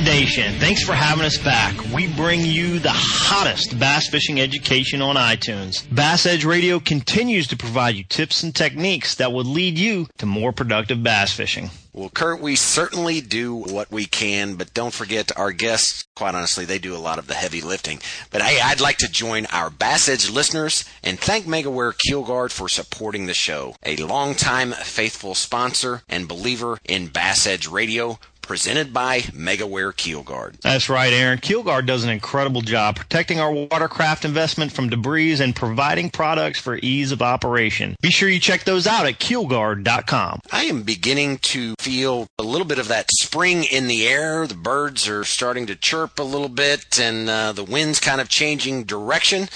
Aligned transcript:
Nation, 0.00 0.54
thanks 0.60 0.82
for 0.82 0.92
having 0.94 1.24
us 1.24 1.38
back. 1.38 1.74
We 1.92 2.06
bring 2.06 2.40
you 2.40 2.78
the 2.78 2.92
hottest 2.92 3.78
bass 3.78 4.08
fishing 4.08 4.40
education 4.40 5.02
on 5.02 5.16
iTunes. 5.16 5.84
Bass 5.94 6.26
Edge 6.26 6.44
Radio 6.44 6.80
continues 6.80 7.46
to 7.48 7.56
provide 7.56 7.94
you 7.94 8.04
tips 8.04 8.42
and 8.42 8.54
techniques 8.54 9.14
that 9.16 9.32
will 9.32 9.44
lead 9.44 9.78
you 9.78 10.08
to 10.18 10.26
more 10.26 10.52
productive 10.52 11.02
bass 11.02 11.32
fishing. 11.32 11.70
Well, 11.94 12.10
Kurt, 12.10 12.40
we 12.40 12.56
certainly 12.56 13.20
do 13.20 13.54
what 13.54 13.92
we 13.92 14.06
can, 14.06 14.56
but 14.56 14.74
don't 14.74 14.92
forget 14.92 15.30
our 15.38 15.52
guests. 15.52 16.04
Quite 16.16 16.34
honestly, 16.34 16.64
they 16.64 16.80
do 16.80 16.96
a 16.96 16.98
lot 16.98 17.20
of 17.20 17.28
the 17.28 17.34
heavy 17.34 17.60
lifting. 17.60 18.00
But 18.32 18.42
hey, 18.42 18.60
I'd 18.60 18.80
like 18.80 18.96
to 18.98 19.08
join 19.08 19.46
our 19.46 19.70
Bass 19.70 20.08
Edge 20.08 20.28
listeners 20.28 20.84
and 21.04 21.20
thank 21.20 21.46
MegaWare 21.46 21.94
Keelguard 22.08 22.50
for 22.50 22.68
supporting 22.68 23.26
the 23.26 23.34
show. 23.34 23.76
A 23.84 23.94
longtime 23.96 24.72
faithful 24.72 25.36
sponsor 25.36 26.02
and 26.08 26.26
believer 26.26 26.78
in 26.84 27.06
Bass 27.06 27.46
Edge 27.46 27.68
Radio 27.68 28.18
presented 28.46 28.92
by 28.92 29.20
MegaWare 29.20 29.92
Keelguard. 29.92 30.60
That's 30.60 30.88
right, 30.88 31.12
Aaron. 31.12 31.38
Keelguard 31.38 31.86
does 31.86 32.04
an 32.04 32.10
incredible 32.10 32.60
job 32.60 32.96
protecting 32.96 33.40
our 33.40 33.52
watercraft 33.52 34.24
investment 34.24 34.72
from 34.72 34.88
debris 34.88 35.24
and 35.24 35.56
providing 35.56 36.10
products 36.10 36.60
for 36.60 36.78
ease 36.82 37.12
of 37.12 37.22
operation. 37.22 37.96
Be 38.02 38.10
sure 38.10 38.28
you 38.28 38.38
check 38.38 38.64
those 38.64 38.86
out 38.86 39.06
at 39.06 39.18
keelguard.com. 39.18 40.40
I 40.52 40.64
am 40.64 40.82
beginning 40.82 41.38
to 41.38 41.74
feel 41.78 42.26
a 42.38 42.42
little 42.42 42.66
bit 42.66 42.78
of 42.78 42.88
that 42.88 43.10
spring 43.10 43.64
in 43.64 43.88
the 43.88 44.06
air. 44.06 44.46
The 44.46 44.54
birds 44.54 45.08
are 45.08 45.24
starting 45.24 45.66
to 45.66 45.74
chirp 45.76 46.18
a 46.18 46.22
little 46.22 46.48
bit 46.48 46.98
and 47.00 47.28
uh, 47.28 47.52
the 47.52 47.64
wind's 47.64 48.00
kind 48.00 48.20
of 48.20 48.28
changing 48.28 48.84
direction. 48.84 49.48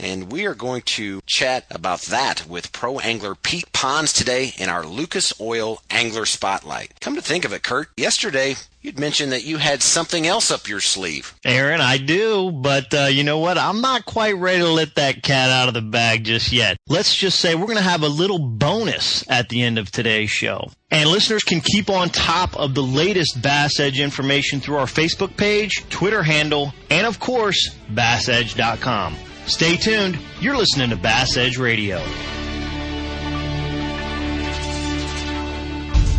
And 0.00 0.32
we 0.32 0.46
are 0.46 0.54
going 0.54 0.82
to 0.82 1.20
chat 1.26 1.66
about 1.70 2.00
that 2.02 2.46
with 2.48 2.72
pro 2.72 2.98
angler 3.00 3.34
Pete 3.34 3.70
Ponds 3.72 4.14
today 4.14 4.54
in 4.56 4.70
our 4.70 4.86
Lucas 4.86 5.38
Oil 5.40 5.82
Angler 5.90 6.24
Spotlight. 6.24 6.98
Come 7.00 7.16
to 7.16 7.22
think 7.22 7.44
of 7.44 7.52
it, 7.52 7.62
Kurt, 7.62 7.90
yesterday 7.96 8.56
You'd 8.82 8.98
mentioned 8.98 9.32
that 9.32 9.44
you 9.44 9.58
had 9.58 9.82
something 9.82 10.26
else 10.26 10.50
up 10.50 10.66
your 10.66 10.80
sleeve. 10.80 11.34
Aaron, 11.44 11.82
I 11.82 11.98
do, 11.98 12.50
but 12.50 12.94
uh, 12.94 13.04
you 13.10 13.24
know 13.24 13.38
what? 13.38 13.58
I'm 13.58 13.82
not 13.82 14.06
quite 14.06 14.36
ready 14.36 14.60
to 14.60 14.70
let 14.70 14.94
that 14.94 15.22
cat 15.22 15.50
out 15.50 15.68
of 15.68 15.74
the 15.74 15.82
bag 15.82 16.24
just 16.24 16.50
yet. 16.50 16.78
Let's 16.88 17.14
just 17.14 17.40
say 17.40 17.54
we're 17.54 17.66
going 17.66 17.76
to 17.76 17.82
have 17.82 18.02
a 18.02 18.08
little 18.08 18.38
bonus 18.38 19.22
at 19.28 19.50
the 19.50 19.62
end 19.62 19.78
of 19.78 19.90
today's 19.90 20.30
show. 20.30 20.70
And 20.90 21.10
listeners 21.10 21.44
can 21.44 21.60
keep 21.60 21.90
on 21.90 22.08
top 22.08 22.56
of 22.56 22.74
the 22.74 22.82
latest 22.82 23.42
Bass 23.42 23.78
Edge 23.78 24.00
information 24.00 24.60
through 24.60 24.76
our 24.76 24.86
Facebook 24.86 25.36
page, 25.36 25.84
Twitter 25.90 26.22
handle, 26.22 26.72
and 26.88 27.06
of 27.06 27.20
course, 27.20 27.74
BassEdge.com. 27.92 29.14
Stay 29.46 29.76
tuned. 29.76 30.18
You're 30.40 30.56
listening 30.56 30.90
to 30.90 30.96
Bass 30.96 31.36
Edge 31.36 31.58
Radio. 31.58 32.02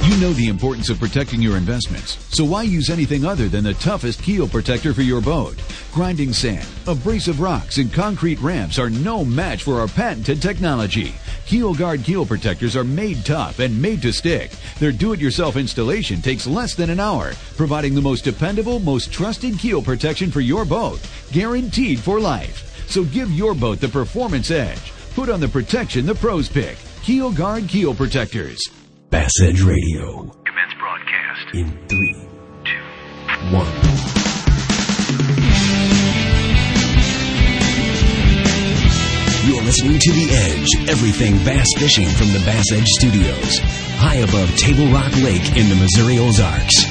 You 0.04 0.18
know 0.18 0.34
the 0.34 0.50
importance 0.50 0.90
of 0.90 1.00
protecting 1.00 1.42
your 1.42 1.56
investments, 1.56 2.18
so 2.36 2.44
why 2.44 2.64
use 2.64 2.90
anything 2.90 3.24
other 3.24 3.48
than 3.48 3.64
the 3.64 3.76
toughest 3.76 4.22
keel 4.22 4.46
protector 4.48 4.94
for 4.94 5.04
your 5.04 5.22
boat? 5.22 5.56
Grinding 5.94 6.34
sand, 6.34 6.68
abrasive 6.86 7.40
rocks, 7.40 7.78
and 7.78 7.94
concrete 7.94 8.40
ramps 8.42 8.78
are 8.78 8.90
no 8.90 9.24
match 9.24 9.64
for 9.64 9.80
our 9.80 9.88
patented 9.88 10.42
technology. 10.42 11.16
Keel 11.46 11.74
Guard 11.74 12.04
keel 12.04 12.26
protectors 12.26 12.76
are 12.76 12.84
made 12.84 13.24
tough 13.26 13.60
and 13.60 13.82
made 13.82 14.02
to 14.02 14.12
stick. 14.12 14.52
Their 14.80 14.92
do-it-yourself 14.92 15.56
installation 15.56 16.22
takes 16.22 16.46
less 16.46 16.76
than 16.76 16.90
an 16.90 17.00
hour, 17.00 17.32
providing 17.56 17.96
the 17.96 18.02
most 18.02 18.26
dependable, 18.26 18.80
most 18.80 19.14
trusted 19.14 19.58
keel 19.60 19.82
protection 19.82 20.30
for 20.30 20.42
your 20.42 20.66
boat, 20.66 21.00
guaranteed 21.32 22.00
for 22.00 22.20
life. 22.20 22.71
So 22.92 23.06
give 23.06 23.32
your 23.32 23.56
boat 23.56 23.80
the 23.80 23.88
performance 23.88 24.52
edge. 24.52 24.92
Put 25.16 25.30
on 25.30 25.40
the 25.40 25.48
protection 25.48 26.06
the 26.06 26.14
pros 26.14 26.50
pick. 26.50 26.78
Keel 27.04 27.32
Guard 27.32 27.70
Keel 27.70 27.96
Protectors. 27.96 28.60
Bass 29.10 29.32
Edge 29.42 29.62
Radio. 29.62 30.24
Commence 30.44 30.74
broadcast. 30.78 31.56
In 31.56 31.72
three, 31.88 32.28
two, 32.66 33.56
one. 33.56 33.72
You're 39.48 39.64
listening 39.64 39.98
to 39.98 40.12
The 40.12 40.28
Edge, 40.34 40.90
everything 40.90 41.38
bass 41.46 41.68
fishing 41.78 42.10
from 42.10 42.28
the 42.34 42.44
Bass 42.46 42.74
Edge 42.74 42.88
Studios, 42.88 43.60
high 44.00 44.16
above 44.16 44.54
Table 44.58 44.88
Rock 44.92 45.16
Lake 45.24 45.56
in 45.56 45.70
the 45.70 45.76
Missouri 45.76 46.20
Ozarks. 46.20 46.91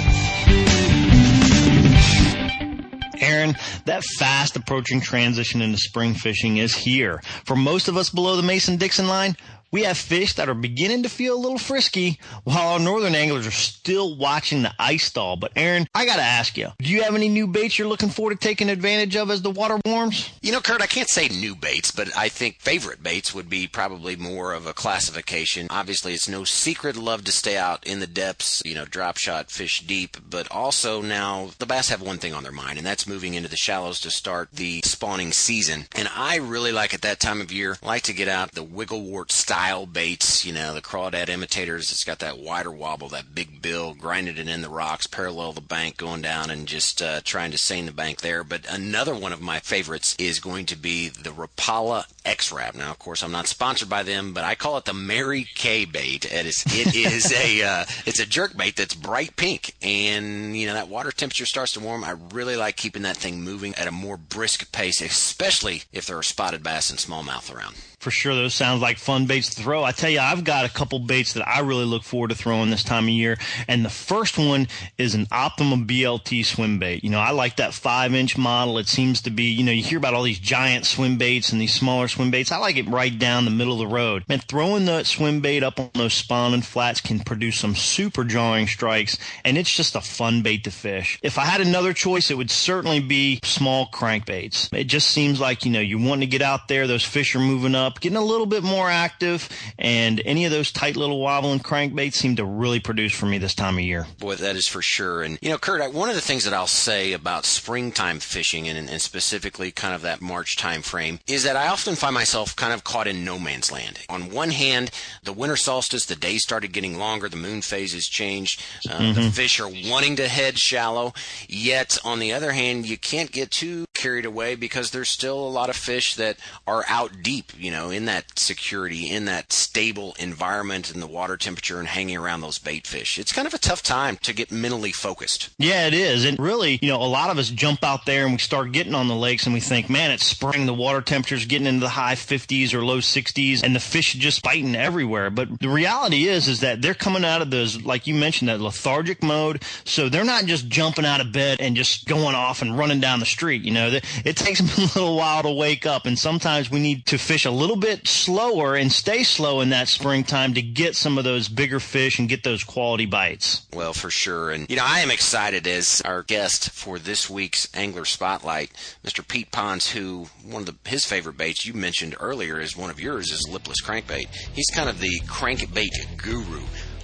Aaron, 3.41 3.57
that 3.87 4.05
fast 4.05 4.57
approaching 4.57 5.01
transition 5.01 5.63
into 5.63 5.79
spring 5.79 6.15
fishing 6.15 6.59
is 6.59 6.75
here. 6.75 7.23
For 7.45 7.57
most 7.57 7.89
of 7.89 7.97
us 7.97 8.11
below 8.11 8.37
the 8.37 8.43
Mason-Dixon 8.43 9.09
line, 9.09 9.37
we 9.73 9.85
have 9.85 9.97
fish 9.97 10.35
that 10.35 10.49
are 10.49 10.55
beginning 10.55 11.03
to 11.05 11.09
feel 11.09 11.37
a 11.37 11.39
little 11.39 11.59
frisky 11.59 12.19
while 12.45 12.69
our 12.69 12.79
northern 12.79 13.15
anglers 13.15 13.47
are 13.47 13.53
still 13.53 14.17
watching 14.17 14.63
the 14.63 14.75
ice 14.79 15.11
thaw. 15.11 15.37
But 15.37 15.53
Aaron, 15.55 15.87
I 15.95 16.07
gotta 16.07 16.23
ask 16.23 16.57
you, 16.57 16.69
do 16.79 16.91
you 16.91 17.03
have 17.03 17.15
any 17.15 17.29
new 17.29 17.47
baits 17.47 17.79
you're 17.79 17.89
looking 17.89 18.09
forward 18.09 18.41
to 18.41 18.49
taking 18.49 18.69
advantage 18.69 19.17
of 19.17 19.31
as 19.31 19.43
the 19.43 19.51
water 19.51 19.79
warms? 19.85 20.31
You 20.43 20.53
know, 20.53 20.61
Kurt, 20.61 20.83
I 20.83 20.87
can't 20.87 21.09
say 21.09 21.29
new 21.29 21.55
baits, 21.55 21.91
but 21.91 22.09
I 22.17 22.29
think 22.29 22.61
favorite 22.61 23.03
baits 23.03 23.35
would 23.35 23.49
be 23.49 23.67
probably 23.69 24.17
more 24.17 24.53
of 24.53 24.67
a 24.67 24.73
classification. 24.73 25.69
Obviously, 25.71 26.15
it's 26.15 26.29
no 26.29 26.45
secret 26.45 26.97
love 26.97 27.25
to 27.25 27.33
stay 27.33 27.57
out 27.57 27.87
in 27.87 28.01
the 28.01 28.07
depths, 28.07 28.63
you 28.65 28.75
know, 28.75 28.85
drop 28.85 29.19
shot, 29.19 29.51
fish 29.51 29.87
deep, 29.87 30.17
but 30.29 30.51
also 30.51 31.01
now 31.01 31.51
the 31.59 31.67
bass 31.67 31.89
have 31.91 32.03
one 32.03 32.19
thing 32.19 32.35
on 32.35 32.43
their 32.43 32.53
mind, 32.53 32.79
and 32.79 32.87
that's 32.87 33.07
moving 33.07 33.35
into 33.35 33.49
the 33.49 33.57
shallows 33.57 34.01
to 34.01 34.11
start 34.11 34.49
the 34.53 34.81
spawning 34.85 35.33
season. 35.33 35.87
And 35.95 36.09
I 36.15 36.37
really 36.37 36.73
like 36.73 36.93
at 36.93 37.03
that 37.03 37.21
time 37.21 37.41
of 37.41 37.53
year, 37.53 37.77
like 37.83 38.03
to 38.03 38.13
get 38.13 38.29
out 38.29 38.53
the 38.53 38.63
wiggle 38.63 39.03
wart 39.03 39.31
style 39.31 39.60
style 39.61 39.85
baits, 39.85 40.43
you 40.47 40.55
know, 40.55 40.73
the 40.73 40.81
crawdad 40.81 41.29
imitators. 41.29 41.93
It's 41.93 42.03
got 42.03 42.21
that 42.21 42.39
wider 42.39 42.71
wobble, 42.71 43.11
that 43.11 43.35
big 43.35 43.61
bill, 43.61 43.93
grinding 43.93 44.39
it 44.39 44.49
in 44.49 44.63
the 44.63 44.71
rocks, 44.71 45.07
parallel 45.07 45.53
the 45.53 45.61
bank, 45.61 45.99
going 45.99 46.23
down 46.23 46.49
and 46.49 46.67
just 46.67 47.03
uh, 47.03 47.21
trying 47.25 47.51
to 47.51 47.59
seine 47.59 47.85
the 47.85 47.93
bank 47.93 48.23
there. 48.23 48.43
But 48.43 48.65
another 48.71 49.15
one 49.15 49.35
of 49.35 49.43
my 49.43 49.61
favorites 49.61 50.17
is 50.19 50.41
going 50.41 50.65
to 50.65 50.77
be 50.77 51.11
the 51.11 51.29
Rapala 51.29 52.05
X-Rap. 52.25 52.75
Now, 52.75 52.91
of 52.91 52.99
course, 52.99 53.23
I'm 53.23 53.33
not 53.33 53.49
sponsored 53.49 53.91
by 53.91 54.03
them, 54.03 54.33
but 54.33 54.45
I 54.45 54.55
call 54.55 54.79
it 54.79 54.87
the 54.87 54.95
Mary 54.95 55.47
Kay 55.55 55.85
bait. 55.85 56.25
It 56.25 56.47
is, 56.47 56.65
it 56.67 56.95
is 56.95 57.31
a 57.31 57.63
uh, 57.63 57.85
it's 58.07 58.19
a 58.19 58.25
jerk 58.25 58.57
bait 58.57 58.77
that's 58.77 58.95
bright 58.95 59.37
pink, 59.37 59.75
and 59.83 60.57
you 60.57 60.69
know 60.69 60.75
that 60.75 60.89
water 60.89 61.13
temperature 61.13 61.45
starts 61.45 61.75
to 61.75 61.81
warm. 61.81 62.03
I 62.03 62.15
really 62.33 62.57
like 62.57 62.79
keeping 62.79 63.03
that 63.03 63.19
thing 63.19 63.43
moving 63.43 63.75
at 63.75 63.87
a 63.87 63.93
more 63.93 64.17
brisk 64.17 64.73
pace, 64.73 65.03
especially 65.03 65.83
if 65.93 66.07
there 66.07 66.17
are 66.17 66.23
spotted 66.23 66.63
bass 66.63 66.89
and 66.89 66.99
smallmouth 66.99 67.55
around 67.55 67.75
for 68.01 68.11
sure 68.11 68.35
those 68.35 68.55
sounds 68.55 68.81
like 68.81 68.99
fun 68.99 69.27
baits 69.27 69.55
to 69.55 69.63
throw. 69.63 69.85
I 69.85 69.93
tell 69.93 70.09
you, 70.09 70.21
I've 70.21 70.43
got 70.43 70.65
a 70.65 70.71
couple 70.71 70.99
baits 70.99 71.35
that 71.35 71.47
I 71.47 71.61
really 71.61 71.85
look 71.85 72.03
forward 72.03 72.31
to 72.31 72.35
throwing 72.35 72.71
this 72.71 72.83
time 72.83 73.05
of 73.05 73.11
year. 73.11 73.37
And 73.69 73.85
the 73.85 73.91
first 73.91 74.39
one 74.39 74.69
is 74.97 75.15
an 75.15 75.27
Optima 75.31 75.77
BLT 75.77 76.45
swim 76.47 76.79
bait. 76.79 77.05
You 77.05 77.11
know, 77.11 77.21
I 77.21 77.33
like 77.33 77.57
that 77.57 77.75
five 77.75 78.15
inch 78.15 78.39
model. 78.39 78.79
It 78.79 78.89
seems 78.89 79.21
to 79.23 79.31
be, 79.31 79.45
you 79.45 79.63
know, 79.63 79.73
you 79.73 79.83
hear 79.83 79.99
about 79.99 80.15
all 80.15 80.23
these 80.23 80.39
giant 80.39 80.87
swim 80.87 81.19
baits 81.19 81.53
and 81.53 81.61
these 81.61 81.75
smaller 81.75 82.09
swim 82.09 82.31
baits. 82.31 82.51
I 82.51 82.57
like 82.57 82.77
it 82.77 82.89
right 82.89 83.17
down 83.17 83.45
the 83.45 83.51
middle 83.51 83.75
of 83.75 83.79
the 83.79 83.95
road. 83.95 84.25
Man, 84.29 84.41
throwing 84.41 84.87
that 84.87 85.07
swim 85.07 85.41
bait 85.41 85.63
up 85.63 85.79
on 85.79 85.91
those 85.95 86.15
spawning 86.15 86.63
flats 86.63 87.03
can 87.03 87.21
produce 87.21 87.59
some 87.59 87.75
super 87.75 88.25
jarring 88.25 88.67
strikes. 88.67 89.19
And 89.45 89.59
it's 89.59 89.75
just 89.75 89.95
a 89.95 90.01
fun 90.01 90.41
bait 90.41 90.65
to 90.65 90.71
fish. 90.71 91.19
If 91.23 91.39
I 91.39 91.45
had 91.45 91.61
another 91.61 91.93
choice, 91.93 92.31
it 92.31 92.39
would 92.39 92.51
certainly 92.51 93.01
be 93.01 93.41
small 93.45 93.89
crankbaits. 93.93 94.73
It 94.73 94.85
just 94.85 95.11
seems 95.11 95.39
like, 95.39 95.67
you 95.67 95.71
know, 95.71 95.81
you 95.81 95.99
want 95.99 96.23
to 96.23 96.27
get 96.27 96.41
out 96.41 96.69
there. 96.69 96.87
Those 96.87 97.05
fish 97.05 97.37
are 97.37 97.41
moving 97.41 97.75
up 97.75 97.90
up, 97.91 98.01
getting 98.01 98.17
a 98.17 98.25
little 98.25 98.47
bit 98.47 98.63
more 98.63 98.89
active, 98.89 99.49
and 99.79 100.23
any 100.25 100.45
of 100.45 100.51
those 100.51 100.71
tight 100.71 100.97
little 100.97 101.21
wobbling 101.21 101.59
crankbaits 101.61 102.15
seem 102.15 102.37
to 102.37 102.45
really 102.45 102.81
produce 102.81 103.13
for 103.13 103.27
me 103.27 103.39
this 103.39 103.55
time 103.55 103.77
of 103.77 103.85
year. 103.85 104.07
Boy, 104.19 104.37
that 104.37 104.57
is 104.57 104.69
for 104.69 104.83
sure. 104.83 105.23
And, 105.23 105.39
you 105.43 105.51
know, 105.51 105.59
Kurt, 105.59 105.81
I, 105.81 105.89
one 105.89 106.09
of 106.09 106.15
the 106.15 106.21
things 106.21 106.45
that 106.45 106.55
I'll 106.55 106.67
say 106.67 107.13
about 107.13 107.45
springtime 107.45 108.21
fishing 108.21 108.69
and, 108.69 108.89
and 108.89 109.01
specifically 109.01 109.71
kind 109.71 109.95
of 109.95 110.03
that 110.03 110.21
March 110.21 110.57
time 110.57 110.83
frame 110.83 111.21
is 111.27 111.43
that 111.45 111.57
I 111.57 111.69
often 111.69 111.97
find 111.97 112.15
myself 112.15 112.55
kind 112.57 112.73
of 112.73 112.85
caught 112.85 113.07
in 113.07 113.25
no 113.25 113.39
man's 113.39 113.73
land. 113.73 113.99
On 114.09 114.31
one 114.31 114.51
hand, 114.51 114.91
the 115.23 115.33
winter 115.33 115.57
solstice, 115.57 116.07
the 116.07 116.17
days 116.17 116.43
started 116.43 116.73
getting 116.73 116.99
longer, 116.99 117.29
the 117.29 117.37
moon 117.37 117.63
phases 117.63 118.09
changed, 118.09 118.63
uh, 118.89 118.99
mm-hmm. 118.99 119.21
the 119.21 119.31
fish 119.31 119.61
are 119.61 119.71
wanting 119.91 120.17
to 120.17 120.29
head 120.29 120.59
shallow. 120.59 121.13
Yet, 121.49 121.99
on 122.05 122.21
the 122.21 122.33
other 122.33 122.53
hand, 122.53 122.87
you 122.87 122.97
can't 122.97 123.33
get 123.33 123.51
too 123.51 123.87
carried 124.01 124.25
away 124.25 124.55
because 124.55 124.91
there's 124.91 125.11
still 125.11 125.39
a 125.39 125.51
lot 125.51 125.69
of 125.69 125.77
fish 125.77 126.15
that 126.15 126.39
are 126.67 126.85
out 126.89 127.23
deep, 127.23 127.53
you 127.59 127.71
know 127.71 127.91
in 127.91 128.07
that 128.07 128.39
security, 128.39 129.11
in 129.11 129.27
that 129.27 129.53
stable 129.53 130.17
environment 130.19 130.91
and 130.91 131.03
the 131.03 131.07
water 131.07 131.37
temperature 131.37 131.79
and 131.79 131.89
hanging 131.89 132.17
around 132.17 132.41
those 132.41 132.59
bait 132.59 132.87
fish. 132.87 133.19
It's 133.19 133.33
kind 133.33 133.47
of 133.47 133.53
a 133.53 133.59
tough 133.59 133.83
time 133.83 134.17
to 134.23 134.33
get 134.33 134.51
mentally 134.51 134.93
focused. 134.93 135.51
Yeah, 135.59 135.87
it 135.87 135.95
is. 135.95 136.25
And 136.25 136.39
really, 136.39 136.79
you 136.81 136.89
know, 136.89 137.03
a 137.03 137.05
lot 137.05 137.29
of 137.31 137.39
us 137.39 137.51
jump 137.51 137.85
out 137.85 138.07
there 138.07 138.25
and 138.25 138.33
we 138.33 138.39
start 138.39 138.73
getting 138.73 138.95
on 138.95 139.09
the 139.09 139.15
lakes 139.15 139.45
and 139.45 139.53
we 139.53 139.61
think, 139.61 139.91
man, 139.91 140.11
it's 140.11 140.25
spring. 140.25 140.65
The 140.65 140.75
water 140.75 141.03
temperature's 141.03 141.45
getting 141.45 141.67
into 141.67 141.81
the 141.81 141.91
high 141.91 142.15
50s 142.15 142.73
or 142.73 142.85
low 142.85 142.99
60s 142.99 143.63
and 143.63 143.75
the 143.75 143.81
fish 143.81 144.15
just 144.15 144.43
biting 144.43 144.75
everywhere. 144.75 145.29
But 145.29 145.61
the 145.61 145.69
reality 145.69 146.27
is, 146.27 146.49
is 146.49 146.61
that 146.61 146.81
they're 146.81 146.95
coming 146.95 147.25
out 147.25 147.43
of 147.43 147.51
those, 147.51 147.83
like 147.83 148.07
you 148.07 148.15
mentioned, 148.15 148.49
that 148.49 148.61
lethargic 148.61 149.23
mode. 149.23 149.63
So 149.85 150.09
they're 150.09 150.25
not 150.25 150.47
just 150.47 150.69
jumping 150.69 151.05
out 151.05 151.21
of 151.21 151.33
bed 151.33 151.61
and 151.61 151.77
just 151.77 152.07
going 152.07 152.35
off 152.35 152.63
and 152.63 152.79
running 152.79 153.01
down 153.01 153.21
the 153.21 153.27
street. 153.27 153.63
You 153.63 153.73
know, 153.73 153.90
it 153.95 154.37
takes 154.37 154.61
them 154.61 154.69
a 154.77 154.81
little 154.99 155.17
while 155.17 155.43
to 155.43 155.51
wake 155.51 155.87
up, 155.87 156.07
and 156.07 156.19
sometimes 156.19 156.71
we 156.71 156.81
need 156.81 157.07
to 157.07 157.19
fish 157.19 157.45
a 157.45 157.51
little 157.51 157.77
bit 157.77 158.07
slower 158.07 158.77
and 158.77 158.91
stay 158.91 159.23
slow 159.23 159.61
in 159.61 159.71
that 159.71 159.89
springtime 159.89 160.55
to 160.55 160.63
get 160.63 160.97
some 160.97 161.19
of 161.19 161.25
those 161.25 161.49
bigger 161.49 161.81
fish 161.81 162.19
and 162.19 162.29
get 162.29 162.45
those 162.45 162.65
quality 162.65 163.07
bites. 163.07 163.67
Well, 163.73 163.93
for 163.93 164.11
sure. 164.11 164.51
And, 164.51 164.69
you 164.71 164.77
know, 164.77 164.85
I 164.87 165.01
am 165.01 165.11
excited 165.11 165.67
as 165.67 166.01
our 166.05 166.23
guest 166.23 166.71
for 166.71 166.99
this 166.99 167.29
week's 167.29 167.69
Angler 167.75 168.05
Spotlight, 168.05 168.71
Mr. 169.05 169.27
Pete 169.27 169.51
Ponds, 169.51 169.91
who 169.91 170.29
one 170.45 170.63
of 170.63 170.67
the, 170.67 170.91
his 170.91 171.05
favorite 171.05 171.37
baits 171.37 171.67
you 171.67 171.75
mentioned 171.75 172.17
earlier 172.21 172.61
is 172.61 172.77
one 172.77 172.91
of 172.91 173.01
yours 173.01 173.31
is 173.31 173.49
lipless 173.51 173.83
crankbait. 173.83 174.29
He's 174.55 174.71
kind 174.75 174.89
of 174.89 175.01
the 175.01 175.21
crankbait 175.27 176.17
guru. 176.17 176.61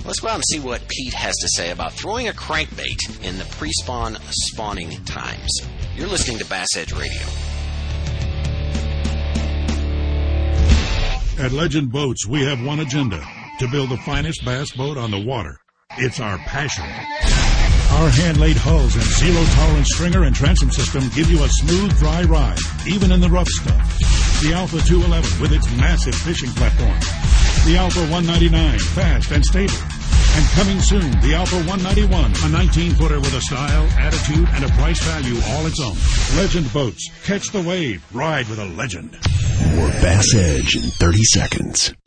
Let's 0.06 0.20
go 0.20 0.28
out 0.28 0.36
and 0.36 0.44
see 0.52 0.60
what 0.60 0.86
Pete 0.86 1.14
has 1.14 1.34
to 1.38 1.48
say 1.56 1.72
about 1.72 1.92
throwing 1.92 2.28
a 2.28 2.32
crankbait 2.32 3.24
in 3.24 3.38
the 3.38 3.44
pre-spawn 3.56 4.16
spawning 4.30 4.92
times. 5.04 5.50
You're 5.96 6.06
listening 6.06 6.38
to 6.38 6.46
Bass 6.46 6.68
Edge 6.76 6.92
Radio. 6.92 7.22
At 11.44 11.50
Legend 11.50 11.90
Boats, 11.90 12.24
we 12.24 12.44
have 12.44 12.64
one 12.64 12.78
agenda 12.78 13.20
to 13.58 13.68
build 13.68 13.90
the 13.90 13.96
finest 13.98 14.44
bass 14.44 14.70
boat 14.76 14.96
on 14.96 15.10
the 15.10 15.18
water. 15.18 15.58
It's 15.98 16.20
our 16.20 16.38
passion. 16.38 16.84
Our 16.84 18.08
hand-laid 18.08 18.58
hulls 18.58 18.94
and 18.94 19.04
zero-tolerance 19.04 19.92
stringer 19.92 20.22
and 20.22 20.36
transom 20.36 20.70
system 20.70 21.02
give 21.16 21.28
you 21.32 21.42
a 21.42 21.48
smooth, 21.48 21.98
dry 21.98 22.22
ride, 22.22 22.58
even 22.86 23.10
in 23.10 23.20
the 23.20 23.28
rough 23.28 23.48
stuff. 23.48 23.98
The 24.40 24.52
Alpha 24.54 24.78
211 24.86 25.42
with 25.42 25.52
its 25.52 25.68
massive 25.76 26.14
fishing 26.14 26.50
platform. 26.50 26.98
The 27.66 27.76
Alpha 27.76 28.00
199, 28.12 28.78
fast 28.78 29.32
and 29.32 29.44
stable. 29.44 29.74
And 30.36 30.44
coming 30.50 30.80
soon, 30.80 31.10
the 31.22 31.34
Alpha 31.34 31.56
191, 31.56 32.12
a 32.12 32.34
19-footer 32.34 33.20
with 33.20 33.32
a 33.32 33.40
style, 33.40 33.84
attitude, 33.98 34.46
and 34.52 34.64
a 34.66 34.68
price 34.74 35.02
value 35.02 35.40
all 35.48 35.66
its 35.66 35.80
own. 35.80 35.96
Legend 36.36 36.70
Boats. 36.74 37.08
Catch 37.24 37.52
the 37.52 37.62
wave. 37.62 38.04
Ride 38.12 38.46
with 38.50 38.58
a 38.58 38.66
legend. 38.66 39.12
More 39.76 39.88
Bass 40.02 40.34
Edge 40.34 40.76
in 40.76 40.82
30 40.82 41.24
seconds. 41.24 41.94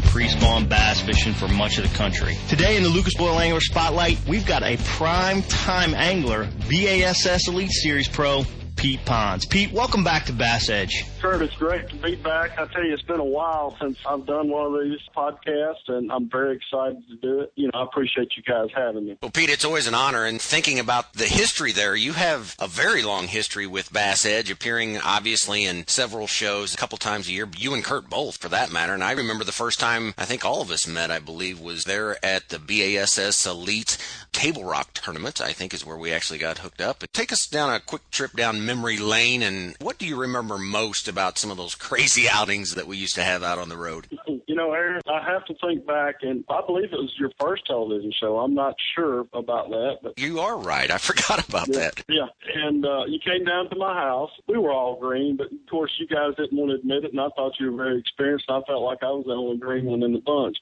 prime 0.00 0.10
pre-spawn 0.10 0.66
bass 0.66 1.00
fishing 1.00 1.32
for 1.32 1.46
much 1.48 1.78
of 1.78 1.88
the 1.88 1.96
country. 1.96 2.36
Today 2.48 2.76
in 2.76 2.82
the 2.82 2.88
Lucas 2.88 3.14
Oil 3.20 3.38
Angler 3.38 3.60
Spotlight, 3.60 4.18
we've 4.26 4.46
got 4.46 4.62
a 4.62 4.76
prime 4.78 5.42
time 5.42 5.94
angler, 5.94 6.48
BASS 6.68 7.46
Elite 7.46 7.70
Series 7.70 8.08
Pro, 8.08 8.44
Pete 8.84 9.02
Ponds. 9.06 9.46
Pete, 9.46 9.72
welcome 9.72 10.04
back 10.04 10.26
to 10.26 10.32
Bass 10.34 10.68
Edge. 10.68 11.06
Kurt, 11.18 11.40
it's 11.40 11.56
great 11.56 11.88
to 11.88 11.96
be 11.96 12.16
back. 12.16 12.58
I 12.58 12.66
tell 12.66 12.84
you, 12.84 12.92
it's 12.92 13.02
been 13.02 13.18
a 13.18 13.24
while 13.24 13.74
since 13.80 13.96
I've 14.06 14.26
done 14.26 14.50
one 14.50 14.74
of 14.74 14.82
these 14.82 14.98
podcasts, 15.16 15.88
and 15.88 16.12
I'm 16.12 16.28
very 16.28 16.54
excited 16.54 17.02
to 17.08 17.16
do 17.16 17.40
it. 17.40 17.52
You 17.56 17.68
know, 17.68 17.80
I 17.80 17.84
appreciate 17.84 18.32
you 18.36 18.42
guys 18.42 18.68
having 18.76 19.06
me. 19.06 19.16
Well, 19.22 19.30
Pete, 19.30 19.48
it's 19.48 19.64
always 19.64 19.86
an 19.86 19.94
honor. 19.94 20.26
And 20.26 20.38
thinking 20.38 20.78
about 20.78 21.14
the 21.14 21.24
history 21.24 21.72
there, 21.72 21.96
you 21.96 22.12
have 22.12 22.54
a 22.58 22.68
very 22.68 23.00
long 23.00 23.26
history 23.26 23.66
with 23.66 23.90
Bass 23.90 24.26
Edge, 24.26 24.50
appearing 24.50 24.98
obviously 24.98 25.64
in 25.64 25.86
several 25.86 26.26
shows 26.26 26.74
a 26.74 26.76
couple 26.76 26.98
times 26.98 27.26
a 27.26 27.32
year. 27.32 27.48
You 27.56 27.72
and 27.72 27.82
Kurt 27.82 28.10
both, 28.10 28.36
for 28.36 28.50
that 28.50 28.70
matter. 28.70 28.92
And 28.92 29.02
I 29.02 29.12
remember 29.12 29.44
the 29.44 29.52
first 29.52 29.80
time 29.80 30.12
I 30.18 30.26
think 30.26 30.44
all 30.44 30.60
of 30.60 30.70
us 30.70 30.86
met, 30.86 31.10
I 31.10 31.20
believe, 31.20 31.58
was 31.58 31.84
there 31.84 32.22
at 32.22 32.50
the 32.50 32.58
BASS 32.58 33.46
Elite 33.46 33.96
Table 34.32 34.64
Rock 34.64 34.92
Tournament, 34.92 35.40
I 35.40 35.52
think 35.52 35.72
is 35.72 35.86
where 35.86 35.96
we 35.96 36.12
actually 36.12 36.38
got 36.38 36.58
hooked 36.58 36.82
up. 36.82 36.98
But 36.98 37.14
take 37.14 37.32
us 37.32 37.46
down 37.46 37.72
a 37.72 37.80
quick 37.80 38.10
trip 38.10 38.34
down 38.34 38.58
memory 38.58 38.73
lane. 38.82 39.42
And 39.42 39.76
what 39.80 39.98
do 39.98 40.06
you 40.06 40.16
remember 40.16 40.58
most 40.58 41.08
about 41.08 41.38
some 41.38 41.50
of 41.50 41.56
those 41.56 41.74
crazy 41.74 42.28
outings 42.32 42.74
that 42.74 42.86
we 42.86 42.96
used 42.96 43.14
to 43.16 43.22
have 43.22 43.42
out 43.42 43.58
on 43.58 43.68
the 43.68 43.76
road? 43.76 44.08
You 44.54 44.60
know, 44.60 44.72
Aaron, 44.72 45.00
I 45.08 45.20
have 45.32 45.44
to 45.46 45.54
think 45.54 45.84
back, 45.84 46.22
and 46.22 46.44
I 46.48 46.60
believe 46.64 46.92
it 46.92 46.96
was 46.96 47.12
your 47.18 47.32
first 47.40 47.66
television 47.66 48.12
show. 48.12 48.38
I'm 48.38 48.54
not 48.54 48.76
sure 48.94 49.26
about 49.32 49.68
that, 49.70 49.96
but 50.00 50.16
You 50.16 50.38
are 50.38 50.56
right. 50.56 50.92
I 50.92 50.98
forgot 51.10 51.48
about 51.48 51.66
that. 51.72 52.04
yeah. 52.08 52.28
And 52.54 52.86
uh, 52.86 53.02
you 53.08 53.18
came 53.18 53.44
down 53.44 53.68
to 53.70 53.76
my 53.76 53.92
house. 53.92 54.30
We 54.46 54.56
were 54.56 54.70
all 54.70 55.00
green, 55.00 55.36
but 55.36 55.46
of 55.46 55.58
course 55.68 55.90
you 55.98 56.06
guys 56.06 56.36
didn't 56.36 56.56
want 56.56 56.70
to 56.70 56.76
admit 56.76 57.02
it, 57.02 57.10
and 57.10 57.20
I 57.20 57.30
thought 57.34 57.54
you 57.58 57.72
were 57.72 57.82
very 57.82 57.98
experienced. 57.98 58.44
I 58.48 58.60
felt 58.64 58.84
like 58.84 59.02
I 59.02 59.10
was 59.10 59.24
the 59.26 59.32
only 59.32 59.56
green 59.56 59.86
one 59.86 60.04
in 60.04 60.12
the 60.12 60.20
bunch. 60.20 60.56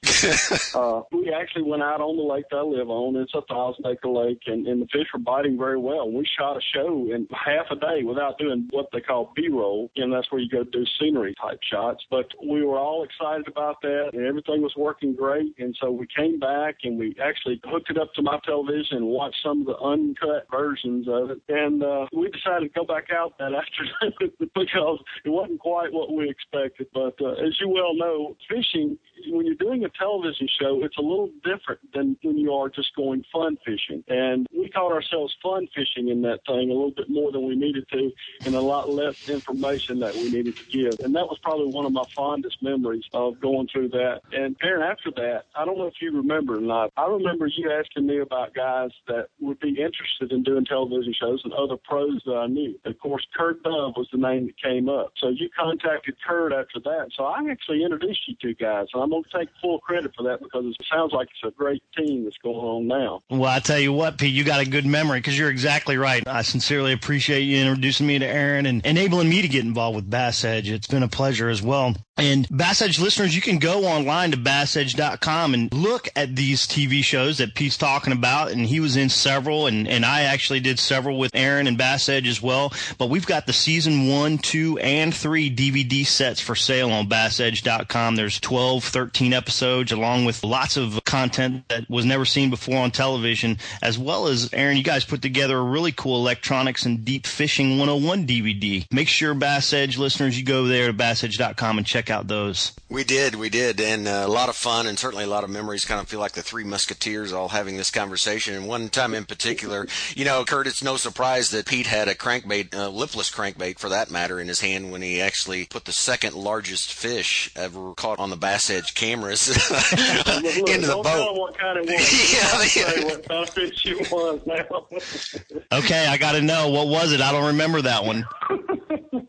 uh, 0.75 1.03
we 1.11 1.31
actually 1.31 1.69
went 1.69 1.83
out 1.83 2.01
on 2.01 2.17
the 2.17 2.23
lake 2.23 2.45
that 2.49 2.57
I 2.57 2.61
live 2.63 2.89
on. 2.89 3.15
It's 3.17 3.35
a 3.35 3.43
thousand 3.43 3.85
acre 3.85 4.09
lake, 4.09 4.41
and, 4.47 4.65
and 4.65 4.81
the 4.81 4.87
fish 4.87 5.05
were 5.13 5.19
biting 5.19 5.55
very 5.55 5.77
well. 5.77 6.09
We 6.09 6.27
shot 6.35 6.57
a 6.57 6.61
show 6.73 7.11
in 7.13 7.27
half 7.31 7.67
a 7.69 7.75
day 7.75 8.01
without 8.01 8.39
doing 8.39 8.69
what 8.71 8.87
they 8.91 9.01
call 9.01 9.33
B-roll, 9.35 9.91
and 9.97 10.11
that's 10.11 10.31
where 10.31 10.41
you 10.41 10.49
go 10.49 10.63
do 10.63 10.83
scenery 10.99 11.35
type 11.39 11.59
shots. 11.61 12.03
But 12.09 12.31
we 12.43 12.65
were 12.65 12.79
all 12.79 13.03
excited 13.03 13.47
about 13.47 13.82
that, 13.83 14.11
and 14.13 14.25
everything 14.25 14.61
was 14.61 14.73
working 14.75 15.15
great. 15.15 15.53
And 15.59 15.75
so 15.79 15.91
we 15.91 16.07
came 16.07 16.39
back 16.39 16.77
and 16.83 16.97
we 16.97 17.15
actually 17.23 17.61
hooked 17.63 17.89
it 17.89 17.97
up 17.97 18.13
to 18.15 18.21
my 18.21 18.39
television 18.43 18.97
and 18.97 19.05
watched 19.05 19.37
some 19.43 19.61
of 19.61 19.67
the 19.67 19.77
uncut 19.77 20.47
versions 20.49 21.07
of 21.07 21.29
it. 21.31 21.41
And 21.47 21.83
uh, 21.83 22.07
we 22.11 22.29
decided 22.29 22.73
to 22.73 22.79
go 22.79 22.85
back 22.85 23.07
out 23.13 23.37
that 23.37 23.53
afternoon 23.61 24.31
because 24.39 24.99
it 25.23 25.29
wasn't 25.29 25.59
quite 25.59 25.93
what 25.93 26.11
we 26.11 26.29
expected. 26.29 26.87
But 26.93 27.15
uh, 27.21 27.33
as 27.33 27.59
you 27.61 27.69
well 27.69 27.93
know, 27.93 28.35
fishing 28.49 28.97
when 29.29 29.45
you're 29.45 29.55
doing 29.55 29.85
a 29.85 29.89
television 29.89 30.47
show, 30.59 30.83
it's 30.83 30.97
a 30.97 31.01
little 31.01 31.29
different 31.43 31.79
than 31.93 32.17
when 32.23 32.37
you 32.37 32.53
are 32.53 32.69
just 32.69 32.95
going 32.95 33.23
fun 33.31 33.57
fishing. 33.65 34.03
And 34.07 34.47
we 34.55 34.69
caught 34.69 34.91
ourselves 34.91 35.35
fun 35.41 35.67
fishing 35.75 36.09
in 36.09 36.21
that 36.23 36.39
thing 36.45 36.69
a 36.69 36.73
little 36.73 36.91
bit 36.91 37.09
more 37.09 37.31
than 37.31 37.47
we 37.47 37.55
needed 37.55 37.87
to, 37.89 38.11
and 38.45 38.55
a 38.55 38.61
lot 38.61 38.89
less 38.89 39.29
information 39.29 39.99
that 39.99 40.13
we 40.15 40.29
needed 40.29 40.57
to 40.57 40.65
give. 40.65 40.99
And 40.99 41.15
that 41.15 41.25
was 41.25 41.37
probably 41.41 41.71
one 41.71 41.85
of 41.85 41.91
my 41.91 42.03
fondest 42.15 42.61
memories 42.61 43.05
of 43.13 43.39
going 43.39 43.67
through 43.73 43.89
that. 43.89 44.21
And 44.31 44.55
Aaron, 44.63 44.83
after 44.83 45.11
that, 45.17 45.45
I 45.55 45.65
don't 45.65 45.77
know 45.77 45.87
if 45.87 45.95
you 46.01 46.15
remember 46.15 46.57
or 46.57 46.61
not. 46.61 46.91
I 46.95 47.07
remember 47.07 47.47
you 47.47 47.71
asking 47.71 48.07
me 48.07 48.19
about 48.19 48.53
guys 48.53 48.91
that 49.07 49.27
would 49.41 49.59
be 49.59 49.69
interested 49.69 50.31
in 50.31 50.43
doing 50.43 50.65
television 50.65 51.13
shows 51.19 51.41
and 51.43 51.53
other 51.53 51.75
pros 51.83 52.21
that 52.25 52.35
I 52.35 52.47
knew. 52.47 52.79
Of 52.85 52.99
course, 52.99 53.25
Kurt 53.35 53.63
Dove 53.63 53.93
was 53.97 54.07
the 54.11 54.19
name 54.19 54.45
that 54.45 54.61
came 54.61 54.87
up. 54.87 55.13
So 55.17 55.29
you 55.29 55.49
contacted 55.57 56.15
Kurt 56.25 56.53
after 56.53 56.79
that. 56.81 57.09
So 57.15 57.25
I 57.25 57.43
actually 57.49 57.83
introduced 57.83 58.27
you 58.27 58.35
two 58.41 58.53
guys. 58.53 58.87
And 58.93 59.01
I'm 59.01 59.09
going 59.09 59.23
to 59.23 59.37
take 59.37 59.49
full 59.61 59.79
credit 59.79 60.13
for 60.15 60.23
that 60.23 60.41
because 60.41 60.65
it 60.65 60.85
sounds 60.91 61.11
like 61.11 61.29
it's 61.31 61.47
a 61.47 61.57
great 61.57 61.83
team 61.97 62.25
that's 62.25 62.37
going 62.37 62.55
on 62.57 62.87
now. 62.87 63.21
Well, 63.29 63.49
I 63.49 63.59
tell 63.59 63.79
you 63.79 63.91
what, 63.91 64.17
Pete, 64.17 64.33
you 64.33 64.43
got 64.43 64.61
a 64.61 64.69
good 64.69 64.85
memory 64.85 65.19
because 65.19 65.37
you're 65.37 65.49
exactly 65.49 65.97
right. 65.97 66.25
I 66.27 66.43
sincerely 66.43 66.93
appreciate 66.93 67.41
you 67.41 67.57
introducing 67.57 68.07
me 68.07 68.19
to 68.19 68.25
Aaron 68.25 68.65
and 68.65 68.85
enabling 68.85 69.29
me 69.29 69.41
to 69.41 69.47
get 69.47 69.65
involved 69.65 69.95
with 69.95 70.09
Bass 70.09 70.43
Edge. 70.43 70.69
It's 70.69 70.87
been 70.87 71.03
a 71.03 71.07
pleasure 71.07 71.49
as 71.49 71.61
well. 71.61 71.95
And 72.15 72.47
Bass 72.55 72.83
Edge 72.83 72.99
listeners, 72.99 73.35
you 73.35 73.41
can 73.41 73.57
go 73.57 73.85
online 73.85 74.31
to 74.31 74.37
bassedge.com 74.37 75.55
and 75.55 75.73
look 75.73 76.09
at 76.15 76.35
these 76.35 76.67
TV 76.67 77.03
shows 77.03 77.39
that 77.39 77.55
Pete's 77.55 77.77
talking 77.77 78.13
about. 78.13 78.51
And 78.51 78.67
he 78.67 78.79
was 78.79 78.95
in 78.95 79.09
several, 79.09 79.65
and, 79.65 79.87
and 79.87 80.05
I 80.05 80.21
actually 80.21 80.59
did 80.59 80.77
several 80.77 81.17
with 81.17 81.31
Aaron 81.33 81.65
and 81.65 81.75
Bass 81.75 82.07
Edge 82.09 82.27
as 82.27 82.39
well. 82.39 82.71
But 82.99 83.09
we've 83.09 83.25
got 83.25 83.47
the 83.47 83.53
season 83.53 84.07
one, 84.07 84.37
two, 84.37 84.77
and 84.77 85.13
three 85.13 85.53
DVD 85.53 86.05
sets 86.05 86.39
for 86.39 86.53
sale 86.53 86.91
on 86.91 87.09
bassedge.com. 87.09 88.15
There's 88.15 88.39
12, 88.39 88.83
13 88.83 89.33
episodes, 89.33 89.91
along 89.91 90.25
with 90.25 90.43
lots 90.43 90.77
of 90.77 91.03
content 91.05 91.67
that 91.69 91.89
was 91.89 92.05
never 92.05 92.25
seen 92.25 92.51
before 92.51 92.77
on 92.77 92.91
television, 92.91 93.57
as 93.81 93.97
well 93.97 94.27
as, 94.27 94.53
Aaron, 94.53 94.77
you 94.77 94.83
guys 94.83 95.03
put 95.03 95.23
together 95.23 95.57
a 95.57 95.63
really 95.63 95.91
cool 95.91 96.17
electronics 96.17 96.85
and 96.85 97.03
deep 97.03 97.25
fishing 97.25 97.79
101 97.79 98.27
DVD. 98.27 98.85
Make 98.91 99.07
sure 99.07 99.33
Bass 99.33 99.73
Edge 99.73 99.97
listeners, 99.97 100.37
you 100.37 100.45
go 100.45 100.65
there 100.65 100.87
to 100.87 100.93
bassedge.com 100.93 101.79
and 101.79 101.87
check 101.87 102.02
out 102.09 102.27
those. 102.27 102.73
We 102.89 103.03
did, 103.03 103.35
we 103.35 103.49
did, 103.49 103.79
and 103.81 104.07
uh, 104.07 104.23
a 104.25 104.27
lot 104.27 104.49
of 104.49 104.55
fun, 104.55 104.85
and 104.87 104.97
certainly 104.99 105.23
a 105.23 105.27
lot 105.27 105.43
of 105.43 105.49
memories. 105.49 105.85
Kind 105.85 105.99
of 106.01 106.07
feel 106.07 106.19
like 106.19 106.33
the 106.33 106.41
three 106.41 106.63
musketeers 106.63 107.33
all 107.33 107.49
having 107.49 107.77
this 107.77 107.89
conversation. 107.91 108.53
And 108.55 108.67
one 108.67 108.89
time 108.89 109.13
in 109.13 109.25
particular, 109.25 109.87
you 110.15 110.25
know, 110.25 110.43
Kurt, 110.45 110.67
it's 110.67 110.83
no 110.83 110.97
surprise 110.97 111.49
that 111.51 111.65
Pete 111.65 111.87
had 111.87 112.07
a 112.07 112.15
crankbait, 112.15 112.73
uh, 112.75 112.89
lipless 112.89 113.31
crankbait 113.31 113.79
for 113.79 113.89
that 113.89 114.11
matter, 114.11 114.39
in 114.39 114.47
his 114.47 114.61
hand 114.61 114.91
when 114.91 115.01
he 115.01 115.19
actually 115.21 115.65
put 115.65 115.85
the 115.85 115.91
second 115.93 116.35
largest 116.35 116.93
fish 116.93 117.51
ever 117.55 117.93
caught 117.93 118.19
on 118.19 118.29
the 118.29 118.35
Bass 118.37 118.69
Edge 118.69 118.93
cameras 118.93 119.47
Look, 119.47 120.27
look, 120.43 120.69
into 120.69 120.87
the 120.87 120.93
don't 120.93 121.03
tell 121.03 121.03
them 121.03 121.03
boat. 121.03 121.37
what 121.39 121.57
kind 121.57 121.77
it 121.79 121.85
was. 121.89 122.33
Yeah, 122.33 122.51
Don't 122.51 122.75
yeah. 122.99 123.05
what 123.05 123.27
kind 123.27 123.43
of 123.43 123.49
fish 123.49 123.85
it 123.85 124.11
was 124.11 124.39
now. 124.45 125.77
Okay, 125.79 126.07
I 126.07 126.17
got 126.17 126.33
to 126.33 126.41
know. 126.41 126.69
What 126.69 126.87
was 126.87 127.11
it? 127.11 127.21
I 127.21 127.31
don't 127.31 127.47
remember 127.47 127.81
that 127.81 128.03
one. 128.05 128.25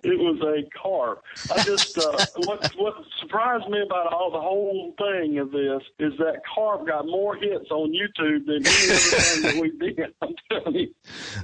It 0.04 0.18
was 0.18 0.40
a 0.42 0.62
carp. 0.78 1.22
I 1.54 1.62
just 1.62 1.96
uh, 1.98 2.24
what 2.44 2.70
what 2.76 2.94
surprised 3.20 3.68
me 3.68 3.80
about 3.80 4.12
all 4.12 4.30
the 4.30 4.40
whole 4.40 4.94
thing 4.98 5.38
of 5.38 5.50
this 5.50 5.82
is 5.98 6.12
that 6.18 6.42
carp 6.54 6.86
got 6.86 7.06
more 7.06 7.36
hits 7.36 7.70
on 7.70 7.92
YouTube 7.92 8.46
than 8.46 8.66
any 8.66 8.90
other 8.90 8.96
thing 8.98 9.42
that 9.42 9.60
we 9.60 9.70
did. 9.70 10.14
I'm 10.22 10.34
telling 10.50 10.74
you. 10.74 10.94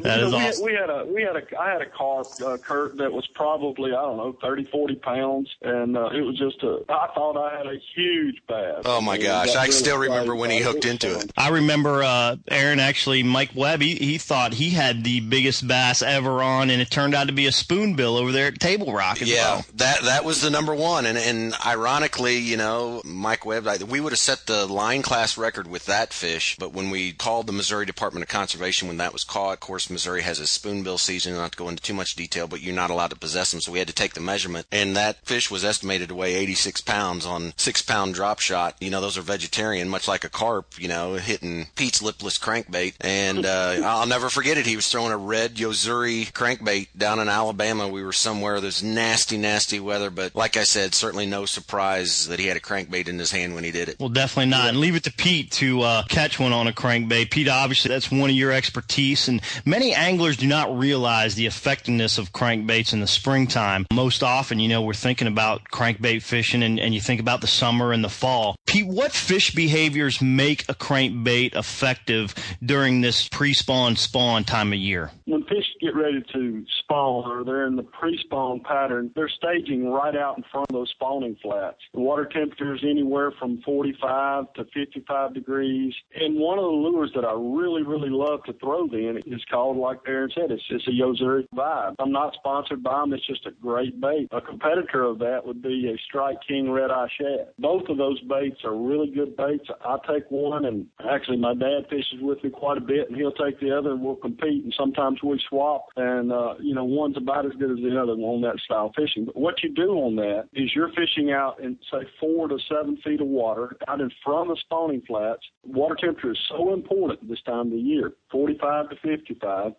That 0.00 0.20
You 0.20 0.26
is 0.26 0.32
know, 0.32 0.38
we, 0.38 0.44
awesome. 0.44 0.64
we 0.64 0.72
had 0.74 0.90
a 0.90 1.04
we 1.06 1.22
had 1.22 1.36
a 1.36 1.60
I 1.60 1.70
had 1.72 1.82
a 1.82 1.86
carp, 1.90 2.26
uh, 2.44 2.56
Kurt, 2.58 2.96
that 2.98 3.12
was 3.12 3.26
probably 3.34 3.92
I 3.92 4.02
don't 4.02 4.16
know 4.16 4.36
30, 4.42 4.64
40 4.70 4.94
pounds, 4.96 5.48
and 5.62 5.96
uh, 5.96 6.06
it 6.12 6.20
was 6.20 6.38
just 6.38 6.62
a. 6.62 6.84
I 6.88 7.08
thought 7.14 7.36
I 7.36 7.56
had 7.56 7.66
a 7.66 7.78
huge 7.94 8.36
bass. 8.48 8.82
Oh 8.84 9.00
my 9.00 9.18
gosh, 9.18 9.56
I 9.56 9.70
still 9.70 9.98
remember 9.98 10.34
when 10.34 10.50
he 10.50 10.60
hooked 10.60 10.84
into 10.84 11.18
it. 11.18 11.32
I 11.36 11.48
remember 11.48 12.02
uh, 12.02 12.36
Aaron 12.48 12.80
actually 12.80 13.22
Mike 13.22 13.50
Webb. 13.54 13.80
He, 13.80 13.94
he 13.96 14.18
thought 14.18 14.52
he 14.54 14.70
had 14.70 15.04
the 15.04 15.20
biggest 15.20 15.66
bass 15.66 16.02
ever 16.02 16.42
on, 16.42 16.70
and 16.70 16.80
it 16.82 16.90
turned 16.90 17.14
out 17.14 17.28
to 17.28 17.32
be 17.32 17.46
a 17.46 17.52
spoonbill 17.52 18.16
over 18.16 18.32
there 18.32 18.49
at 18.54 18.60
Table 18.60 18.92
Rock 18.92 19.20
as 19.22 19.28
Yeah, 19.30 19.56
well. 19.56 19.64
that 19.76 20.02
that 20.02 20.24
was 20.24 20.40
the 20.42 20.50
number 20.50 20.74
one, 20.74 21.06
and 21.06 21.18
and 21.18 21.54
ironically, 21.66 22.38
you 22.38 22.56
know, 22.56 23.02
Mike 23.04 23.44
Webb, 23.46 23.66
I, 23.66 23.78
we 23.78 24.00
would 24.00 24.12
have 24.12 24.18
set 24.18 24.46
the 24.46 24.66
line 24.66 25.02
class 25.02 25.36
record 25.38 25.66
with 25.66 25.86
that 25.86 26.12
fish. 26.12 26.56
But 26.58 26.72
when 26.72 26.90
we 26.90 27.12
called 27.12 27.46
the 27.46 27.52
Missouri 27.52 27.86
Department 27.86 28.22
of 28.24 28.28
Conservation 28.28 28.88
when 28.88 28.96
that 28.98 29.12
was 29.12 29.24
caught, 29.24 29.54
of 29.54 29.60
course, 29.60 29.90
Missouri 29.90 30.22
has 30.22 30.38
a 30.40 30.46
spoonbill 30.46 30.98
season. 30.98 31.34
Not 31.34 31.52
to 31.52 31.58
go 31.58 31.68
into 31.68 31.82
too 31.82 31.94
much 31.94 32.14
detail, 32.16 32.46
but 32.48 32.60
you're 32.60 32.74
not 32.74 32.90
allowed 32.90 33.10
to 33.10 33.16
possess 33.16 33.50
them, 33.52 33.60
so 33.60 33.72
we 33.72 33.78
had 33.78 33.88
to 33.88 33.94
take 33.94 34.14
the 34.14 34.20
measurement, 34.20 34.66
and 34.72 34.96
that 34.96 35.24
fish 35.24 35.50
was 35.50 35.64
estimated 35.64 36.08
to 36.08 36.14
weigh 36.14 36.34
86 36.34 36.80
pounds 36.82 37.24
on 37.26 37.52
six 37.56 37.82
pound 37.82 38.14
drop 38.14 38.40
shot. 38.40 38.76
You 38.80 38.90
know, 38.90 39.00
those 39.00 39.16
are 39.18 39.22
vegetarian, 39.22 39.88
much 39.88 40.08
like 40.08 40.24
a 40.24 40.28
carp. 40.28 40.78
You 40.78 40.88
know, 40.88 41.14
hitting 41.14 41.66
Pete's 41.76 42.02
lipless 42.02 42.38
crankbait, 42.38 42.94
and 43.00 43.44
uh, 43.46 43.80
I'll 43.84 44.06
never 44.06 44.28
forget 44.28 44.58
it. 44.58 44.66
He 44.66 44.76
was 44.76 44.88
throwing 44.88 45.12
a 45.12 45.16
red 45.16 45.58
Yo-Zuri 45.58 46.32
crankbait 46.32 46.88
down 46.96 47.18
in 47.20 47.28
Alabama. 47.28 47.88
We 47.88 48.02
were 48.02 48.12
somewhere. 48.12 48.39
Where 48.40 48.60
there's 48.60 48.82
nasty, 48.82 49.36
nasty 49.36 49.80
weather, 49.80 50.10
but 50.10 50.34
like 50.34 50.56
I 50.56 50.64
said, 50.64 50.94
certainly 50.94 51.26
no 51.26 51.44
surprise 51.46 52.28
that 52.28 52.38
he 52.38 52.46
had 52.46 52.56
a 52.56 52.60
crankbait 52.60 53.08
in 53.08 53.18
his 53.18 53.30
hand 53.30 53.54
when 53.54 53.64
he 53.64 53.70
did 53.70 53.88
it. 53.88 53.96
Well, 53.98 54.08
definitely 54.08 54.50
not. 54.50 54.68
And 54.68 54.78
leave 54.78 54.96
it 54.96 55.04
to 55.04 55.12
Pete 55.12 55.50
to 55.52 55.82
uh, 55.82 56.02
catch 56.04 56.38
one 56.38 56.52
on 56.52 56.66
a 56.68 56.72
crankbait. 56.72 57.30
Pete, 57.30 57.48
obviously, 57.48 57.88
that's 57.88 58.10
one 58.10 58.30
of 58.30 58.36
your 58.36 58.52
expertise. 58.52 59.28
And 59.28 59.40
many 59.64 59.94
anglers 59.94 60.36
do 60.36 60.46
not 60.46 60.76
realize 60.76 61.34
the 61.34 61.46
effectiveness 61.46 62.18
of 62.18 62.32
crankbaits 62.32 62.92
in 62.92 63.00
the 63.00 63.06
springtime. 63.06 63.86
Most 63.92 64.22
often, 64.22 64.58
you 64.60 64.68
know, 64.68 64.82
we're 64.82 64.94
thinking 64.94 65.28
about 65.28 65.64
crankbait 65.72 66.22
fishing 66.22 66.62
and, 66.62 66.78
and 66.80 66.94
you 66.94 67.00
think 67.00 67.20
about 67.20 67.40
the 67.40 67.46
summer 67.46 67.92
and 67.92 68.02
the 68.04 68.08
fall. 68.08 68.56
Pete, 68.66 68.86
what 68.86 69.12
fish 69.12 69.54
behaviors 69.54 70.20
make 70.20 70.68
a 70.68 70.74
crankbait 70.74 71.54
effective 71.54 72.34
during 72.64 73.00
this 73.00 73.28
pre-spawn 73.28 73.96
spawn 73.96 74.44
time 74.44 74.72
of 74.72 74.78
year? 74.78 75.10
when 75.26 75.42
fish 75.44 75.69
get 75.80 75.94
ready 75.94 76.22
to 76.32 76.64
spawn 76.80 77.30
or 77.30 77.44
they're 77.44 77.66
in 77.66 77.76
the 77.76 77.82
pre-spawn 77.82 78.60
pattern, 78.60 79.10
they're 79.14 79.28
staging 79.28 79.90
right 79.90 80.16
out 80.16 80.36
in 80.36 80.44
front 80.50 80.66
of 80.70 80.74
those 80.74 80.90
spawning 80.90 81.36
flats. 81.42 81.78
The 81.94 82.00
water 82.00 82.26
temperature 82.26 82.74
is 82.74 82.82
anywhere 82.84 83.32
from 83.38 83.62
45 83.64 84.52
to 84.54 84.64
55 84.74 85.34
degrees. 85.34 85.94
And 86.14 86.36
one 86.36 86.58
of 86.58 86.64
the 86.64 86.70
lures 86.70 87.12
that 87.14 87.24
I 87.24 87.32
really, 87.32 87.82
really 87.82 88.10
love 88.10 88.44
to 88.44 88.52
throw 88.54 88.86
then 88.86 89.20
is 89.26 89.44
called, 89.50 89.76
like 89.76 89.98
Aaron 90.06 90.30
said, 90.34 90.50
it's 90.50 90.66
just 90.68 90.88
a 90.88 90.92
Yo-Zuri 90.92 91.46
vibe. 91.54 91.94
I'm 91.98 92.12
not 92.12 92.34
sponsored 92.34 92.82
by 92.82 93.00
them. 93.00 93.12
It's 93.12 93.26
just 93.26 93.46
a 93.46 93.52
great 93.52 94.00
bait. 94.00 94.28
A 94.32 94.40
competitor 94.40 95.04
of 95.04 95.18
that 95.20 95.46
would 95.46 95.62
be 95.62 95.90
a 95.90 95.98
Strike 96.08 96.38
King 96.46 96.70
Red 96.70 96.90
Eye 96.90 97.08
Shad. 97.18 97.48
Both 97.58 97.88
of 97.88 97.96
those 97.96 98.20
baits 98.22 98.64
are 98.64 98.76
really 98.76 99.10
good 99.10 99.36
baits. 99.36 99.68
I 99.84 99.96
take 100.06 100.30
one 100.30 100.64
and 100.64 100.86
actually 101.08 101.38
my 101.38 101.54
dad 101.54 101.86
fishes 101.88 102.20
with 102.20 102.42
me 102.44 102.50
quite 102.50 102.78
a 102.78 102.82
bit 102.82 103.08
and 103.08 103.16
he'll 103.16 103.32
take 103.32 103.60
the 103.60 103.76
other 103.76 103.92
and 103.92 104.02
we'll 104.02 104.16
compete 104.16 104.64
and 104.64 104.74
sometimes 104.76 105.22
we 105.22 105.40
swap 105.48 105.69
and 105.96 106.32
uh 106.32 106.54
you 106.60 106.74
know 106.74 106.84
one's 106.84 107.16
about 107.16 107.46
as 107.46 107.52
good 107.58 107.70
as 107.70 107.76
the 107.78 107.90
other 108.00 108.12
on 108.12 108.40
that 108.40 108.58
style 108.64 108.92
fishing 108.96 109.24
but 109.24 109.36
what 109.36 109.62
you 109.62 109.72
do 109.74 109.92
on 109.92 110.16
that 110.16 110.44
is 110.52 110.70
you're 110.74 110.92
fishing 110.92 111.32
out 111.32 111.60
in 111.60 111.78
say 111.90 111.98
four 112.18 112.48
to 112.48 112.58
seven 112.68 112.96
feet 113.04 113.20
of 113.20 113.26
water 113.26 113.76
out 113.88 114.00
in 114.00 114.10
front 114.24 114.50
of 114.50 114.58
spawning 114.60 115.02
flats 115.06 115.42
water 115.64 115.96
temperature 115.98 116.32
is 116.32 116.38
so 116.48 116.72
important 116.72 117.28
this 117.28 117.42
time 117.46 117.66
of 117.66 117.70
the 117.72 117.78
year 117.78 118.12
45 118.30 118.90
to 118.90 118.96
55 118.96 119.72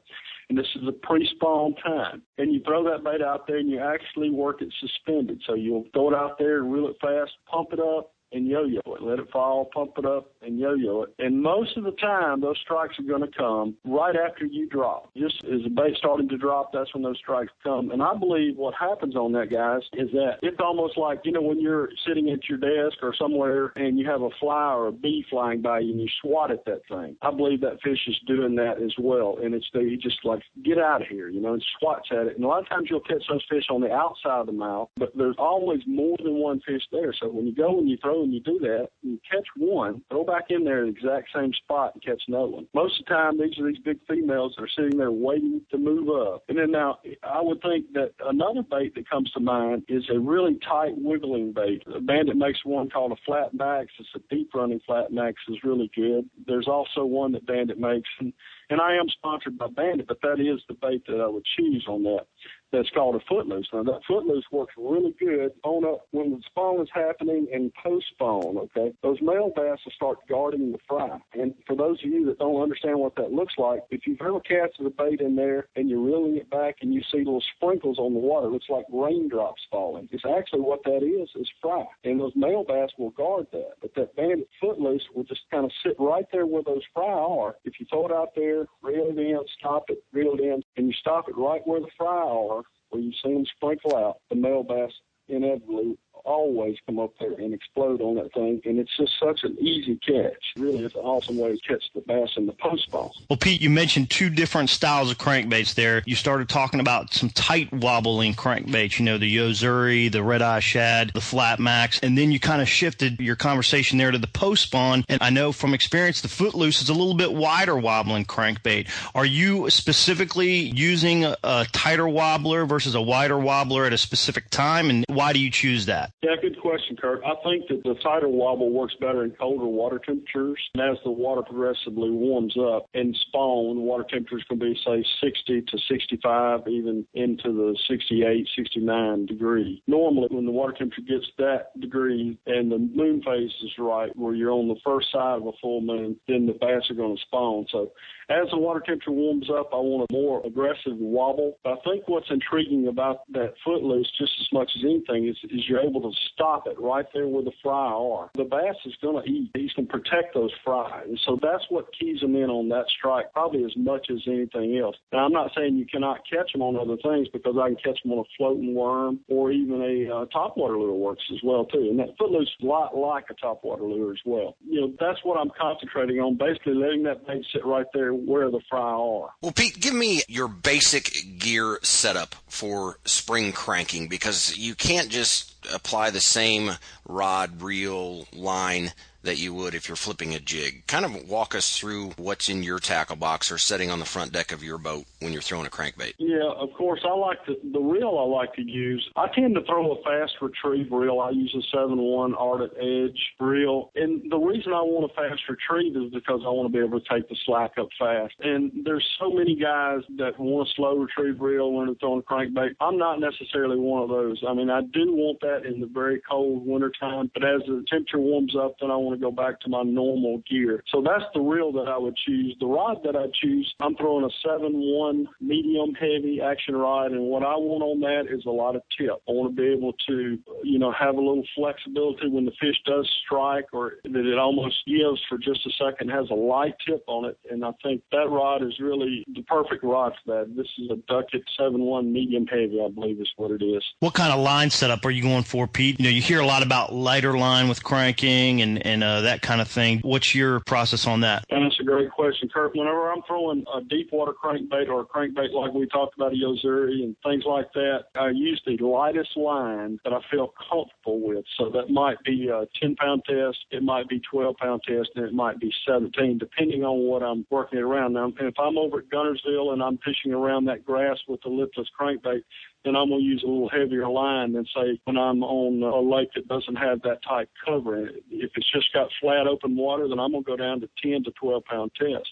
and 0.50 0.58
this 0.58 0.68
is 0.76 0.86
a 0.86 0.92
pre-spawn 0.92 1.76
time. 1.76 2.24
And 2.38 2.54
you 2.54 2.60
throw 2.66 2.84
that 2.84 3.06
bait 3.06 3.22
out 3.22 3.48
there 3.48 3.60
and 3.60 3.70
you 3.70 3.80
actually 3.80 4.30
work 4.30 4.62
it 4.62 4.68
suspended. 4.82 5.42
So 5.48 5.54
you'll 5.54 5.86
throw 5.94 6.10
it 6.10 6.14
out 6.14 6.38
there 6.38 6.62
reel 6.62 6.88
it 6.88 6.98
fast, 7.02 7.32
pump 7.50 7.70
it 7.72 7.80
up, 7.80 8.12
and 8.32 8.48
yo-yo 8.48 8.82
it. 8.86 9.02
Let 9.02 9.20
it 9.20 9.30
fall, 9.32 9.70
pump 9.74 9.94
it 9.98 10.06
up, 10.06 10.32
and 10.42 10.60
yo-yo 10.60 11.04
it. 11.04 11.14
And 11.20 11.42
most 11.42 11.78
of 11.78 11.84
the 11.84 11.92
time, 11.92 12.42
those 12.42 12.58
strikes 12.64 12.98
are 13.00 13.04
going 13.04 13.22
to 13.22 13.38
come 13.38 13.76
right 13.86 14.16
after 14.16 14.46
you 14.46 14.68
drop. 14.68 15.12
Just 15.16 15.44
as 15.46 15.64
the 15.64 15.70
bait 15.70 15.96
starting 15.98 16.30
to 16.30 16.38
drop, 16.38 16.72
that's 16.74 16.94
when 16.94 17.04
those 17.04 17.18
strikes 17.18 17.52
come. 17.64 17.92
And 17.92 18.02
I 18.02 18.16
believe 18.16 18.58
what 18.58 18.74
happens 18.76 19.16
on 19.16 19.32
that, 19.34 19.52
guys, 19.52 19.82
is 19.94 20.12
that 20.12 20.38
it's 20.42 20.60
almost 20.60 20.98
like, 20.98 21.22
you 21.24 21.32
know, 21.32 21.42
when 21.42 21.60
you're 21.60 21.90
sitting 22.08 22.30
at 22.30 22.48
your 22.50 22.58
desk 22.58 22.98
or 23.02 23.14
somewhere 23.18 23.74
and 23.76 24.00
you 24.00 24.10
have 24.10 24.22
a 24.22 24.30
fly 24.40 24.74
or 24.74 24.88
a 24.88 24.92
bee 24.92 25.26
flying 25.30 25.62
by 25.62 25.80
you 25.80 25.92
and 25.92 26.02
you 26.02 26.08
swat 26.22 26.52
at 26.52 26.66
that 26.66 26.82
thing. 26.90 27.16
I 27.22 27.32
believe 27.32 27.62
that 27.62 27.82
fish 27.84 28.00
is 28.08 28.16
doing 28.28 28.56
that 28.56 28.82
as 28.82 28.94
well. 28.98 29.38
And 29.42 29.54
it's 29.54 29.68
the, 29.74 29.82
he 29.82 29.98
just 29.98 30.24
like, 30.24 30.42
get 30.64 30.78
out 30.78 31.02
of 31.02 31.08
here, 31.08 31.30
you 31.30 31.42
know, 31.42 31.54
and 31.54 31.64
swats 31.80 32.10
at 32.12 32.28
it. 32.28 32.36
And 32.36 32.46
a 32.46 32.48
lot 32.48 32.62
of 32.62 32.70
times 32.70 32.88
you'll 32.90 33.02
catch 33.02 33.24
those 33.30 33.44
fish 33.50 33.66
on 33.70 33.82
the 33.82 33.92
outside 33.92 34.40
of 34.40 34.46
the 34.46 34.52
mouth, 34.54 34.90
but 34.98 35.16
there's 35.16 35.36
always 35.38 35.82
more 35.86 36.18
than 36.24 36.36
one 36.36 36.62
fish 36.66 36.84
there. 36.92 37.14
So 37.20 37.28
when 37.28 37.46
you 37.46 37.56
go 37.56 37.80
and 37.80 37.90
you 37.90 37.98
throw 38.02 38.21
and 38.24 38.34
you 38.34 38.40
do 38.42 38.60
that, 38.60 38.90
you 39.02 39.20
catch 39.30 39.48
one, 39.58 40.02
throw 40.10 40.24
back 40.24 40.46
in 40.50 40.64
there 40.64 40.84
in 40.84 40.94
the 40.94 40.98
exact 40.98 41.30
same 41.36 41.52
spot 41.54 41.94
and 41.94 42.04
catch 42.04 42.22
another 42.28 42.48
one. 42.48 42.68
Most 42.74 43.00
of 43.00 43.06
the 43.06 43.14
time, 43.14 43.40
these 43.40 43.58
are 43.60 43.68
these 43.68 43.80
big 43.80 44.00
females 44.08 44.54
that 44.58 44.64
are 44.64 44.70
sitting 44.76 44.98
there 44.98 45.12
waiting 45.12 45.62
to 45.72 45.78
move 45.78 46.10
up. 46.10 46.44
And 46.50 46.58
then 46.58 46.72
now, 46.72 47.00
I 47.24 47.42
would 47.42 47.62
think 47.62 47.94
that 47.94 48.12
another 48.26 48.64
bait 48.64 48.96
that 48.96 49.10
comes 49.10 49.32
to 49.32 49.40
mind 49.40 49.84
is 49.88 50.04
a 50.14 50.20
really 50.20 50.60
tight 50.68 50.94
wiggling 50.98 51.54
bait. 51.54 51.84
A 51.94 52.00
bandit 52.00 52.38
makes 52.38 52.60
one 52.66 52.90
called 52.90 53.12
a 53.12 53.22
flat 53.26 53.54
max. 53.54 53.92
It's 54.00 54.10
a 54.16 54.20
deep 54.34 54.52
running 54.54 54.82
flat 54.86 55.12
max 55.12 55.42
is 55.50 55.64
really 55.64 55.90
good. 55.96 56.30
There's 56.46 56.68
also 56.68 57.06
one 57.06 57.32
that 57.34 57.46
Bandit 57.46 57.80
makes, 57.80 58.10
and, 58.20 58.34
and 58.70 58.82
I 58.82 58.96
am 58.96 59.08
sponsored 59.10 59.58
by 59.58 59.68
Bandit, 59.68 60.08
but 60.08 60.22
that 60.22 60.40
is 60.40 60.62
the 60.68 60.76
bait 60.76 61.04
that 61.08 61.22
I 61.22 61.28
would 61.28 61.46
choose 61.58 61.86
on 61.88 62.04
that 62.04 62.28
that's 62.72 62.90
called 62.92 63.16
a 63.16 63.20
footloose. 63.28 63.68
Now 63.74 63.84
that 63.84 64.02
footloose 64.08 64.46
works 64.52 64.74
really 64.78 65.14
good 65.20 65.52
on 65.64 65.84
a 65.84 65.98
when 66.12 66.32
the 66.32 66.42
spawn 66.46 66.82
is 66.82 66.90
happening 66.94 67.48
and 67.54 67.72
post 67.74 68.06
spawn. 68.14 68.58
Okay, 68.58 68.94
those 69.04 69.18
male 69.22 69.52
bass 69.56 69.80
will 69.86 69.92
start 69.94 70.18
guarding 70.30 70.72
the 70.72 70.78
fry. 70.88 71.20
And 71.34 71.54
for 71.68 71.76
those 71.76 72.00
of 72.04 72.10
you 72.10 72.26
that 72.28 72.40
don't 72.40 72.62
understand 72.62 73.00
what 73.00 73.16
that 73.16 73.32
looks 73.32 73.54
like, 73.58 73.82
if 73.90 74.08
you've 74.08 74.22
ever 74.22 74.40
casted 74.40 74.86
a 74.86 74.90
bait 74.90 75.22
in 75.22 75.36
there 75.36 75.68
and 75.76 75.90
you're 75.90 76.02
reeling 76.02 76.38
it 76.38 76.50
back 76.50 76.78
and 76.82 76.94
you 76.94 77.02
see 77.12 77.20
little 77.20 77.44
sprinkles 77.56 78.00
on 78.00 78.14
the 78.14 78.20
water, 78.20 78.48
it 78.48 78.52
looks 78.52 78.70
like 78.70 78.86
raindrops 78.92 79.62
falling. 79.70 80.08
It's 80.12 80.24
actually 80.26 80.62
what 80.62 80.84
that 80.86 81.04
is 81.04 81.30
is 81.36 81.50
fry. 81.62 81.86
And 82.04 82.20
those 82.20 82.34
male 82.36 82.64
bass 82.64 82.90
will 82.98 83.12
guard 83.12 83.48
that. 83.52 83.74
But 83.82 83.94
that 83.96 84.16
bandit 84.16 84.50
footloose 84.60 85.04
will 85.14 85.24
just 85.24 85.42
kind 85.52 85.66
of 85.66 85.72
sit 85.84 85.96
right 86.00 86.26
there 86.32 86.46
where 86.46 86.64
those 86.64 86.84
fry 86.94 87.06
are. 87.06 87.56
If 87.66 87.80
you 87.80 87.86
throw 87.90 88.06
it 88.06 88.12
out 88.12 88.30
there, 88.36 88.66
reel 88.82 89.08
it 89.10 89.18
in, 89.18 89.40
stop 89.60 89.86
it, 89.90 90.04
reel 90.14 90.34
it 90.34 90.42
in, 90.42 90.64
and 90.78 90.88
you 90.88 90.94
stop 90.94 91.28
it 91.28 91.38
right 91.38 91.62
where 91.66 91.80
the 91.80 91.88
fry 91.98 92.08
are, 92.08 92.61
where 92.92 93.02
you 93.02 93.12
see 93.24 93.34
them 93.34 93.46
sprinkle 93.56 93.96
out, 93.96 94.18
the 94.30 94.36
male 94.36 94.64
bass 94.64 94.92
inevitably 95.28 95.98
always 96.26 96.78
come 96.86 97.00
up 97.00 97.12
there 97.20 97.34
and 97.34 97.54
explode 97.54 98.02
on 98.02 98.16
that 98.16 98.34
thing. 98.34 98.62
And 98.66 98.80
it's 98.80 98.96
just 98.98 99.14
such 99.20 99.44
an 99.44 99.58
easy 99.60 99.98
catch. 99.98 100.54
Really, 100.58 100.86
it's 100.86 100.96
an 100.96 101.02
awesome 101.02 101.38
way 101.38 101.56
to 101.56 101.68
catch 101.68 101.84
the 101.94 102.02
bass 102.02 102.30
in 102.38 102.46
the 102.46 102.54
post 102.54 102.84
spawn. 102.84 103.12
Well, 103.30 103.38
Pete, 103.38 103.62
you 103.62 103.70
mentioned 103.70 104.10
two 104.10 104.30
different 104.30 104.70
styles 104.70 105.12
of 105.12 105.18
crankbaits 105.18 105.76
there. 105.76 106.04
You 106.06 106.16
started 106.16 106.50
talking 106.50 106.80
about 106.80 107.14
some 107.14 107.30
tight 107.30 107.72
wobbling 107.72 108.34
crankbaits, 108.34 109.00
you 109.00 109.06
know, 109.06 109.18
the 109.18 109.28
Yo-Zuri, 109.28 110.12
the 110.12 110.24
Red 110.24 110.42
Eye 110.42 110.60
Shad, 110.60 111.12
the 111.14 111.22
Flat 111.22 111.60
Max, 111.60 112.00
and 112.02 112.18
then 112.18 112.32
you 112.32 112.40
kind 112.40 112.62
of 112.62 112.70
shifted 112.70 113.20
your 113.20 113.36
conversation 113.36 113.98
there 113.98 114.12
to 114.12 114.18
the 114.18 114.28
post 114.28 114.64
spawn. 114.64 115.04
And 115.10 115.22
I 115.22 115.30
know 115.30 115.52
from 115.52 115.74
experience, 115.74 116.22
the 116.22 116.28
Footloose 116.28 116.82
is 116.82 116.90
a 116.90 116.94
little 116.94 117.16
bit 117.16 117.34
wider 117.34 117.78
wobbling 117.78 118.26
crankbait. 118.26 118.90
Are 119.16 119.26
you 119.26 119.70
specifically 119.70 120.52
using 120.52 121.26
a, 121.26 121.38
a 121.44 121.66
tighter 121.72 122.08
wobbler 122.08 122.66
versus 122.66 122.96
a 122.96 123.02
wider 123.02 123.38
wobbler 123.38 123.86
at 123.86 123.94
a 123.94 123.98
specific 123.98 124.50
time? 124.50 124.90
And 124.90 125.06
why 125.08 125.34
do 125.34 125.40
you 125.40 125.52
choose 125.52 125.86
that? 125.88 126.11
Yeah, 126.22 126.36
good 126.40 126.60
question, 126.62 126.96
Kurt. 126.96 127.24
I 127.26 127.34
think 127.44 127.68
that 127.70 127.82
the 127.84 127.96
tighter 128.04 128.28
wobble 128.28 128.72
works 128.72 128.94
better 129.00 129.24
in 129.24 129.32
colder 129.32 129.66
water 129.66 130.00
temperatures. 130.00 130.60
And 130.76 130.84
as 130.84 130.98
the 131.04 131.12
water 131.12 131.42
progressively 131.42 132.12
warms 132.12 132.56
up 132.58 132.88
and 132.94 133.16
spawn, 133.28 133.82
water 133.82 134.06
temperatures 134.08 134.46
can 134.48 134.60
be, 134.60 134.78
say, 134.86 135.04
60 135.22 135.62
to 135.62 135.78
65, 135.90 136.68
even 136.68 137.08
into 137.16 137.52
the 137.52 137.78
68, 137.90 138.48
69 138.56 139.26
degree. 139.26 139.82
Normally, 139.88 140.28
when 140.30 140.46
the 140.46 140.52
water 140.52 140.74
temperature 140.74 141.02
gets 141.02 141.26
that 141.40 141.80
degree 141.80 142.38
and 142.46 142.72
the 142.72 142.78
moon 142.78 143.24
phase 143.24 143.52
is 143.64 143.72
right, 143.80 144.16
where 144.16 144.36
you're 144.36 144.52
on 144.52 144.68
the 144.68 144.80
first 144.86 145.12
side 145.12 145.38
of 145.40 145.48
a 145.48 145.52
full 145.62 145.82
moon, 145.82 146.18
then 146.28 146.46
the 146.46 146.54
bass 146.54 146.84
are 146.90 146.96
going 146.96 147.16
to 147.16 147.22
spawn. 147.24 147.66
So 147.72 147.92
as 148.32 148.50
the 148.52 148.58
water 148.58 148.82
temperature 148.86 149.12
warms 149.12 149.50
up, 149.50 149.70
I 149.74 149.78
want 149.78 150.08
a 150.10 150.14
more 150.14 150.46
aggressive 150.46 150.98
wobble. 150.98 151.58
I 151.66 151.76
think 151.84 152.08
what's 152.08 152.30
intriguing 152.30 152.88
about 152.88 153.22
that 153.34 153.54
footloose, 153.66 154.10
just 154.18 154.34
as 154.40 154.48
much 154.54 154.72
as 154.78 154.84
anything, 154.84 155.28
is, 155.28 155.38
is 155.50 155.68
you're 155.68 155.80
able 155.80 156.02
to 156.02 156.12
to 156.12 156.20
stop 156.34 156.68
it 156.68 156.80
right 156.80 157.06
there 157.14 157.28
where 157.28 157.44
the 157.44 157.52
fry 157.64 157.92
are. 157.92 158.30
The 158.36 158.44
bass 158.44 158.76
is 158.86 158.94
going 159.02 159.24
to 159.24 159.30
eat. 159.30 159.52
He's 159.56 159.72
going 159.74 159.88
to 159.88 159.92
protect 159.92 160.34
those 160.34 160.52
fry. 160.64 161.04
And 161.04 161.20
so 161.26 161.38
that's 161.42 161.64
what 161.70 161.88
keys 161.98 162.22
him 162.22 162.36
in 162.36 162.50
on 162.50 162.70
that 162.70 162.86
strike 162.98 163.32
probably 163.34 163.64
as 163.64 163.76
much 163.76 164.08
as 164.12 164.20
anything 164.28 164.78
else. 164.78 164.96
Now, 165.12 165.26
I'm 165.26 165.32
not 165.32 165.52
saying 165.56 165.76
you 165.76 165.86
cannot 165.86 166.22
catch 166.30 166.52
them 166.52 166.62
on 166.62 166.76
other 166.76 166.98
things 167.02 167.28
because 167.32 167.56
I 167.60 167.68
can 167.68 167.78
catch 167.78 168.02
them 168.04 168.14
on 168.14 168.20
a 168.20 168.30
floating 168.38 168.74
worm 168.76 169.20
or 169.28 169.52
even 169.52 169.82
a 169.82 170.14
uh, 170.14 170.26
topwater 170.26 170.78
lure 170.78 170.94
works 170.94 171.24
as 171.32 171.40
well, 171.44 171.66
too. 171.66 171.88
And 171.90 172.00
that 172.00 172.18
footloose 172.18 172.48
is 172.48 172.64
a 172.64 172.66
lot 172.66 172.96
like 172.96 173.26
a 173.30 173.34
topwater 173.36 173.82
lure 173.82 174.12
as 174.12 174.20
well. 174.26 174.56
You 174.68 174.82
know, 174.82 174.94
that's 175.00 175.20
what 175.24 175.38
I'm 175.38 175.52
concentrating 175.60 176.20
on, 176.20 176.38
basically 176.38 176.76
letting 176.76 177.04
that 177.04 177.26
bait 177.26 177.46
sit 177.54 177.66
right 177.66 177.88
there 177.94 178.14
where 178.26 178.50
the 178.50 178.62
fry 178.70 178.80
are. 178.80 179.34
Well, 179.42 179.52
Pete, 179.52 179.80
give 179.80 179.94
me 179.94 180.22
your 180.28 180.48
basic 180.48 181.40
gear 181.40 181.80
setup 181.82 182.36
for 182.48 182.98
spring 183.06 183.52
cranking 183.52 184.08
because 184.08 184.58
you 184.58 184.76
can't 184.76 185.10
just 185.10 185.51
apply 185.74 186.10
the 186.10 186.20
same 186.20 186.72
rod, 187.06 187.62
reel, 187.62 188.28
line 188.34 188.92
that 189.24 189.38
you 189.38 189.54
would 189.54 189.76
if 189.76 189.88
you're 189.88 189.96
flipping 189.96 190.34
a 190.34 190.40
jig. 190.40 190.86
Kind 190.88 191.06
of 191.06 191.30
walk 191.30 191.54
us 191.56 191.78
through 191.78 192.12
what's 192.18 192.50
in 192.50 192.64
your 192.64 192.80
tackle 192.80 193.16
box 193.16 193.52
or 193.52 193.58
setting 193.58 193.92
on 193.92 194.00
the 194.00 194.06
front 194.06 194.32
deck 194.32 194.52
of 194.52 194.64
your 194.64 194.78
boat 194.78 195.06
when 195.20 195.32
you're 195.32 195.42
throwing 195.42 195.68
a 195.68 195.70
crankbait. 195.70 196.14
Yeah, 196.18 196.50
of 196.58 196.74
course. 196.74 197.02
I 197.06 197.14
like 197.14 197.46
to, 197.46 197.56
the 197.72 197.80
reel 197.80 198.18
I 198.18 198.24
like 198.24 198.54
to 198.56 198.64
use. 198.64 199.08
I 199.16 199.28
tend 199.28 199.56
to 199.56 199.64
throw 199.64 199.92
a 199.92 200.04
fast 200.04 200.34
retrieve 200.42 200.92
reel. 200.92 201.20
I 201.20 201.30
use 201.32 201.56
a 201.56 201.76
7-1 201.76 202.34
Ardent 202.38 202.74
Edge 202.80 203.20
reel. 203.40 203.92
And 203.96 204.30
the 204.32 204.38
reason 204.38 204.74
I 204.74 204.82
want 204.82 205.12
a 205.12 205.14
fast 205.14 205.42
retrieve 205.48 205.96
is 205.96 206.12
because 206.12 206.42
I 206.44 206.50
want 206.50 206.72
to 206.72 206.78
be 206.78 206.84
able 206.84 207.00
to 207.00 207.06
take 207.08 207.30
the 207.30 207.36
slack 207.46 207.74
up 207.78 207.90
fast. 208.00 208.34
And 208.40 208.72
there's 208.84 209.08
so 209.20 209.30
many 209.30 209.56
guys 209.56 210.02
that 210.18 210.40
want 210.40 210.68
a 210.68 210.72
slow 210.74 210.98
retrieve 210.98 211.40
reel 211.40 211.72
when 211.72 211.88
they're 211.88 211.96
throwing 211.96 212.20
a 212.20 212.24
crankbait. 212.24 212.76
I'm 212.80 212.98
not 212.98 213.20
necessarily 213.20 213.78
one 213.78 214.02
of 214.02 214.10
those. 214.10 214.44
I 214.48 214.54
mean, 214.54 214.72
I 214.72 214.82
do 214.82 215.14
want 215.14 215.42
that 215.42 215.51
in 215.66 215.80
the 215.80 215.88
very 215.88 216.22
cold 216.30 216.66
winter 216.66 216.92
time, 217.00 217.30
but 217.34 217.44
as 217.44 217.62
the 217.68 217.84
temperature 217.90 218.20
warms 218.20 218.56
up, 218.56 218.76
then 218.80 218.92
I 218.92 218.96
want 218.96 219.20
to 219.20 219.24
go 219.24 219.32
back 219.32 219.60
to 219.62 219.70
my 219.70 219.84
normal 219.84 220.42
gear. 220.50 220.84
So 220.90 221.02
that's 221.02 221.26
the 221.34 221.42
reel 221.42 221.72
that 221.74 221.88
I 221.88 221.98
would 221.98 222.16
choose. 222.16 222.56
The 222.60 222.66
rod 222.66 223.02
that 223.04 223.16
I 223.16 223.26
choose, 223.42 223.74
I'm 223.80 223.96
throwing 223.96 224.26
a 224.26 224.48
7-1 224.48 225.26
medium 225.40 225.94
heavy 225.94 226.42
action 226.42 226.76
rod, 226.76 227.12
and 227.12 227.22
what 227.22 227.44
I 227.44 227.56
want 227.56 227.84
on 227.84 228.00
that 228.02 228.34
is 228.34 228.46
a 228.46 228.50
lot 228.50 228.76
of 228.76 228.82
tip. 228.98 229.22
I 229.28 229.32
want 229.32 229.56
to 229.56 229.62
be 229.62 229.68
able 229.70 229.94
to, 230.08 230.40
you 230.64 230.80
know, 230.80 230.92
have 230.92 231.16
a 231.16 231.22
little 231.22 231.44
flexibility 231.56 232.28
when 232.28 232.46
the 232.46 232.54
fish 232.60 232.76
does 232.86 233.10
strike 233.26 233.66
or 233.74 233.94
that 234.04 234.26
it 234.26 234.38
almost 234.38 234.76
gives 234.86 235.22
for 235.30 235.38
just 235.38 235.66
a 235.66 235.72
second, 235.72 236.10
has 236.10 236.30
a 236.30 236.36
light 236.36 236.76
tip 236.88 237.04
on 237.08 237.26
it, 237.26 237.38
and 237.50 237.64
I 237.66 237.72
think 237.84 238.02
that 238.12 238.30
rod 238.30 238.64
is 238.64 238.80
really 238.80 239.24
the 239.34 239.42
perfect 239.44 239.84
rod 239.84 240.14
for 240.24 240.46
that. 240.46 240.56
This 240.56 240.68
is 240.78 240.90
a 240.92 240.96
Duckett 241.08 241.44
7-1 241.60 242.12
medium 242.12 242.48
heavy, 242.48 242.82
I 242.84 242.90
believe 242.90 243.20
is 243.20 243.32
what 243.38 243.52
it 243.52 243.64
is. 243.64 243.84
What 244.00 244.14
kind 244.14 244.32
of 244.32 244.40
line 244.40 244.70
setup 244.70 245.06
are 245.06 245.12
you 245.12 245.22
going 245.22 245.41
for, 245.44 245.68
Pete? 245.68 246.00
You 246.00 246.06
know, 246.06 246.10
you 246.10 246.22
hear 246.22 246.40
a 246.40 246.46
lot 246.46 246.64
about 246.64 246.94
lighter 246.94 247.38
line 247.38 247.68
with 247.68 247.84
cranking 247.84 248.62
and, 248.62 248.86
and 248.86 249.04
uh, 249.04 249.22
that 249.22 249.42
kind 249.42 249.62
of 249.62 249.68
thing. 249.68 250.00
What's 250.02 250.34
your 250.36 250.60
process 250.62 251.08
on 251.08 251.22
that? 251.22 251.46
And 251.50 251.66
that's 251.66 251.80
a 251.80 251.84
great 251.84 252.12
question, 252.12 252.50
Kurt. 252.50 252.76
Whenever 252.76 253.12
I'm 253.12 253.22
throwing 253.28 253.64
a 253.74 253.82
deep 253.82 254.12
water 254.12 254.34
crankbait 254.34 254.88
or 254.88 255.02
a 255.02 255.06
crankbait 255.06 255.52
like 255.52 255.74
we 255.74 255.88
talked 255.88 256.16
about, 256.16 256.34
a 256.34 256.36
Yo-Zuri 256.36 257.04
and 257.04 257.16
things 257.24 257.44
like 257.46 257.72
that, 257.74 258.06
I 258.16 258.30
use 258.30 258.62
the 258.66 258.78
lightest 258.84 259.36
line 259.36 260.00
that 260.04 260.14
I 260.14 260.20
feel 260.30 260.54
comfortable 260.70 261.20
with. 261.22 261.46
So 261.58 261.70
that 261.70 261.90
might 261.90 262.22
be 262.24 262.50
a 262.50 262.66
10 262.82 262.96
pound 262.96 263.24
test, 263.28 263.58
it 263.72 263.84
might 263.84 264.08
be 264.08 264.22
12 264.32 264.58
pound 264.58 264.82
test, 264.88 265.10
and 265.16 265.26
it 265.26 265.34
might 265.34 265.60
be 265.60 265.74
17, 265.88 266.38
depending 266.38 266.84
on 266.84 267.00
what 267.08 267.24
I'm 267.24 267.46
working 267.50 267.80
around. 267.80 268.14
Now, 268.14 268.32
if 268.40 268.60
I'm 268.60 268.78
over 268.78 269.00
at 269.00 269.10
Guntersville 269.10 269.74
and 269.74 269.82
I'm 269.82 269.98
fishing 270.00 270.34
around 270.34 270.66
that 270.66 270.86
grass 270.86 271.18
with 271.28 271.42
the 271.42 271.50
lipless 271.50 271.88
crankbait, 272.00 272.44
then 272.84 272.96
I'm 272.96 273.10
going 273.10 273.22
to 273.22 273.26
use 273.26 273.44
a 273.44 273.48
little 273.48 273.70
heavier 273.70 274.08
line 274.08 274.54
than 274.54 274.66
say 274.76 275.00
when 275.06 275.18
I'm 275.18 275.44
on 275.44 275.84
a 275.84 276.00
lake 276.00 276.30
that 276.36 276.48
doesn't 276.48 276.76
have 276.76 277.02
that 277.04 277.20
tight 277.28 277.50
cover. 277.66 278.08
If 278.30 278.52
it's 278.56 278.72
just 278.72 278.92
got 278.94 279.10
flat 279.22 279.48
open 279.48 279.76
water, 279.76 280.08
then 280.08 280.20
I'm 280.20 280.32
going 280.32 280.44
to 280.44 280.50
go 280.50 280.58
down 280.58 280.82
to 280.82 280.90
10 281.04 281.24
to 281.26 281.32
12 281.40 281.64
pound 281.66 281.92
test. 281.96 282.30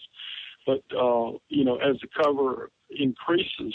But, 0.66 0.82
uh, 0.96 1.38
you 1.48 1.64
know, 1.64 1.76
as 1.76 1.96
the 2.00 2.08
cover 2.22 2.70
increases, 2.90 3.74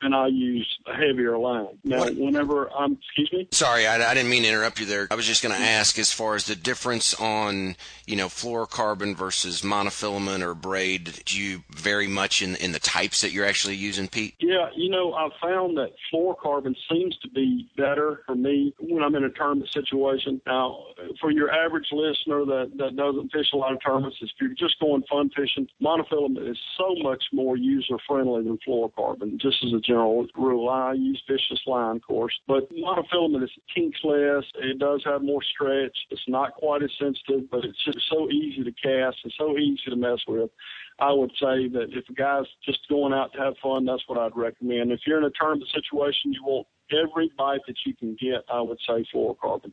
and 0.00 0.14
I 0.14 0.28
use 0.28 0.78
a 0.86 0.94
heavier 0.94 1.36
line. 1.38 1.78
Now, 1.84 2.00
What- 2.00 2.14
whenever 2.16 2.70
I'm, 2.72 2.92
excuse 2.94 3.32
me? 3.32 3.48
Sorry, 3.50 3.86
I, 3.86 4.10
I 4.10 4.14
didn't 4.14 4.30
mean 4.30 4.42
to 4.42 4.48
interrupt 4.48 4.80
you 4.80 4.86
there. 4.86 5.08
I 5.10 5.14
was 5.14 5.26
just 5.26 5.42
going 5.42 5.54
to 5.54 5.60
ask 5.60 5.98
as 5.98 6.12
far 6.12 6.34
as 6.34 6.44
the 6.44 6.54
difference 6.56 7.14
on, 7.14 7.76
you 8.06 8.16
know, 8.16 8.26
fluorocarbon 8.28 9.16
versus 9.16 9.62
monofilament 9.62 10.42
or 10.42 10.54
braid. 10.54 11.22
Do 11.24 11.40
you 11.40 11.62
vary 11.70 12.06
much 12.06 12.42
in 12.42 12.56
in 12.56 12.72
the 12.72 12.78
types 12.78 13.20
that 13.22 13.32
you're 13.32 13.46
actually 13.46 13.76
using, 13.76 14.08
Pete? 14.08 14.34
Yeah, 14.40 14.68
you 14.76 14.90
know, 14.90 15.12
I've 15.14 15.32
found 15.40 15.76
that 15.78 15.92
fluorocarbon 16.12 16.74
seems 16.90 17.16
to 17.18 17.28
be 17.28 17.68
better 17.76 18.22
for 18.26 18.34
me 18.34 18.74
when 18.78 19.02
I'm 19.02 19.14
in 19.14 19.24
a 19.24 19.30
tournament 19.30 19.70
situation. 19.72 20.40
Now, 20.46 20.84
for 21.20 21.30
your 21.30 21.50
average 21.50 21.88
listener 21.92 22.44
that, 22.44 22.72
that 22.76 22.96
doesn't 22.96 23.32
fish 23.32 23.46
a 23.52 23.56
lot 23.56 23.72
of 23.72 23.78
tournaments, 23.84 24.16
if 24.20 24.30
you're 24.40 24.50
just 24.50 24.78
going 24.80 25.02
fun 25.10 25.30
fishing, 25.36 25.68
monofilament 25.82 26.48
is 26.50 26.58
so 26.76 26.94
much 27.02 27.22
more 27.32 27.56
user 27.56 27.96
friendly 28.06 28.42
than 28.44 28.58
fluorocarbon, 28.66 29.40
just 29.40 29.56
as 29.64 29.72
a 29.72 29.80
general 29.88 30.26
rule. 30.36 30.68
I 30.68 30.92
use 30.92 31.22
vicious 31.28 31.60
line, 31.66 31.96
of 31.96 32.02
course, 32.02 32.34
but 32.46 32.68
monofilament 32.72 33.42
is 33.42 33.50
kinks 33.74 33.98
less. 34.04 34.44
It 34.62 34.78
does 34.78 35.02
have 35.04 35.22
more 35.22 35.42
stretch. 35.42 35.96
It's 36.10 36.28
not 36.28 36.54
quite 36.54 36.82
as 36.82 36.90
sensitive, 37.00 37.50
but 37.50 37.64
it's 37.64 37.84
just 37.84 37.98
so 38.10 38.28
easy 38.30 38.62
to 38.62 38.72
cast 38.72 39.16
and 39.24 39.32
so 39.38 39.56
easy 39.56 39.90
to 39.90 39.96
mess 39.96 40.20
with. 40.28 40.50
I 41.00 41.12
would 41.12 41.30
say 41.32 41.68
that 41.68 41.88
if 41.92 42.08
a 42.08 42.12
guy's 42.12 42.46
just 42.64 42.80
going 42.88 43.12
out 43.12 43.32
to 43.32 43.38
have 43.38 43.54
fun, 43.62 43.84
that's 43.86 44.02
what 44.06 44.18
I'd 44.18 44.36
recommend. 44.36 44.92
If 44.92 45.00
you're 45.06 45.18
in 45.18 45.24
a 45.24 45.30
tournament 45.30 45.70
situation, 45.72 46.32
you 46.32 46.42
want 46.44 46.66
every 46.90 47.30
bite 47.38 47.60
that 47.66 47.76
you 47.86 47.94
can 47.94 48.16
get, 48.20 48.44
I 48.52 48.60
would 48.60 48.78
say 48.86 49.04
fluorocarbon. 49.14 49.72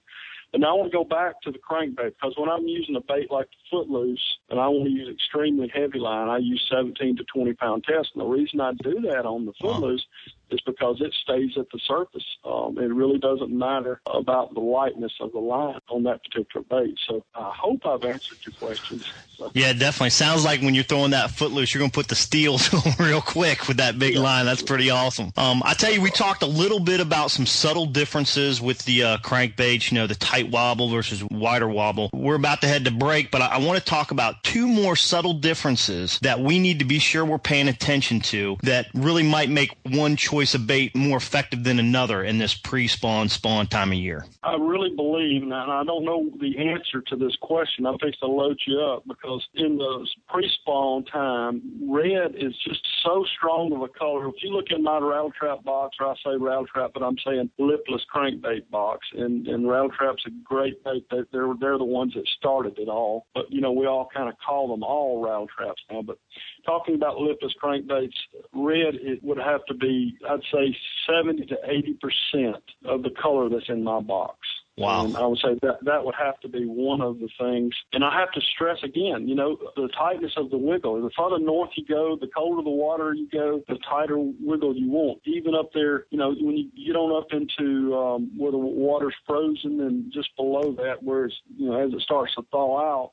But 0.52 0.62
now 0.62 0.70
I 0.70 0.80
want 0.80 0.92
to 0.92 0.98
go 0.98 1.04
back 1.04 1.42
to 1.42 1.52
the 1.52 1.60
crankbait 1.60 2.14
because 2.16 2.34
when 2.38 2.50
I'm 2.50 2.68
using 2.68 2.96
a 2.96 3.02
bait 3.02 3.30
like 3.30 3.50
the 3.50 3.58
footloose 3.70 4.38
and 4.50 4.60
I 4.60 4.68
want 4.68 4.86
to 4.86 4.92
use 4.92 5.10
extremely 5.14 5.70
heavy 5.74 6.00
line, 6.00 6.30
I 6.30 6.38
use 6.38 6.66
17 6.72 7.18
to 7.18 7.24
20 7.24 7.54
pound 7.54 7.84
test. 7.84 8.10
And 8.14 8.22
the 8.22 8.28
reason 8.28 8.62
I 8.62 8.74
do 8.74 9.02
that 9.02 9.26
on 9.26 9.46
the 9.46 9.54
footloose 9.60 10.06
is 10.52 10.62
because 10.62 11.02
it 11.02 11.14
stays 11.24 11.52
at 11.58 11.70
the 11.72 11.80
surface. 11.88 12.24
Um, 12.44 12.78
it 12.78 12.94
really 12.94 13.20
doesn't 13.20 13.52
matter 13.52 14.02
about 14.06 14.54
the 14.54 14.60
lightness 14.60 15.14
of 15.20 15.32
the 15.32 15.40
line 15.40 15.80
on 15.90 16.04
that 16.04 16.22
particular 16.24 16.66
bait. 16.70 16.98
So 17.08 17.24
I 17.36 17.52
hope 17.56 17.86
I've 17.86 18.04
answered 18.04 18.38
your 18.46 18.54
questions. 18.54 19.06
Yeah, 19.54 19.74
definitely. 19.74 20.12
Sounds 20.12 20.46
like 20.46 20.62
when 20.62 20.74
you're 20.76 20.84
throwing 20.86 21.12
that 21.12 21.32
footloose, 21.32 21.74
you're 21.74 21.80
going 21.80 21.92
to 21.92 21.96
put 21.96 22.08
the 22.08 22.16
steel 22.16 22.58
to 22.58 22.78
'em 22.86 23.06
real 23.06 23.22
quick 23.22 23.68
with 23.68 23.78
that 23.78 24.00
big 24.00 24.16
line. 24.16 24.46
That's 24.46 24.62
pretty 24.62 24.90
awesome. 24.90 25.34
Um, 25.36 25.62
I 25.66 25.74
tell 25.74 25.92
you, 25.92 26.02
we 26.02 26.10
talked 26.10 26.42
a 26.44 26.48
little 26.48 26.80
bit 26.80 27.00
about 27.00 27.32
some 27.32 27.46
subtle 27.46 27.86
differences 27.86 28.62
with 28.62 28.84
the 28.86 29.04
uh, 29.04 29.18
crankbaits, 29.18 29.92
you 29.92 29.96
know, 29.96 30.08
the 30.08 30.16
tight 30.16 30.52
wobble 30.52 30.90
versus 30.90 31.24
wider 31.26 31.68
wobble. 31.68 32.10
We're 32.14 32.36
about 32.36 32.62
to 32.62 32.68
head 32.68 32.86
to 32.86 32.92
break, 32.92 33.32
but 33.32 33.42
I, 33.42 33.48
I 33.48 33.58
want 33.58 33.78
to 33.80 33.84
talk 33.84 34.12
about 34.12 34.44
two 34.44 34.68
more 34.68 34.96
subtle 34.96 35.34
differences 35.34 36.20
that 36.22 36.40
we 36.40 36.60
need 36.60 36.80
to 36.80 36.86
be 36.86 37.00
sure 37.00 37.26
we're 37.26 37.38
paying 37.38 37.68
attention 37.68 38.20
to 38.22 38.58
that 38.64 38.88
really 38.94 39.24
might 39.24 39.50
make 39.50 39.76
one 39.84 40.16
choice 40.16 40.35
of 40.44 40.68
bait 40.68 40.94
more 40.96 41.18
effective 41.18 41.64
than 41.64 41.80
another 41.80 42.24
in 42.24 42.38
this 42.38 42.54
pre-spawn 42.54 43.30
spawn 43.30 43.68
time 43.68 43.92
of 43.92 43.98
year. 43.98 44.26
I 44.44 44.56
really 44.56 44.90
believe, 44.96 45.42
and 45.44 45.54
I 45.54 45.84
don't 45.84 46.04
know 46.04 46.30
the 46.40 46.58
answer 46.58 47.02
to 47.02 47.16
this 47.16 47.36
question. 47.42 47.86
I'm 47.86 47.94
fixing 48.00 48.20
to 48.22 48.28
load 48.28 48.58
you 48.68 48.80
up 48.82 49.04
because 49.08 49.48
in 49.56 49.78
the 49.78 50.08
pre-spawn 50.30 51.06
time, 51.06 51.62
red 51.90 52.36
is 52.36 52.54
just 52.68 52.82
so 53.04 53.26
strong 53.38 53.72
of 53.74 53.82
a 53.82 53.88
color. 53.88 54.28
If 54.28 54.36
you 54.44 54.50
look 54.52 54.66
in 54.70 54.84
my 54.84 54.98
rattle 55.00 55.32
trap 55.32 55.64
box, 55.64 55.96
or 56.00 56.08
I 56.08 56.16
say 56.16 56.38
rattle 56.38 56.68
trap, 56.68 56.92
but 56.94 57.04
I'm 57.04 57.18
saying 57.26 57.50
lipless 57.58 58.02
crankbait 58.14 58.70
box, 58.70 59.08
and 59.14 59.48
and 59.48 59.68
rattle 59.70 59.90
trap's 59.90 60.24
a 60.28 60.32
great 60.44 60.84
bait. 60.84 61.06
They- 61.10 61.24
They're 61.32 61.54
they're 61.60 61.78
the 61.78 61.84
ones 61.86 62.14
that 62.16 62.28
started 62.38 62.78
it 62.78 62.88
all. 62.90 63.26
But 63.34 63.52
you 63.52 63.62
know, 63.62 63.72
we 63.72 63.86
all 63.88 64.08
kind 64.14 64.30
of 64.30 64.36
call 64.46 64.68
them 64.70 64.84
all 64.84 65.24
rattle 65.24 65.48
traps 65.48 65.82
now. 65.92 66.02
But 66.02 66.18
talking 66.66 66.96
about 66.96 67.20
lipless 67.20 67.54
crankbaits, 67.62 68.14
red 68.54 68.96
it 68.96 69.24
would 69.24 69.38
have 69.38 69.66
to 69.66 69.74
be, 69.74 70.16
I'd 70.30 70.42
say, 70.52 70.76
70 71.08 71.46
to 71.48 71.58
80 71.66 71.94
percent 71.94 72.64
of 72.86 73.04
the 73.04 73.12
color 73.12 73.50
that's 73.50 73.70
in 73.70 73.84
my 73.84 74.02
box. 74.02 74.38
Wow. 74.78 75.06
And 75.06 75.16
I 75.16 75.26
would 75.26 75.40
say 75.40 75.58
that 75.62 75.86
that 75.86 76.04
would 76.04 76.16
have 76.16 76.40
to 76.42 76.50
be 76.50 76.66
one 76.66 77.00
of 77.00 77.20
the 77.20 77.30
things. 77.40 77.74
And 77.94 78.04
I 78.04 78.20
have 78.20 78.32
to 78.34 78.42
stress 78.42 78.80
again, 78.84 79.28
you 79.28 79.34
know, 79.34 79.58
the 79.76 79.88
tightness 79.98 80.34
of 80.36 80.50
the 80.50 80.58
wiggle. 80.58 81.02
The 81.02 81.10
farther 81.16 81.40
north 81.40 81.70
you 81.76 81.86
go, 81.86 82.18
the 82.20 82.28
colder 82.28 82.62
the 82.62 82.70
water 82.70 83.14
you 83.14 83.30
go, 83.32 83.64
the 83.70 83.78
tighter 83.90 84.18
wiggle 84.18 84.76
you 84.76 84.90
want. 84.90 85.22
Even 85.26 85.56
up 85.56 85.72
there, 85.74 86.08
you 86.10 86.18
know, 86.18 86.36
when 86.42 86.58
you 86.58 86.86
get 86.86 86.98
on 86.98 87.16
up 87.16 87.32
into 87.32 87.96
um, 87.96 88.32
where 88.38 88.52
the 88.52 88.58
water's 88.58 89.16
frozen 89.26 89.80
and 89.80 90.12
just 90.12 90.36
below 90.36 90.76
that, 90.78 91.02
where 91.02 91.26
it's, 91.26 91.36
you 91.56 91.70
know, 91.70 91.80
as 91.80 91.94
it 91.94 92.02
starts 92.02 92.36
to 92.36 92.44
thaw 92.52 92.80
out, 92.80 93.12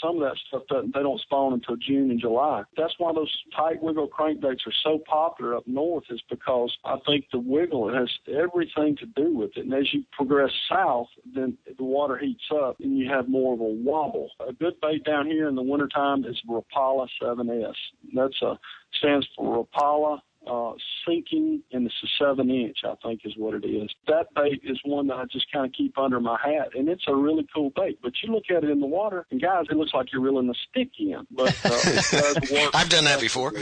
some 0.00 0.16
of 0.16 0.20
that 0.20 0.36
stuff 0.46 0.62
doesn't, 0.68 0.94
they 0.94 1.02
don't 1.02 1.20
spawn 1.20 1.52
until 1.52 1.76
June 1.76 2.10
and 2.10 2.20
July. 2.20 2.62
That's 2.76 2.94
why 2.98 3.12
those 3.12 3.32
tight 3.56 3.82
wiggle 3.82 4.08
crankbaits 4.08 4.66
are 4.66 4.74
so 4.84 5.00
popular 5.08 5.56
up 5.56 5.66
north 5.66 6.04
is 6.10 6.22
because 6.30 6.76
I 6.84 6.96
think 7.06 7.26
the 7.32 7.38
wiggle 7.38 7.92
has 7.92 8.08
everything 8.28 8.96
to 8.98 9.06
do 9.06 9.36
with 9.36 9.50
it. 9.56 9.64
And 9.64 9.74
as 9.74 9.92
you 9.92 10.04
progress 10.12 10.50
south, 10.68 11.08
then 11.34 11.56
the 11.76 11.84
water 11.84 12.16
heats 12.16 12.44
up 12.52 12.76
and 12.80 12.96
you 12.96 13.10
have 13.10 13.28
more 13.28 13.54
of 13.54 13.60
a 13.60 13.64
wobble. 13.64 14.30
A 14.46 14.52
good 14.52 14.74
bait 14.80 15.04
down 15.04 15.26
here 15.26 15.48
in 15.48 15.54
the 15.54 15.62
wintertime 15.62 16.24
is 16.24 16.40
Rapala 16.48 17.08
7S. 17.20 17.74
That's 18.14 18.40
a 18.42 18.58
stands 18.98 19.26
for 19.36 19.64
Rapala 19.64 20.20
uh, 20.48 20.72
sinking, 21.06 21.62
and 21.72 21.86
it's 21.86 21.94
a 22.02 22.24
seven 22.24 22.50
inch, 22.50 22.78
I 22.84 22.94
think 23.02 23.20
is 23.24 23.34
what 23.36 23.54
it 23.54 23.66
is. 23.66 23.90
That 24.06 24.26
bait 24.34 24.60
is 24.64 24.78
one 24.84 25.06
that 25.08 25.16
I 25.16 25.24
just 25.30 25.50
kind 25.52 25.66
of 25.66 25.72
keep 25.72 25.98
under 25.98 26.20
my 26.20 26.38
hat, 26.42 26.70
and 26.74 26.88
it's 26.88 27.04
a 27.06 27.14
really 27.14 27.46
cool 27.54 27.70
bait. 27.76 27.98
But 28.02 28.12
you 28.22 28.32
look 28.32 28.44
at 28.50 28.64
it 28.64 28.70
in 28.70 28.80
the 28.80 28.86
water, 28.86 29.26
and 29.30 29.40
guys, 29.40 29.66
it 29.70 29.76
looks 29.76 29.94
like 29.94 30.12
you're 30.12 30.22
reeling 30.22 30.48
a 30.48 30.54
stick 30.70 30.90
in. 30.98 31.26
But 31.30 31.58
uh, 31.64 31.70
it 31.84 32.06
does 32.10 32.50
work. 32.50 32.70
I've 32.74 32.88
done 32.88 33.04
that 33.04 33.20
before. 33.20 33.52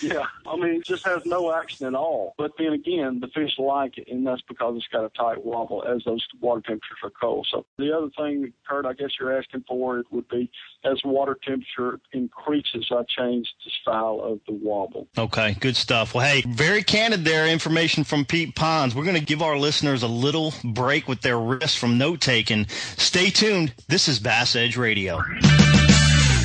Yeah, 0.00 0.24
I 0.46 0.56
mean, 0.56 0.76
it 0.76 0.84
just 0.84 1.04
has 1.06 1.24
no 1.26 1.52
action 1.54 1.86
at 1.86 1.94
all. 1.94 2.34
But 2.38 2.52
then 2.58 2.72
again, 2.72 3.20
the 3.20 3.28
fish 3.28 3.52
like 3.58 3.98
it, 3.98 4.08
and 4.08 4.26
that's 4.26 4.42
because 4.48 4.76
it's 4.76 4.86
got 4.88 5.04
a 5.04 5.10
tight 5.10 5.44
wobble 5.44 5.84
as 5.86 6.02
those 6.04 6.26
water 6.40 6.60
temperatures 6.60 6.98
are 7.02 7.12
cold. 7.20 7.46
So 7.50 7.66
the 7.78 7.96
other 7.96 8.08
thing, 8.16 8.52
Kurt, 8.68 8.86
I 8.86 8.92
guess 8.92 9.10
you're 9.18 9.36
asking 9.36 9.64
for 9.68 9.98
it 9.98 10.06
would 10.10 10.28
be 10.28 10.50
as 10.84 11.00
water 11.04 11.36
temperature 11.42 12.00
increases, 12.12 12.90
I 12.90 13.02
change 13.08 13.48
the 13.64 13.70
style 13.82 14.20
of 14.22 14.40
the 14.46 14.52
wobble. 14.52 15.08
Okay, 15.16 15.56
good 15.60 15.76
stuff. 15.76 16.14
Well, 16.14 16.24
hey, 16.30 16.42
very 16.46 16.82
candid 16.82 17.24
there. 17.24 17.48
Information 17.48 18.04
from 18.04 18.24
Pete 18.24 18.54
Ponds. 18.54 18.94
We're 18.94 19.04
going 19.04 19.16
to 19.16 19.24
give 19.24 19.42
our 19.42 19.56
listeners 19.56 20.02
a 20.02 20.08
little 20.08 20.54
break 20.62 21.08
with 21.08 21.22
their 21.22 21.38
wrists 21.38 21.76
from 21.76 21.98
note 21.98 22.20
taking. 22.20 22.68
Stay 22.68 23.30
tuned. 23.30 23.74
This 23.88 24.06
is 24.08 24.20
Bass 24.20 24.54
Edge 24.54 24.76
Radio. 24.76 25.20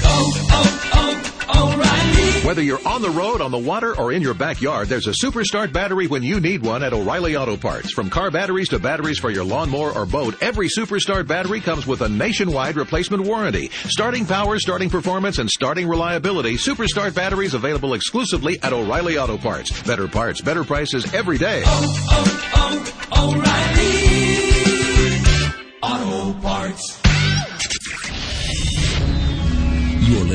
Oh, 0.08 0.48
oh, 0.52 0.91
oh. 0.93 0.94
Whether 2.46 2.62
you're 2.62 2.88
on 2.88 3.02
the 3.02 3.10
road, 3.10 3.41
on 3.41 3.50
the 3.50 3.58
water, 3.58 3.98
or 3.98 4.13
in 4.13 4.22
your 4.22 4.36
backyard, 4.36 4.88
there's 4.88 5.08
a 5.08 5.13
Superstart 5.26 5.74
battery 5.74 6.06
when 6.06 6.22
you 6.22 6.39
need 6.39 6.62
one 6.62 6.84
at 6.84 6.94
O'Reilly 6.94 7.36
Auto 7.36 7.58
Parts. 7.58 7.91
From 7.91 8.08
car 8.10 8.30
batteries 8.30 8.70
to 8.70 8.78
batteries 8.78 9.18
for 9.18 9.32
your 9.32 9.44
lawnmower 9.44 9.91
or 9.91 10.06
boat, 10.06 10.36
every 10.41 10.70
Superstart 10.70 11.28
battery 11.28 11.60
comes 11.60 11.88
with 11.88 12.02
a 12.02 12.08
nationwide 12.08 12.76
replacement 12.76 13.24
warranty. 13.24 13.72
Starting 13.88 14.28
power, 14.28 14.60
starting 14.60 14.91
performance, 14.91 15.39
and 15.39 15.50
starting 15.50 15.88
reliability, 15.88 16.56
Superstart 16.56 17.15
batteries 17.15 17.56
available 17.56 17.96
exclusively 17.96 18.60
at 18.62 18.74
O'Reilly 18.74 19.18
Auto 19.18 19.39
Parts. 19.39 19.82
Better 19.82 20.08
parts, 20.08 20.39
better 20.39 20.63
prices 20.63 21.12
every 21.15 21.39
day. 21.39 21.63
Oh, 21.65 21.96
oh, 22.12 22.94
oh, 23.12 23.34
O'Reilly. 25.82 26.32
Auto 26.32 26.39
Parts. 26.41 27.05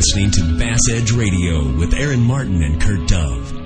Listening 0.01 0.31
to 0.31 0.59
Bass 0.59 0.81
Edge 0.91 1.13
Radio 1.13 1.63
with 1.77 1.93
Aaron 1.93 2.23
Martin 2.23 2.63
and 2.63 2.81
Kurt 2.81 3.07
Dove. 3.07 3.60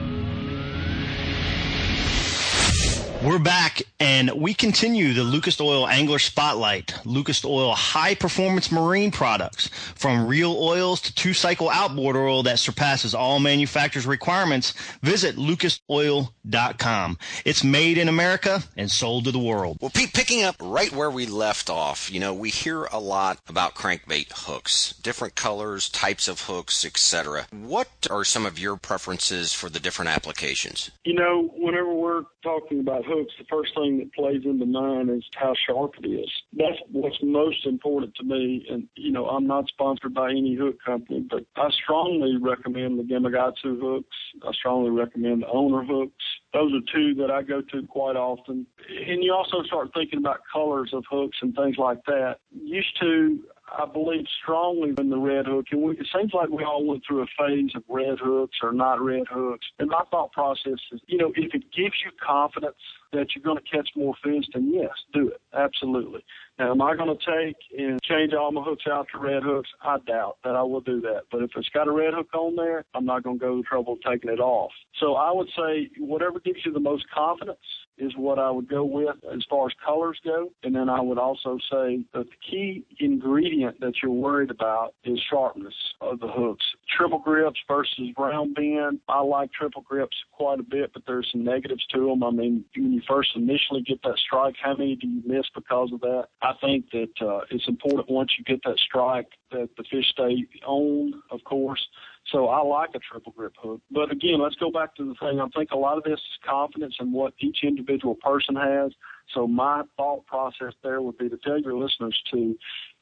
We're 3.25 3.39
back 3.39 3.81
and 3.99 4.31
we 4.33 4.53
continue 4.53 5.15
the 5.15 5.23
Lucas 5.23 5.59
Oil 5.59 5.89
Angler 5.89 6.19
Spotlight. 6.19 6.95
Lucas 7.07 7.43
Oil 7.43 7.75
high 7.75 8.15
performance 8.15 8.71
marine 8.71 9.11
products 9.11 9.69
from 9.95 10.27
real 10.27 10.53
oils 10.59 11.01
to 11.01 11.15
two 11.15 11.33
cycle 11.33 11.71
outboard 11.71 12.17
oil 12.17 12.43
that 12.43 12.59
surpasses 12.59 13.15
all 13.15 13.41
manufacturers' 13.41 14.07
requirements. 14.07 14.75
Visit 15.01 15.37
lucasoil.com. 15.37 17.19
It's 17.47 17.65
made 17.65 17.97
in 17.97 18.09
America 18.09 18.63
and 18.77 18.91
sold 18.91 19.25
to 19.25 19.33
the 19.33 19.39
world. 19.39 19.79
Well, 19.81 19.91
Pete, 19.91 20.13
picking 20.13 20.43
up 20.43 20.57
right 20.61 20.93
where 20.93 21.11
we 21.11 21.25
left 21.25 21.71
off, 21.71 22.13
you 22.13 22.21
know, 22.21 22.35
we 22.35 22.51
hear 22.51 22.85
a 22.85 23.01
lot 23.01 23.41
about 23.49 23.75
crankbait 23.75 24.33
hooks, 24.33 24.93
different 25.03 25.35
colors, 25.35 25.89
types 25.89 26.29
of 26.29 26.43
hooks, 26.43 26.85
etc. 26.85 27.47
What 27.53 27.89
are 28.11 28.23
some 28.23 28.45
of 28.45 28.59
your 28.59 28.77
preferences 28.77 29.55
for 29.55 29.71
the 29.71 29.81
different 29.81 30.11
applications? 30.11 30.91
You 31.05 31.15
know, 31.15 31.51
whenever 31.57 31.95
we're 31.95 32.25
talking 32.43 32.81
about 32.81 33.07
hooks, 33.07 33.14
the 33.39 33.45
first 33.51 33.75
thing 33.75 33.99
that 33.99 34.13
plays 34.13 34.43
into 34.45 34.67
mind 34.67 35.11
is 35.11 35.25
how 35.37 35.55
sharp 35.67 35.95
it 36.03 36.09
is. 36.09 36.31
That's 36.53 36.79
what's 36.91 37.19
most 37.23 37.67
important 37.67 38.15
to 38.17 38.25
me. 38.25 38.67
And, 38.71 38.89
you 38.97 39.13
know, 39.13 39.27
I'm 39.27 39.47
not 39.47 39.69
sponsored 39.69 40.15
by 40.15 40.31
any 40.31 40.55
hook 40.55 40.79
company, 40.85 41.21
but 41.29 41.45
I 41.57 41.71
strongly 41.71 42.37
recommend 42.37 42.99
the 42.99 43.05
Gamakatsu 43.05 43.81
hooks. 43.81 44.17
I 44.47 44.53
strongly 44.53 44.91
recommend 44.91 45.43
the 45.43 45.49
owner 45.49 45.85
hooks. 45.85 46.25
Those 46.53 46.73
are 46.73 46.93
two 46.93 47.15
that 47.15 47.31
I 47.31 47.43
go 47.43 47.61
to 47.61 47.87
quite 47.87 48.17
often. 48.17 48.67
And 48.89 49.23
you 49.23 49.33
also 49.33 49.63
start 49.65 49.91
thinking 49.95 50.19
about 50.19 50.41
colors 50.53 50.91
of 50.93 51.05
hooks 51.11 51.39
and 51.43 51.55
things 51.55 51.77
like 51.79 52.05
that. 52.07 52.37
Used 52.51 52.99
to, 53.01 53.41
I 53.73 53.87
believe 53.87 54.25
strongly 54.43 54.93
in 54.97 55.11
the 55.11 55.19
red 55.19 55.47
hook, 55.47 55.67
and 55.73 55.83
we, 55.83 55.93
it 55.93 56.07
seems 56.15 56.33
like 56.35 56.49
we 56.49 56.65
all 56.65 56.85
went 56.87 57.03
through 57.07 57.23
a 57.23 57.27
phase 57.39 57.71
of 57.75 57.83
red 57.89 58.19
hooks 58.21 58.57
or 58.63 58.73
not 58.73 59.01
red 59.01 59.25
hooks. 59.31 59.67
And 59.79 59.89
my 59.89 60.03
thought 60.11 60.33
process 60.33 60.79
is, 60.93 61.01
you 61.07 61.19
know, 61.19 61.33
if 61.35 61.55
it 61.55 61.65
gives 61.73 61.95
you 62.05 62.11
confidence 62.25 62.77
that 63.13 63.29
you're 63.35 63.43
going 63.43 63.59
to 63.63 63.77
catch 63.77 63.89
more 63.97 64.15
fish, 64.23 64.45
then 64.53 64.73
yes, 64.73 64.91
do 65.13 65.29
it. 65.29 65.41
Absolutely. 65.55 66.25
Now, 66.59 66.73
am 66.73 66.83
I 66.83 66.95
going 66.95 67.17
to 67.17 67.25
take 67.25 67.57
and 67.79 68.01
change 68.03 68.33
all 68.33 68.53
my 68.53 68.63
hooks 68.63 68.85
out 68.91 69.07
to 69.13 69.19
red 69.19 69.43
hooks? 69.43 69.69
I 69.83 69.99
doubt 70.07 70.39
that 70.45 70.55
I 70.55 70.63
will 70.63 70.81
do 70.81 71.01
that. 71.03 71.23
But 71.33 71.43
if 71.43 71.51
it's 71.57 71.69
got 71.71 71.89
a 71.89 71.93
red 71.93 72.15
hook 72.15 72.29
on 72.35 72.57
there, 72.57 72.85
I'm 72.95 73.05
not 73.05 73.23
going 73.23 73.39
to 73.39 73.45
go 73.45 73.57
to 73.57 73.63
trouble 73.63 73.95
of 73.95 74.01
taking 74.09 74.31
it 74.31 74.41
off. 74.41 74.73
So 75.01 75.15
I 75.15 75.33
would 75.33 75.49
say 75.57 75.91
whatever 75.99 76.39
gives 76.39 76.61
you 76.65 76.73
the 76.73 76.81
most 76.81 77.05
confidence 77.13 77.59
is 77.99 78.13
what 78.17 78.39
I 78.39 78.51
would 78.51 78.69
go 78.69 78.85
with 78.85 79.17
as 79.33 79.45
far 79.49 79.67
as 79.67 79.73
colors 79.85 80.19
go. 80.25 80.51
And 80.63 80.75
then 80.75 80.89
I 80.89 81.01
would 81.01 81.19
also 81.19 81.59
say 81.71 82.05
that 82.13 82.27
the 82.27 82.37
key 82.51 82.85
ingredient 82.99 83.81
that 83.81 83.95
you're 84.03 84.13
worried 84.13 84.51
about 84.51 84.95
is 85.05 85.21
sharpness 85.31 85.75
of 86.01 86.21
the 86.21 86.29
hooks. 86.29 86.65
Triple 86.97 87.19
grips 87.19 87.61
versus 87.69 88.11
round 88.19 88.55
bend. 88.55 89.01
I 89.09 89.21
like 89.21 89.53
triple 89.53 89.83
grips 89.83 90.17
quite 90.33 90.61
a 90.61 90.65
bit, 90.65 90.93
but 90.93 91.03
there's 91.07 91.29
some 91.33 91.45
negatives 91.45 91.85
to 91.95 92.07
them. 92.07 92.23
I 92.23 92.31
mean, 92.31 92.65
when 92.77 92.93
you 92.93 93.03
first 93.09 93.31
initially 93.37 93.83
get 93.83 94.03
that 94.03 94.19
strike, 94.19 94.55
how 94.63 94.77
many 94.77 94.97
do 94.97 95.07
you 95.07 95.23
miss 95.27 95.47
because 95.55 95.91
of 95.93 96.01
that? 96.01 96.29
I 96.43 96.53
think 96.61 96.91
that 96.93 97.13
uh, 97.21 97.41
it's 97.51 97.69
important 97.69 98.11
once 98.11 98.33
you 98.39 98.45
get 98.45 98.63
that 98.65 98.79
strike 98.79 99.29
that 99.51 99.69
the 99.77 99.85
fish 99.91 100.07
stay 100.11 100.45
on, 100.67 101.23
of 101.31 101.43
course. 101.45 101.87
So 102.33 102.49
I 102.49 102.63
like 102.63 102.91
a 102.95 102.99
triple 102.99 103.33
grip 103.33 103.55
hook. 103.61 103.81
But 103.91 104.11
again, 104.11 104.41
let's 104.41 104.57
go 104.57 104.71
back 104.71 104.95
to 104.97 105.05
the 105.05 105.15
thing. 105.15 105.41
I 105.41 105.49
think 105.55 105.71
a 105.73 105.77
lot 105.77 105.99
of 105.99 106.05
this 106.05 106.15
is 106.15 106.39
confidence 106.47 106.97
in 106.99 107.13
what 107.13 107.35
each 107.39 107.59
individual 107.63 108.15
person 108.15 108.57
has. 108.57 108.93
So 109.35 109.47
my 109.47 109.83
thought 109.97 110.27
process 110.27 110.73
there 110.83 111.03
would 111.03 111.19
be 111.19 111.29
to 111.29 111.37
tell 111.37 111.59
your 111.59 111.77
listeners 111.77 112.19
to 112.33 112.57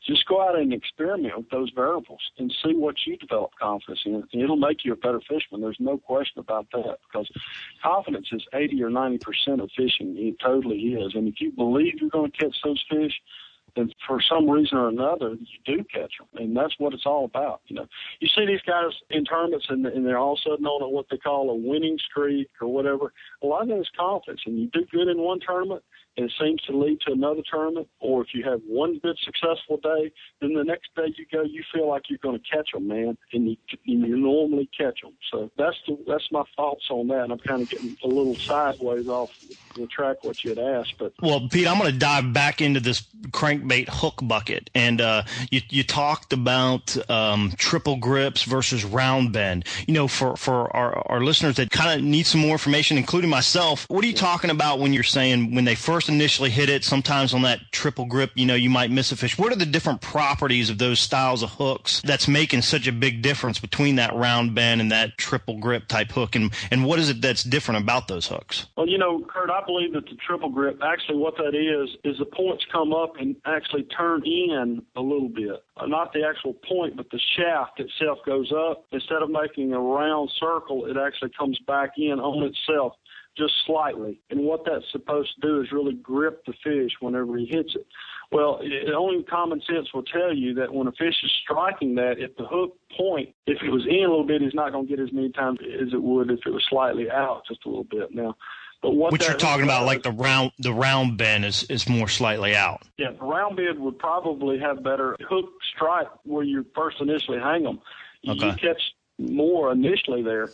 just 0.06 0.26
go 0.26 0.42
out 0.42 0.58
and 0.58 0.72
experiment 0.72 1.36
with 1.36 1.50
those 1.50 1.70
variables 1.74 2.20
and 2.38 2.52
see 2.64 2.74
what 2.74 2.96
you 3.06 3.16
develop 3.16 3.52
confidence 3.60 4.00
in. 4.04 4.24
And 4.32 4.42
it'll 4.42 4.56
make 4.56 4.84
you 4.84 4.92
a 4.92 4.96
better 4.96 5.20
fisherman. 5.20 5.60
There's 5.60 5.76
no 5.78 5.98
question 5.98 6.40
about 6.40 6.66
that 6.72 6.98
because 7.06 7.30
confidence 7.82 8.28
is 8.32 8.44
80 8.52 8.82
or 8.82 8.90
90% 8.90 9.18
of 9.62 9.70
fishing. 9.76 10.16
It 10.18 10.38
totally 10.40 10.78
is. 10.78 11.14
And 11.14 11.28
if 11.28 11.40
you 11.40 11.52
believe 11.52 11.94
you're 12.00 12.10
going 12.10 12.32
to 12.32 12.36
catch 12.36 12.56
those 12.64 12.82
fish, 12.90 13.12
then 13.76 13.90
for 14.06 14.20
some 14.20 14.48
reason 14.48 14.76
or 14.76 14.88
another, 14.88 15.30
you 15.30 15.76
do 15.76 15.84
catch 15.84 16.12
them, 16.18 16.28
and 16.34 16.56
that's 16.56 16.74
what 16.78 16.92
it's 16.92 17.06
all 17.06 17.24
about. 17.24 17.62
You 17.66 17.76
know, 17.76 17.86
you 18.20 18.28
see 18.28 18.46
these 18.46 18.60
guys 18.66 18.90
in 19.10 19.24
tournaments, 19.24 19.66
and, 19.68 19.86
and 19.86 20.04
they're 20.06 20.18
all 20.18 20.34
of 20.34 20.38
a 20.44 20.50
sudden 20.50 20.66
on 20.66 20.92
what 20.92 21.06
they 21.10 21.16
call 21.16 21.50
a 21.50 21.54
winning 21.54 21.98
streak 22.10 22.50
or 22.60 22.68
whatever. 22.68 23.12
A 23.42 23.46
lot 23.46 23.62
of 23.62 23.68
that 23.68 23.80
is 23.80 23.90
confidence, 23.96 24.42
and 24.46 24.58
you 24.58 24.68
do 24.72 24.84
good 24.90 25.08
in 25.08 25.18
one 25.18 25.40
tournament, 25.40 25.82
and 26.16 26.26
it 26.26 26.32
seems 26.40 26.60
to 26.62 26.76
lead 26.76 27.00
to 27.06 27.12
another 27.12 27.42
tournament. 27.50 27.88
Or 28.00 28.22
if 28.22 28.28
you 28.34 28.44
have 28.44 28.60
one 28.66 28.98
good 28.98 29.16
successful 29.24 29.78
day, 29.82 30.12
then 30.40 30.54
the 30.54 30.64
next 30.64 30.94
day 30.94 31.14
you 31.16 31.26
go, 31.32 31.42
you 31.42 31.62
feel 31.72 31.88
like 31.88 32.02
you're 32.08 32.18
going 32.22 32.38
to 32.38 32.44
catch 32.50 32.72
them, 32.72 32.88
man, 32.88 33.16
and 33.32 33.50
you, 33.50 33.56
and 33.86 34.06
you 34.06 34.16
normally 34.16 34.68
catch 34.76 35.00
them. 35.02 35.12
So 35.30 35.50
that's 35.56 35.76
the, 35.86 35.98
that's 36.06 36.30
my 36.30 36.42
thoughts 36.56 36.84
on 36.90 37.08
that. 37.08 37.30
I'm 37.30 37.38
kind 37.38 37.62
of 37.62 37.70
getting 37.70 37.96
a 38.04 38.06
little 38.06 38.36
sideways 38.36 39.08
off 39.08 39.30
the 39.74 39.86
track 39.86 40.22
what 40.22 40.44
you 40.44 40.50
had 40.50 40.58
asked, 40.58 40.94
but 40.98 41.12
Well, 41.22 41.48
Pete, 41.48 41.66
I'm 41.66 41.78
going 41.78 41.90
to 41.90 41.98
dive 41.98 42.32
back 42.32 42.60
into 42.60 42.80
this 42.80 43.02
crankbait 43.28 43.88
hook 43.88 44.20
bucket, 44.22 44.68
and 44.74 45.00
uh, 45.00 45.22
you 45.50 45.60
you 45.70 45.82
talked 45.82 46.32
about 46.32 46.96
um, 47.10 47.52
triple 47.56 47.96
grips 47.96 48.42
versus 48.42 48.84
round 48.84 49.32
bend. 49.32 49.64
You 49.86 49.94
know, 49.94 50.08
for 50.08 50.36
for 50.36 50.74
our, 50.76 51.02
our 51.10 51.20
listeners 51.22 51.56
that 51.56 51.70
kind 51.70 51.98
of 51.98 52.04
need 52.04 52.26
some 52.26 52.40
more 52.40 52.52
information, 52.52 52.98
including 52.98 53.30
myself, 53.30 53.86
what 53.88 54.04
are 54.04 54.08
you 54.08 54.14
talking 54.14 54.50
about 54.50 54.78
when 54.78 54.92
you're 54.92 55.02
saying 55.02 55.54
when 55.54 55.64
they 55.64 55.74
first 55.74 56.01
initially 56.08 56.50
hit 56.50 56.68
it? 56.68 56.84
Sometimes 56.84 57.34
on 57.34 57.42
that 57.42 57.60
triple 57.72 58.06
grip, 58.06 58.30
you 58.34 58.46
know, 58.46 58.54
you 58.54 58.70
might 58.70 58.90
miss 58.90 59.12
a 59.12 59.16
fish. 59.16 59.38
What 59.38 59.52
are 59.52 59.56
the 59.56 59.66
different 59.66 60.00
properties 60.00 60.70
of 60.70 60.78
those 60.78 61.00
styles 61.00 61.42
of 61.42 61.50
hooks 61.50 62.00
that's 62.02 62.28
making 62.28 62.62
such 62.62 62.86
a 62.86 62.92
big 62.92 63.22
difference 63.22 63.58
between 63.58 63.96
that 63.96 64.14
round 64.14 64.54
bend 64.54 64.80
and 64.80 64.90
that 64.92 65.16
triple 65.18 65.58
grip 65.58 65.88
type 65.88 66.10
hook, 66.12 66.36
and 66.36 66.52
and 66.70 66.84
what 66.84 66.98
is 66.98 67.08
it 67.08 67.20
that's 67.20 67.42
different 67.42 67.82
about 67.82 68.08
those 68.08 68.26
hooks? 68.26 68.66
Well, 68.76 68.88
you 68.88 68.98
know, 68.98 69.24
Kurt, 69.28 69.50
I 69.50 69.64
believe 69.64 69.92
that 69.94 70.06
the 70.06 70.16
triple 70.26 70.50
grip, 70.50 70.80
actually 70.82 71.18
what 71.18 71.36
that 71.36 71.54
is, 71.54 71.96
is 72.04 72.18
the 72.18 72.24
points 72.24 72.64
come 72.70 72.92
up 72.92 73.14
and 73.18 73.36
actually 73.44 73.84
turn 73.84 74.22
in 74.24 74.82
a 74.96 75.00
little 75.00 75.28
bit. 75.28 75.62
Uh, 75.76 75.86
Not 75.86 76.12
the 76.12 76.24
actual 76.26 76.54
point, 76.54 76.96
but 76.96 77.10
the 77.10 77.20
shaft 77.36 77.80
itself 77.80 78.18
goes 78.26 78.52
up. 78.52 78.84
Instead 78.92 79.22
of 79.22 79.30
making 79.30 79.72
a 79.72 79.80
round 79.80 80.30
circle, 80.38 80.86
it 80.86 80.96
actually 80.96 81.30
comes 81.38 81.58
back 81.66 81.92
in 81.96 82.20
on 82.20 82.42
itself 82.44 82.94
just 83.36 83.52
slightly. 83.66 84.20
And 84.30 84.40
what 84.40 84.64
that's 84.64 84.84
supposed 84.92 85.34
to 85.34 85.40
do 85.46 85.60
is 85.62 85.72
really 85.72 85.94
grip 85.94 86.44
the 86.46 86.52
fish 86.64 86.92
whenever 87.00 87.36
he 87.36 87.46
hits 87.46 87.74
it. 87.74 87.86
Well, 88.30 88.60
it, 88.62 88.92
only 88.92 89.22
common 89.24 89.60
sense 89.60 89.92
will 89.92 90.02
tell 90.02 90.34
you 90.34 90.54
that 90.54 90.72
when 90.72 90.86
a 90.86 90.92
fish 90.92 91.16
is 91.22 91.30
striking 91.42 91.94
that, 91.96 92.18
if 92.18 92.36
the 92.36 92.46
hook 92.46 92.76
point, 92.96 93.30
if 93.46 93.62
it 93.62 93.70
was 93.70 93.86
in 93.86 93.96
a 94.04 94.08
little 94.08 94.26
bit, 94.26 94.42
he's 94.42 94.54
not 94.54 94.72
going 94.72 94.86
to 94.86 94.96
get 94.96 95.02
as 95.02 95.12
many 95.12 95.30
times 95.32 95.58
as 95.62 95.92
it 95.92 96.02
would 96.02 96.30
if 96.30 96.40
it 96.46 96.50
was 96.50 96.64
slightly 96.68 97.10
out 97.10 97.42
just 97.48 97.64
a 97.66 97.68
little 97.68 97.84
bit. 97.84 98.14
Now, 98.14 98.36
but 98.82 98.92
what 98.92 99.12
that 99.12 99.28
you're 99.28 99.36
talking 99.36 99.64
about, 99.64 99.80
does- 99.80 99.86
like 99.86 100.02
the 100.02 100.10
round 100.12 100.52
the 100.58 100.72
round 100.72 101.16
bend 101.16 101.44
is 101.44 101.62
is 101.64 101.88
more 101.88 102.08
slightly 102.08 102.56
out. 102.56 102.82
yeah, 102.98 103.12
the 103.12 103.24
round 103.24 103.56
bend 103.56 103.78
would 103.78 103.98
probably 103.98 104.58
have 104.58 104.82
better 104.82 105.16
hook 105.28 105.46
strike 105.74 106.08
where 106.24 106.42
you 106.42 106.66
first 106.74 107.00
initially 107.00 107.38
hang 107.38 107.62
them. 107.62 107.80
You, 108.22 108.34
you 108.34 108.52
catch 108.54 108.80
more 109.18 109.70
initially 109.72 110.22
there, 110.22 110.50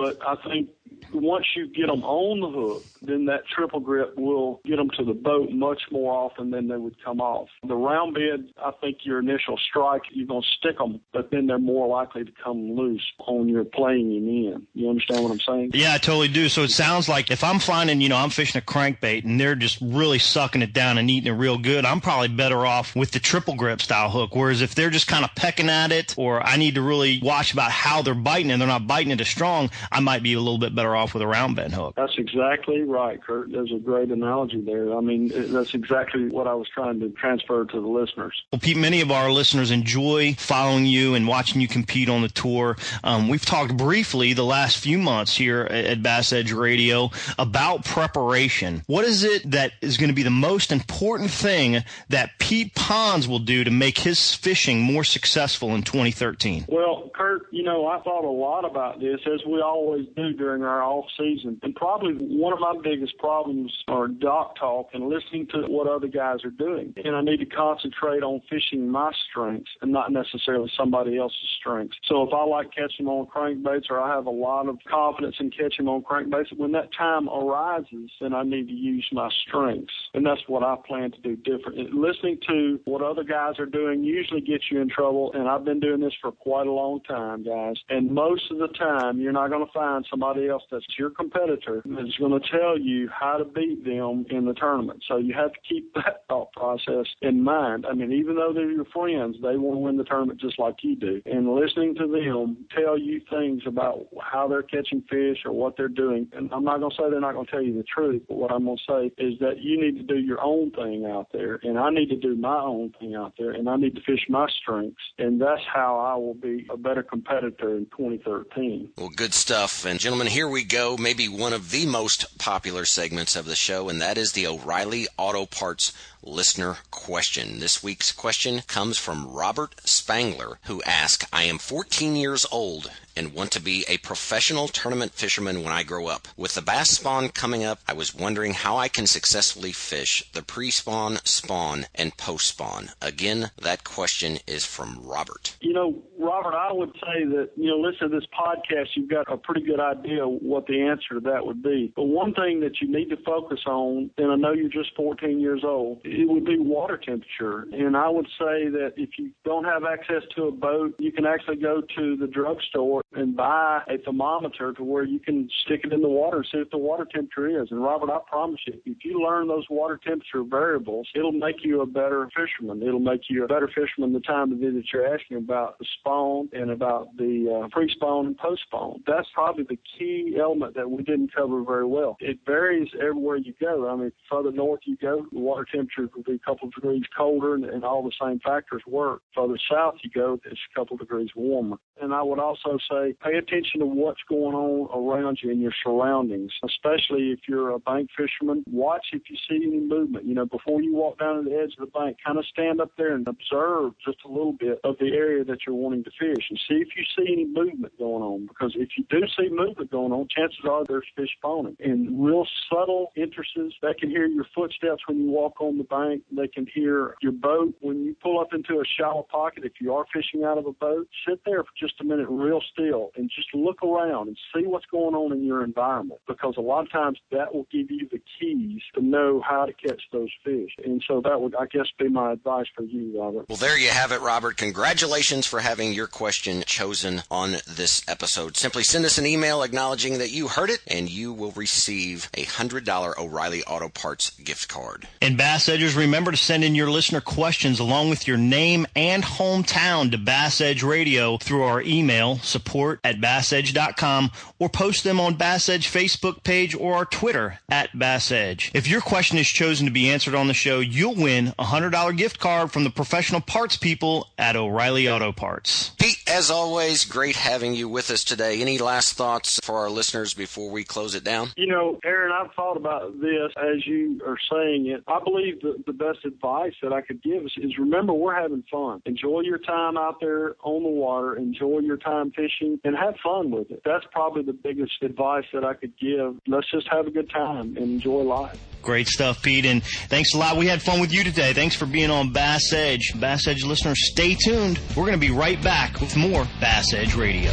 But 0.00 0.16
I 0.26 0.34
think 0.48 0.70
once 1.12 1.44
you 1.56 1.66
get 1.66 1.88
them 1.88 2.02
on 2.04 2.40
the 2.40 2.48
hook, 2.48 2.84
then 3.02 3.26
that 3.26 3.42
triple 3.54 3.80
grip 3.80 4.16
will 4.16 4.60
get 4.64 4.76
them 4.76 4.90
to 4.96 5.04
the 5.04 5.12
boat 5.12 5.50
much 5.50 5.82
more 5.90 6.12
often 6.12 6.50
than 6.50 6.68
they 6.68 6.76
would 6.76 7.02
come 7.04 7.20
off. 7.20 7.48
The 7.66 7.74
round 7.74 8.14
bed, 8.14 8.46
I 8.62 8.72
think 8.80 8.98
your 9.02 9.18
initial 9.18 9.58
strike, 9.58 10.02
you're 10.10 10.26
going 10.26 10.42
to 10.42 10.48
stick 10.58 10.78
them, 10.78 11.00
but 11.12 11.30
then 11.30 11.46
they're 11.46 11.58
more 11.58 11.88
likely 11.88 12.24
to 12.24 12.32
come 12.42 12.72
loose 12.72 13.04
on 13.18 13.48
your 13.48 13.64
playing 13.64 14.12
in. 14.12 14.66
You 14.74 14.88
understand 14.88 15.22
what 15.22 15.32
I'm 15.32 15.40
saying? 15.40 15.70
Yeah, 15.74 15.94
I 15.94 15.98
totally 15.98 16.28
do. 16.28 16.48
So 16.48 16.62
it 16.62 16.70
sounds 16.70 17.08
like 17.08 17.30
if 17.30 17.44
I'm 17.44 17.58
finding, 17.58 18.00
you 18.00 18.08
know, 18.08 18.16
I'm 18.16 18.30
fishing 18.30 18.58
a 18.60 18.64
crankbait 18.64 19.24
and 19.24 19.38
they're 19.38 19.54
just 19.54 19.78
really 19.80 20.18
sucking 20.18 20.62
it 20.62 20.72
down 20.72 20.98
and 20.98 21.10
eating 21.10 21.32
it 21.32 21.36
real 21.36 21.58
good, 21.58 21.84
I'm 21.84 22.00
probably 22.00 22.28
better 22.28 22.64
off 22.64 22.96
with 22.96 23.10
the 23.10 23.20
triple 23.20 23.54
grip 23.54 23.82
style 23.82 24.10
hook. 24.10 24.34
Whereas 24.34 24.62
if 24.62 24.74
they're 24.74 24.90
just 24.90 25.08
kind 25.08 25.24
of 25.24 25.34
pecking 25.34 25.68
at 25.68 25.92
it, 25.92 26.14
or 26.16 26.42
I 26.42 26.56
need 26.56 26.76
to 26.76 26.82
really 26.82 27.20
watch 27.22 27.52
about 27.52 27.70
how 27.70 28.02
they're 28.02 28.14
biting 28.14 28.50
and 28.50 28.60
they're 28.60 28.68
not 28.68 28.86
biting 28.86 29.12
it 29.12 29.20
as 29.20 29.28
strong, 29.28 29.70
I 29.92 30.00
might 30.00 30.22
be 30.22 30.34
a 30.34 30.38
little 30.38 30.58
bit 30.58 30.74
better 30.74 30.94
off 30.94 31.14
with 31.14 31.22
a 31.22 31.26
round 31.26 31.56
bend 31.56 31.74
hook. 31.74 31.94
That's 31.96 32.16
exactly 32.18 32.82
right, 32.82 33.22
Kurt. 33.22 33.50
There's 33.50 33.72
a 33.72 33.78
great 33.78 34.10
analogy 34.10 34.60
there. 34.60 34.96
I 34.96 35.00
mean, 35.00 35.30
that's 35.52 35.74
exactly 35.74 36.28
what 36.28 36.46
I 36.46 36.54
was 36.54 36.68
trying 36.68 37.00
to 37.00 37.10
transfer 37.10 37.64
to 37.64 37.80
the 37.80 37.86
listeners. 37.86 38.40
Well, 38.52 38.60
Pete, 38.60 38.76
many 38.76 39.00
of 39.00 39.10
our 39.10 39.30
listeners 39.30 39.70
enjoy 39.70 40.34
following 40.34 40.86
you 40.86 41.14
and 41.14 41.26
watching 41.26 41.60
you 41.60 41.68
compete 41.68 42.08
on 42.08 42.22
the 42.22 42.28
tour. 42.28 42.76
Um, 43.02 43.28
we've 43.28 43.44
talked 43.44 43.76
briefly 43.76 44.32
the 44.32 44.44
last 44.44 44.78
few 44.78 44.98
months 44.98 45.36
here 45.36 45.62
at 45.62 46.02
Bass 46.02 46.32
Edge 46.32 46.52
Radio 46.52 47.10
about 47.38 47.84
preparation. 47.84 48.82
What 48.86 49.04
is 49.04 49.24
it 49.24 49.50
that 49.50 49.72
is 49.80 49.96
going 49.96 50.08
to 50.08 50.14
be 50.14 50.22
the 50.22 50.30
most 50.30 50.72
important 50.72 51.30
thing 51.30 51.82
that 52.08 52.38
Pete 52.38 52.74
Ponds 52.74 53.26
will 53.26 53.38
do 53.38 53.64
to 53.64 53.70
make 53.70 53.98
his 53.98 54.34
fishing 54.34 54.80
more 54.80 55.04
successful 55.04 55.74
in 55.74 55.82
2013? 55.82 56.66
Well, 56.68 57.10
Kurt, 57.14 57.46
you 57.50 57.62
know, 57.62 57.86
I 57.86 58.00
thought 58.00 58.24
a 58.24 58.30
lot 58.30 58.64
about 58.64 59.00
this 59.00 59.20
as 59.26 59.40
we 59.46 59.60
always 59.70 60.06
do 60.16 60.32
during 60.32 60.62
our 60.62 60.82
off 60.82 61.06
season. 61.18 61.58
And 61.62 61.74
probably 61.74 62.14
one 62.14 62.52
of 62.52 62.60
my 62.60 62.74
biggest 62.82 63.16
problems 63.18 63.72
are 63.88 64.08
dock 64.08 64.58
talk 64.58 64.90
and 64.92 65.08
listening 65.08 65.46
to 65.52 65.62
what 65.68 65.86
other 65.86 66.08
guys 66.08 66.44
are 66.44 66.50
doing. 66.50 66.94
And 67.04 67.16
I 67.16 67.22
need 67.22 67.38
to 67.38 67.46
concentrate 67.46 68.22
on 68.22 68.40
fishing 68.50 68.88
my 68.88 69.12
strengths 69.30 69.70
and 69.82 69.92
not 69.92 70.12
necessarily 70.12 70.70
somebody 70.76 71.18
else's 71.18 71.36
strengths. 71.58 71.96
So 72.06 72.22
if 72.22 72.32
I 72.32 72.44
like 72.44 72.68
catching 72.74 73.06
on 73.06 73.26
crankbaits 73.26 73.90
or 73.90 74.00
I 74.00 74.14
have 74.14 74.26
a 74.26 74.30
lot 74.30 74.68
of 74.68 74.78
confidence 74.88 75.36
in 75.40 75.50
catching 75.50 75.88
on 75.88 76.02
crankbaits, 76.02 76.56
when 76.56 76.72
that 76.72 76.90
time 76.96 77.28
arises, 77.28 78.10
then 78.20 78.34
I 78.34 78.42
need 78.42 78.68
to 78.68 78.74
use 78.74 79.06
my 79.12 79.30
strengths. 79.46 79.94
And 80.14 80.26
that's 80.26 80.42
what 80.46 80.62
I 80.62 80.76
plan 80.86 81.12
to 81.12 81.20
do 81.20 81.36
different. 81.36 81.94
Listening 81.94 82.38
to 82.48 82.80
what 82.84 83.02
other 83.02 83.24
guys 83.24 83.58
are 83.58 83.66
doing 83.66 84.02
usually 84.02 84.40
gets 84.40 84.64
you 84.70 84.80
in 84.80 84.88
trouble. 84.88 85.32
And 85.34 85.48
I've 85.48 85.64
been 85.64 85.80
doing 85.80 86.00
this 86.00 86.14
for 86.20 86.32
quite 86.32 86.66
a 86.66 86.72
long 86.72 87.00
time, 87.02 87.44
guys. 87.44 87.76
And 87.88 88.10
most 88.10 88.50
of 88.50 88.58
the 88.58 88.68
time, 88.68 89.20
you're 89.20 89.32
not 89.32 89.50
going 89.50 89.59
to 89.64 89.72
find 89.72 90.06
somebody 90.10 90.48
else 90.48 90.62
that's 90.70 90.84
your 90.98 91.10
competitor 91.10 91.82
that's 91.84 92.16
going 92.18 92.40
to 92.40 92.48
tell 92.50 92.78
you 92.78 93.08
how 93.08 93.36
to 93.36 93.44
beat 93.44 93.84
them 93.84 94.26
in 94.30 94.44
the 94.44 94.54
tournament. 94.54 95.02
So 95.06 95.16
you 95.16 95.34
have 95.34 95.52
to 95.52 95.60
keep 95.68 95.92
that 95.94 96.24
thought 96.28 96.52
process 96.52 97.06
in 97.22 97.42
mind. 97.42 97.86
I 97.86 97.94
mean, 97.94 98.12
even 98.12 98.36
though 98.36 98.52
they're 98.52 98.70
your 98.70 98.84
friends, 98.86 99.36
they 99.42 99.56
want 99.56 99.76
to 99.76 99.80
win 99.80 99.96
the 99.96 100.04
tournament 100.04 100.40
just 100.40 100.58
like 100.58 100.76
you 100.82 100.96
do. 100.96 101.22
And 101.26 101.54
listening 101.54 101.94
to 101.96 102.06
them 102.06 102.66
tell 102.74 102.98
you 102.98 103.20
things 103.30 103.62
about 103.66 104.06
how 104.22 104.48
they're 104.48 104.62
catching 104.62 105.02
fish 105.10 105.38
or 105.44 105.52
what 105.52 105.76
they're 105.76 105.88
doing. 105.88 106.28
And 106.32 106.50
I'm 106.52 106.64
not 106.64 106.80
going 106.80 106.90
to 106.90 106.96
say 106.96 107.10
they're 107.10 107.20
not 107.20 107.34
going 107.34 107.46
to 107.46 107.50
tell 107.50 107.62
you 107.62 107.76
the 107.76 107.84
truth, 107.84 108.22
but 108.28 108.36
what 108.36 108.52
I'm 108.52 108.64
going 108.64 108.78
to 108.86 108.92
say 108.92 109.22
is 109.22 109.38
that 109.40 109.60
you 109.60 109.80
need 109.80 109.96
to 109.98 110.02
do 110.02 110.18
your 110.18 110.40
own 110.42 110.70
thing 110.72 111.06
out 111.06 111.28
there, 111.32 111.60
and 111.62 111.78
I 111.78 111.90
need 111.90 112.08
to 112.10 112.16
do 112.16 112.36
my 112.36 112.60
own 112.60 112.92
thing 112.98 113.14
out 113.14 113.34
there, 113.38 113.50
and 113.50 113.68
I 113.68 113.76
need 113.76 113.94
to 113.96 114.02
fish 114.02 114.26
my 114.28 114.48
strengths. 114.60 115.02
And 115.18 115.40
that's 115.40 115.62
how 115.72 115.98
I 115.98 116.14
will 116.16 116.34
be 116.34 116.66
a 116.70 116.76
better 116.76 117.02
competitor 117.02 117.76
in 117.76 117.86
2013. 117.96 118.92
Well, 118.96 119.08
good 119.08 119.34
stuff. 119.34 119.49
And 119.50 119.98
gentlemen, 119.98 120.28
here 120.28 120.46
we 120.46 120.62
go. 120.62 120.96
Maybe 120.96 121.26
one 121.26 121.52
of 121.52 121.72
the 121.72 121.84
most 121.84 122.38
popular 122.38 122.84
segments 122.84 123.34
of 123.34 123.46
the 123.46 123.56
show, 123.56 123.88
and 123.88 124.00
that 124.00 124.16
is 124.16 124.30
the 124.30 124.46
O'Reilly 124.46 125.08
Auto 125.18 125.44
Parts 125.44 125.92
listener 126.22 126.78
question. 126.90 127.60
This 127.60 127.82
week's 127.82 128.12
question 128.12 128.62
comes 128.66 128.98
from 128.98 129.32
Robert 129.32 129.74
Spangler, 129.84 130.58
who 130.64 130.82
asks, 130.82 131.26
I 131.32 131.44
am 131.44 131.58
14 131.58 132.16
years 132.16 132.46
old 132.50 132.90
and 133.16 133.34
want 133.34 133.50
to 133.52 133.60
be 133.60 133.84
a 133.88 133.98
professional 133.98 134.68
tournament 134.68 135.12
fisherman 135.12 135.62
when 135.62 135.72
I 135.72 135.82
grow 135.82 136.06
up. 136.06 136.28
With 136.36 136.54
the 136.54 136.62
bass 136.62 136.90
spawn 136.90 137.28
coming 137.28 137.64
up, 137.64 137.80
I 137.86 137.92
was 137.92 138.14
wondering 138.14 138.54
how 138.54 138.76
I 138.76 138.88
can 138.88 139.06
successfully 139.06 139.72
fish 139.72 140.22
the 140.32 140.42
pre-spawn, 140.42 141.18
spawn, 141.24 141.86
and 141.94 142.16
post-spawn. 142.16 142.90
Again, 143.02 143.50
that 143.60 143.84
question 143.84 144.38
is 144.46 144.64
from 144.64 145.00
Robert. 145.02 145.56
You 145.60 145.72
know, 145.72 146.02
Robert, 146.18 146.54
I 146.54 146.72
would 146.72 146.92
say 146.94 147.24
that, 147.24 147.50
you 147.56 147.68
know, 147.68 147.78
listen 147.78 148.10
to 148.10 148.16
this 148.16 148.26
podcast, 148.26 148.88
you've 148.94 149.10
got 149.10 149.30
a 149.30 149.36
pretty 149.36 149.62
good 149.62 149.80
idea 149.80 150.26
what 150.26 150.66
the 150.66 150.80
answer 150.80 151.14
to 151.14 151.20
that 151.20 151.44
would 151.44 151.62
be. 151.62 151.92
But 151.94 152.04
one 152.04 152.32
thing 152.34 152.60
that 152.60 152.80
you 152.80 152.90
need 152.90 153.10
to 153.10 153.16
focus 153.18 153.60
on, 153.66 154.10
and 154.16 154.30
I 154.30 154.36
know 154.36 154.52
you're 154.52 154.68
just 154.68 154.94
14 154.96 155.40
years 155.40 155.62
old, 155.64 156.00
it 156.10 156.28
would 156.28 156.44
be 156.44 156.58
water 156.58 156.96
temperature. 156.96 157.66
And 157.72 157.96
I 157.96 158.08
would 158.08 158.26
say 158.38 158.68
that 158.68 158.94
if 158.96 159.10
you 159.18 159.30
don't 159.44 159.64
have 159.64 159.84
access 159.84 160.22
to 160.36 160.44
a 160.44 160.50
boat, 160.50 160.94
you 160.98 161.12
can 161.12 161.24
actually 161.24 161.56
go 161.56 161.82
to 161.96 162.16
the 162.16 162.26
drugstore 162.26 163.02
and 163.12 163.36
buy 163.36 163.82
a 163.88 163.98
thermometer 163.98 164.72
to 164.72 164.84
where 164.84 165.04
you 165.04 165.18
can 165.18 165.48
stick 165.64 165.80
it 165.84 165.92
in 165.92 166.00
the 166.00 166.08
water 166.08 166.38
and 166.38 166.46
see 166.50 166.58
what 166.58 166.70
the 166.70 166.78
water 166.78 167.06
temperature 167.12 167.62
is. 167.62 167.68
And 167.70 167.82
Robert, 167.82 168.10
I 168.10 168.18
promise 168.28 168.60
you, 168.66 168.74
if 168.84 169.04
you 169.04 169.22
learn 169.22 169.48
those 169.48 169.64
water 169.68 169.98
temperature 170.02 170.44
variables, 170.44 171.08
it'll 171.14 171.32
make 171.32 171.64
you 171.64 171.80
a 171.80 171.86
better 171.86 172.28
fisherman. 172.36 172.82
It'll 172.86 173.00
make 173.00 173.22
you 173.28 173.44
a 173.44 173.48
better 173.48 173.68
fisherman 173.68 174.12
the 174.12 174.20
time 174.20 174.52
of 174.52 174.60
day 174.60 174.70
that 174.70 174.84
you're 174.92 175.12
asking 175.12 175.38
about 175.38 175.78
the 175.78 175.86
spawn 175.98 176.48
and 176.52 176.70
about 176.70 177.16
the 177.16 177.64
uh, 177.64 177.68
pre-spawn 177.68 178.26
and 178.26 178.38
post-spawn. 178.38 179.02
That's 179.06 179.28
probably 179.34 179.64
the 179.64 179.78
key 179.98 180.36
element 180.40 180.74
that 180.74 180.90
we 180.90 181.02
didn't 181.02 181.34
cover 181.34 181.62
very 181.64 181.86
well. 181.86 182.16
It 182.20 182.38
varies 182.46 182.88
everywhere 183.00 183.36
you 183.36 183.54
go. 183.60 183.88
I 183.88 183.96
mean, 183.96 184.12
further 184.30 184.52
north 184.52 184.80
you 184.84 184.96
go, 184.96 185.26
the 185.32 185.40
water 185.40 185.66
temperature 185.70 186.08
will 186.14 186.22
be 186.22 186.34
a 186.34 186.38
couple 186.38 186.68
of 186.68 186.74
degrees 186.74 187.02
colder 187.16 187.54
and, 187.54 187.64
and 187.64 187.84
all 187.84 188.02
the 188.02 188.12
same 188.20 188.38
factors 188.40 188.82
work. 188.86 189.22
Further 189.34 189.58
south 189.70 189.94
you 190.02 190.10
go, 190.10 190.38
it's 190.44 190.60
a 190.74 190.78
couple 190.78 190.94
of 190.94 191.00
degrees 191.00 191.30
warmer. 191.34 191.76
And 192.00 192.14
I 192.14 192.22
would 192.22 192.38
also 192.38 192.78
say 192.90 192.99
pay 193.22 193.36
attention 193.36 193.80
to 193.80 193.86
what's 193.86 194.20
going 194.28 194.54
on 194.54 194.88
around 194.94 195.38
you 195.42 195.50
in 195.50 195.60
your 195.60 195.72
surroundings, 195.84 196.52
especially 196.64 197.30
if 197.30 197.40
you're 197.48 197.70
a 197.70 197.78
bank 197.78 198.10
fisherman. 198.16 198.64
Watch 198.70 199.06
if 199.12 199.22
you 199.28 199.36
see 199.48 199.64
any 199.66 199.80
movement. 199.80 200.26
You 200.26 200.34
know, 200.34 200.46
before 200.46 200.82
you 200.82 200.94
walk 200.94 201.18
down 201.18 201.44
to 201.44 201.50
the 201.50 201.56
edge 201.56 201.74
of 201.78 201.86
the 201.86 201.98
bank, 201.98 202.18
kind 202.24 202.38
of 202.38 202.44
stand 202.46 202.80
up 202.80 202.90
there 202.96 203.14
and 203.14 203.26
observe 203.26 203.92
just 204.04 204.18
a 204.24 204.28
little 204.28 204.52
bit 204.52 204.80
of 204.84 204.96
the 204.98 205.12
area 205.14 205.44
that 205.44 205.58
you're 205.66 205.76
wanting 205.76 206.04
to 206.04 206.10
fish 206.18 206.44
and 206.50 206.58
see 206.68 206.76
if 206.76 206.88
you 206.96 207.04
see 207.16 207.32
any 207.32 207.46
movement 207.46 207.96
going 207.98 208.22
on. 208.22 208.46
Because 208.46 208.72
if 208.76 208.90
you 208.96 209.04
do 209.10 209.20
see 209.36 209.48
movement 209.50 209.90
going 209.90 210.12
on, 210.12 210.28
chances 210.34 210.60
are 210.68 210.84
there's 210.86 211.06
fish 211.16 211.30
spawning. 211.36 211.76
And 211.80 212.24
real 212.24 212.46
subtle 212.70 213.12
interests, 213.16 213.76
they 213.82 213.94
can 213.94 214.10
hear 214.10 214.26
your 214.26 214.46
footsteps 214.54 215.02
when 215.06 215.18
you 215.18 215.30
walk 215.30 215.60
on 215.60 215.78
the 215.78 215.84
bank. 215.84 216.22
They 216.32 216.48
can 216.48 216.66
hear 216.72 217.16
your 217.22 217.32
boat 217.32 217.74
when 217.80 218.04
you 218.04 218.14
pull 218.22 218.40
up 218.40 218.52
into 218.52 218.80
a 218.80 218.84
shallow 218.98 219.26
pocket. 219.30 219.64
If 219.64 219.74
you 219.80 219.94
are 219.94 220.04
fishing 220.12 220.44
out 220.44 220.58
of 220.58 220.66
a 220.66 220.72
boat, 220.72 221.08
sit 221.28 221.40
there 221.44 221.62
for 221.62 221.70
just 221.78 222.00
a 222.00 222.04
minute 222.04 222.26
real 222.28 222.60
still 222.72 222.89
and 223.16 223.30
just 223.34 223.54
look 223.54 223.82
around 223.82 224.28
and 224.28 224.36
see 224.54 224.66
what's 224.66 224.86
going 224.86 225.14
on 225.14 225.32
in 225.32 225.44
your 225.44 225.62
environment 225.62 226.20
because 226.26 226.54
a 226.56 226.60
lot 226.60 226.84
of 226.84 226.90
times 226.90 227.18
that 227.30 227.54
will 227.54 227.66
give 227.70 227.90
you 227.90 228.08
the 228.10 228.20
keys 228.38 228.80
to 228.94 229.00
know 229.00 229.40
how 229.40 229.64
to 229.66 229.72
catch 229.72 230.02
those 230.12 230.30
fish. 230.44 230.70
And 230.84 231.02
so 231.06 231.20
that 231.22 231.40
would, 231.40 231.54
I 231.54 231.66
guess, 231.66 231.86
be 231.98 232.08
my 232.08 232.32
advice 232.32 232.66
for 232.74 232.82
you, 232.82 233.20
Robert. 233.20 233.48
Well, 233.48 233.58
there 233.58 233.78
you 233.78 233.90
have 233.90 234.12
it, 234.12 234.20
Robert. 234.20 234.56
Congratulations 234.56 235.46
for 235.46 235.60
having 235.60 235.92
your 235.92 236.06
question 236.06 236.62
chosen 236.66 237.22
on 237.30 237.52
this 237.68 238.02
episode. 238.08 238.56
Simply 238.56 238.82
send 238.82 239.04
us 239.04 239.18
an 239.18 239.26
email 239.26 239.62
acknowledging 239.62 240.18
that 240.18 240.30
you 240.30 240.48
heard 240.48 240.70
it, 240.70 240.80
and 240.86 241.08
you 241.08 241.32
will 241.32 241.52
receive 241.52 242.28
a 242.36 242.44
$100 242.44 243.18
O'Reilly 243.18 243.62
Auto 243.64 243.88
Parts 243.88 244.30
gift 244.30 244.68
card. 244.68 245.06
And 245.22 245.36
Bass 245.36 245.68
Edgers, 245.68 245.96
remember 245.96 246.30
to 246.30 246.36
send 246.36 246.64
in 246.64 246.74
your 246.74 246.90
listener 246.90 247.20
questions 247.20 247.78
along 247.78 248.10
with 248.10 248.26
your 248.26 248.36
name 248.36 248.86
and 248.96 249.22
hometown 249.22 250.10
to 250.10 250.18
Bass 250.18 250.60
Edge 250.60 250.82
Radio 250.82 251.36
through 251.36 251.62
our 251.62 251.80
email, 251.82 252.38
support 252.38 252.79
at 253.04 253.20
bassedge.com, 253.20 254.30
or 254.58 254.68
post 254.68 255.04
them 255.04 255.20
on 255.20 255.34
Bass 255.34 255.68
Edge 255.68 255.90
Facebook 255.90 256.42
page 256.42 256.74
or 256.74 256.94
our 256.94 257.04
Twitter 257.04 257.58
at 257.68 257.96
Bass 257.98 258.30
Edge. 258.30 258.70
If 258.74 258.88
your 258.88 259.00
question 259.00 259.38
is 259.38 259.48
chosen 259.48 259.86
to 259.86 259.92
be 259.92 260.10
answered 260.10 260.34
on 260.34 260.46
the 260.46 260.54
show, 260.54 260.80
you'll 260.80 261.14
win 261.14 261.48
a 261.58 261.64
$100 261.64 262.16
gift 262.16 262.38
card 262.38 262.72
from 262.72 262.84
the 262.84 262.90
professional 262.90 263.40
parts 263.40 263.76
people 263.76 264.28
at 264.38 264.56
O'Reilly 264.56 265.08
Auto 265.08 265.32
Parts. 265.32 265.90
Pete, 265.98 266.22
as 266.26 266.50
always, 266.50 267.04
great 267.04 267.36
having 267.36 267.74
you 267.74 267.88
with 267.88 268.10
us 268.10 268.24
today. 268.24 268.60
Any 268.60 268.78
last 268.78 269.14
thoughts 269.14 269.60
for 269.62 269.78
our 269.78 269.90
listeners 269.90 270.34
before 270.34 270.70
we 270.70 270.84
close 270.84 271.14
it 271.14 271.24
down? 271.24 271.50
You 271.56 271.66
know, 271.66 271.98
Aaron, 272.04 272.32
I've 272.32 272.52
thought 272.54 272.76
about 272.76 273.20
this 273.20 273.52
as 273.56 273.86
you 273.86 274.20
are 274.26 274.38
saying 274.50 274.86
it. 274.86 275.02
I 275.06 275.22
believe 275.22 275.60
that 275.62 275.84
the 275.86 275.92
best 275.92 276.24
advice 276.24 276.74
that 276.82 276.92
I 276.92 277.00
could 277.00 277.22
give 277.22 277.44
is, 277.44 277.52
is 277.58 277.78
remember 277.78 278.12
we're 278.12 278.34
having 278.34 278.64
fun. 278.70 279.02
Enjoy 279.06 279.40
your 279.40 279.58
time 279.58 279.96
out 279.96 280.20
there 280.20 280.56
on 280.62 280.82
the 280.82 280.88
water. 280.88 281.36
Enjoy 281.36 281.78
your 281.80 281.96
time 281.96 282.30
fishing 282.30 282.69
and 282.84 282.96
have 282.96 283.14
fun 283.22 283.50
with 283.50 283.70
it. 283.70 283.82
That's 283.84 284.04
probably 284.12 284.42
the 284.42 284.52
biggest 284.52 285.02
advice 285.02 285.44
that 285.52 285.64
I 285.64 285.74
could 285.74 285.92
give. 285.98 286.38
Let's 286.46 286.70
just 286.70 286.88
have 286.90 287.06
a 287.06 287.10
good 287.10 287.30
time 287.30 287.76
and 287.76 287.78
enjoy 287.78 288.22
life. 288.22 288.58
Great 288.82 289.08
stuff, 289.08 289.42
Pete. 289.42 289.66
And 289.66 289.82
thanks 289.84 290.34
a 290.34 290.38
lot. 290.38 290.56
We 290.56 290.66
had 290.66 290.80
fun 290.80 291.00
with 291.00 291.12
you 291.12 291.24
today. 291.24 291.52
Thanks 291.52 291.76
for 291.76 291.86
being 291.86 292.10
on 292.10 292.32
Bass 292.32 292.72
Edge. 292.72 293.12
Bass 293.20 293.46
Edge 293.46 293.64
listeners, 293.64 293.98
stay 294.10 294.34
tuned. 294.34 294.78
We're 294.96 295.06
going 295.06 295.20
to 295.20 295.26
be 295.26 295.30
right 295.30 295.62
back 295.62 296.00
with 296.00 296.16
more 296.16 296.46
Bass 296.60 296.94
Edge 296.94 297.14
Radio. 297.14 297.52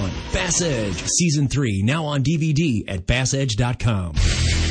Bass 0.33 0.61
Edge 0.61 1.03
Season 1.05 1.47
3 1.47 1.83
now 1.83 2.05
on 2.05 2.23
DVD 2.23 2.83
at 2.87 3.05
bassedge.com. 3.05 4.70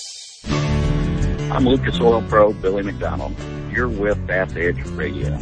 I'm 1.51 1.65
Lucas 1.65 1.99
Oil 1.99 2.21
Pro 2.29 2.53
Billy 2.53 2.81
McDonald. 2.81 3.35
You're 3.73 3.89
with 3.89 4.25
Bass 4.25 4.55
Edge 4.55 4.81
Radio. 4.91 5.37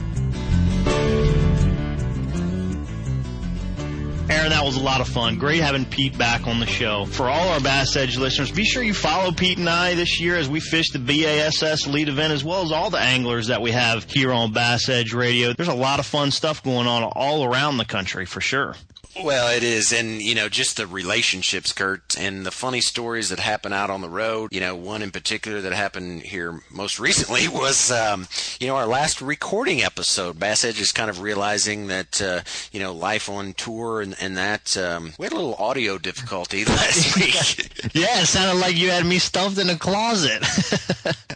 Aaron, 4.27 4.49
that 4.49 4.63
was 4.63 4.75
a 4.75 4.81
lot 4.81 5.01
of 5.01 5.07
fun. 5.07 5.37
Great 5.37 5.61
having 5.61 5.85
Pete 5.85 6.17
back 6.17 6.47
on 6.47 6.59
the 6.59 6.65
show. 6.65 7.05
For 7.05 7.29
all 7.29 7.49
our 7.49 7.59
Bass 7.59 7.95
Edge 7.95 8.17
listeners, 8.17 8.51
be 8.51 8.63
sure 8.63 8.81
you 8.81 8.95
follow 8.95 9.31
Pete 9.31 9.59
and 9.59 9.69
I 9.69 9.93
this 9.93 10.19
year 10.19 10.35
as 10.35 10.49
we 10.49 10.59
fish 10.59 10.89
the 10.89 10.97
BASS 10.97 11.85
Elite 11.85 12.09
event 12.09 12.33
as 12.33 12.43
well 12.43 12.63
as 12.63 12.71
all 12.71 12.89
the 12.89 12.97
anglers 12.97 13.47
that 13.47 13.61
we 13.61 13.69
have 13.69 14.09
here 14.09 14.33
on 14.33 14.51
Bass 14.51 14.89
Edge 14.89 15.13
Radio. 15.13 15.53
There's 15.53 15.69
a 15.69 15.75
lot 15.75 15.99
of 15.99 16.07
fun 16.07 16.31
stuff 16.31 16.63
going 16.63 16.87
on 16.87 17.03
all 17.03 17.43
around 17.43 17.77
the 17.77 17.85
country 17.85 18.25
for 18.25 18.41
sure. 18.41 18.73
Well, 19.23 19.49
it 19.53 19.63
is. 19.63 19.91
And, 19.91 20.21
you 20.21 20.35
know, 20.35 20.49
just 20.49 20.77
the 20.77 20.87
relationships, 20.87 21.73
Kurt, 21.73 22.17
and 22.17 22.45
the 22.45 22.51
funny 22.51 22.79
stories 22.79 23.29
that 23.29 23.39
happen 23.39 23.73
out 23.73 23.89
on 23.89 24.01
the 24.01 24.09
road. 24.09 24.53
You 24.53 24.59
know, 24.59 24.75
one 24.75 25.01
in 25.01 25.11
particular 25.11 25.61
that 25.61 25.73
happened 25.73 26.21
here 26.21 26.61
most 26.71 26.99
recently 26.99 27.47
was, 27.51 27.91
um, 27.91 28.27
you 28.59 28.67
know, 28.67 28.75
our 28.75 28.85
last 28.85 29.21
recording 29.21 29.81
episode. 29.81 30.39
Bass 30.39 30.63
Edge 30.63 30.79
is 30.79 30.91
kind 30.91 31.09
of 31.09 31.21
realizing 31.21 31.87
that, 31.87 32.21
uh, 32.21 32.41
you 32.71 32.79
know, 32.79 32.93
life 32.93 33.29
on 33.29 33.53
tour 33.53 34.01
and, 34.01 34.15
and 34.21 34.37
that. 34.37 34.77
Um, 34.77 35.13
we 35.17 35.25
had 35.25 35.33
a 35.33 35.35
little 35.37 35.55
audio 35.55 35.97
difficulty 35.97 36.63
last 36.65 37.15
week. 37.19 37.93
yeah, 37.93 38.21
it 38.21 38.27
sounded 38.27 38.61
like 38.61 38.77
you 38.77 38.91
had 38.91 39.05
me 39.05 39.17
stuffed 39.19 39.57
in 39.57 39.69
a 39.69 39.77
closet. 39.77 40.41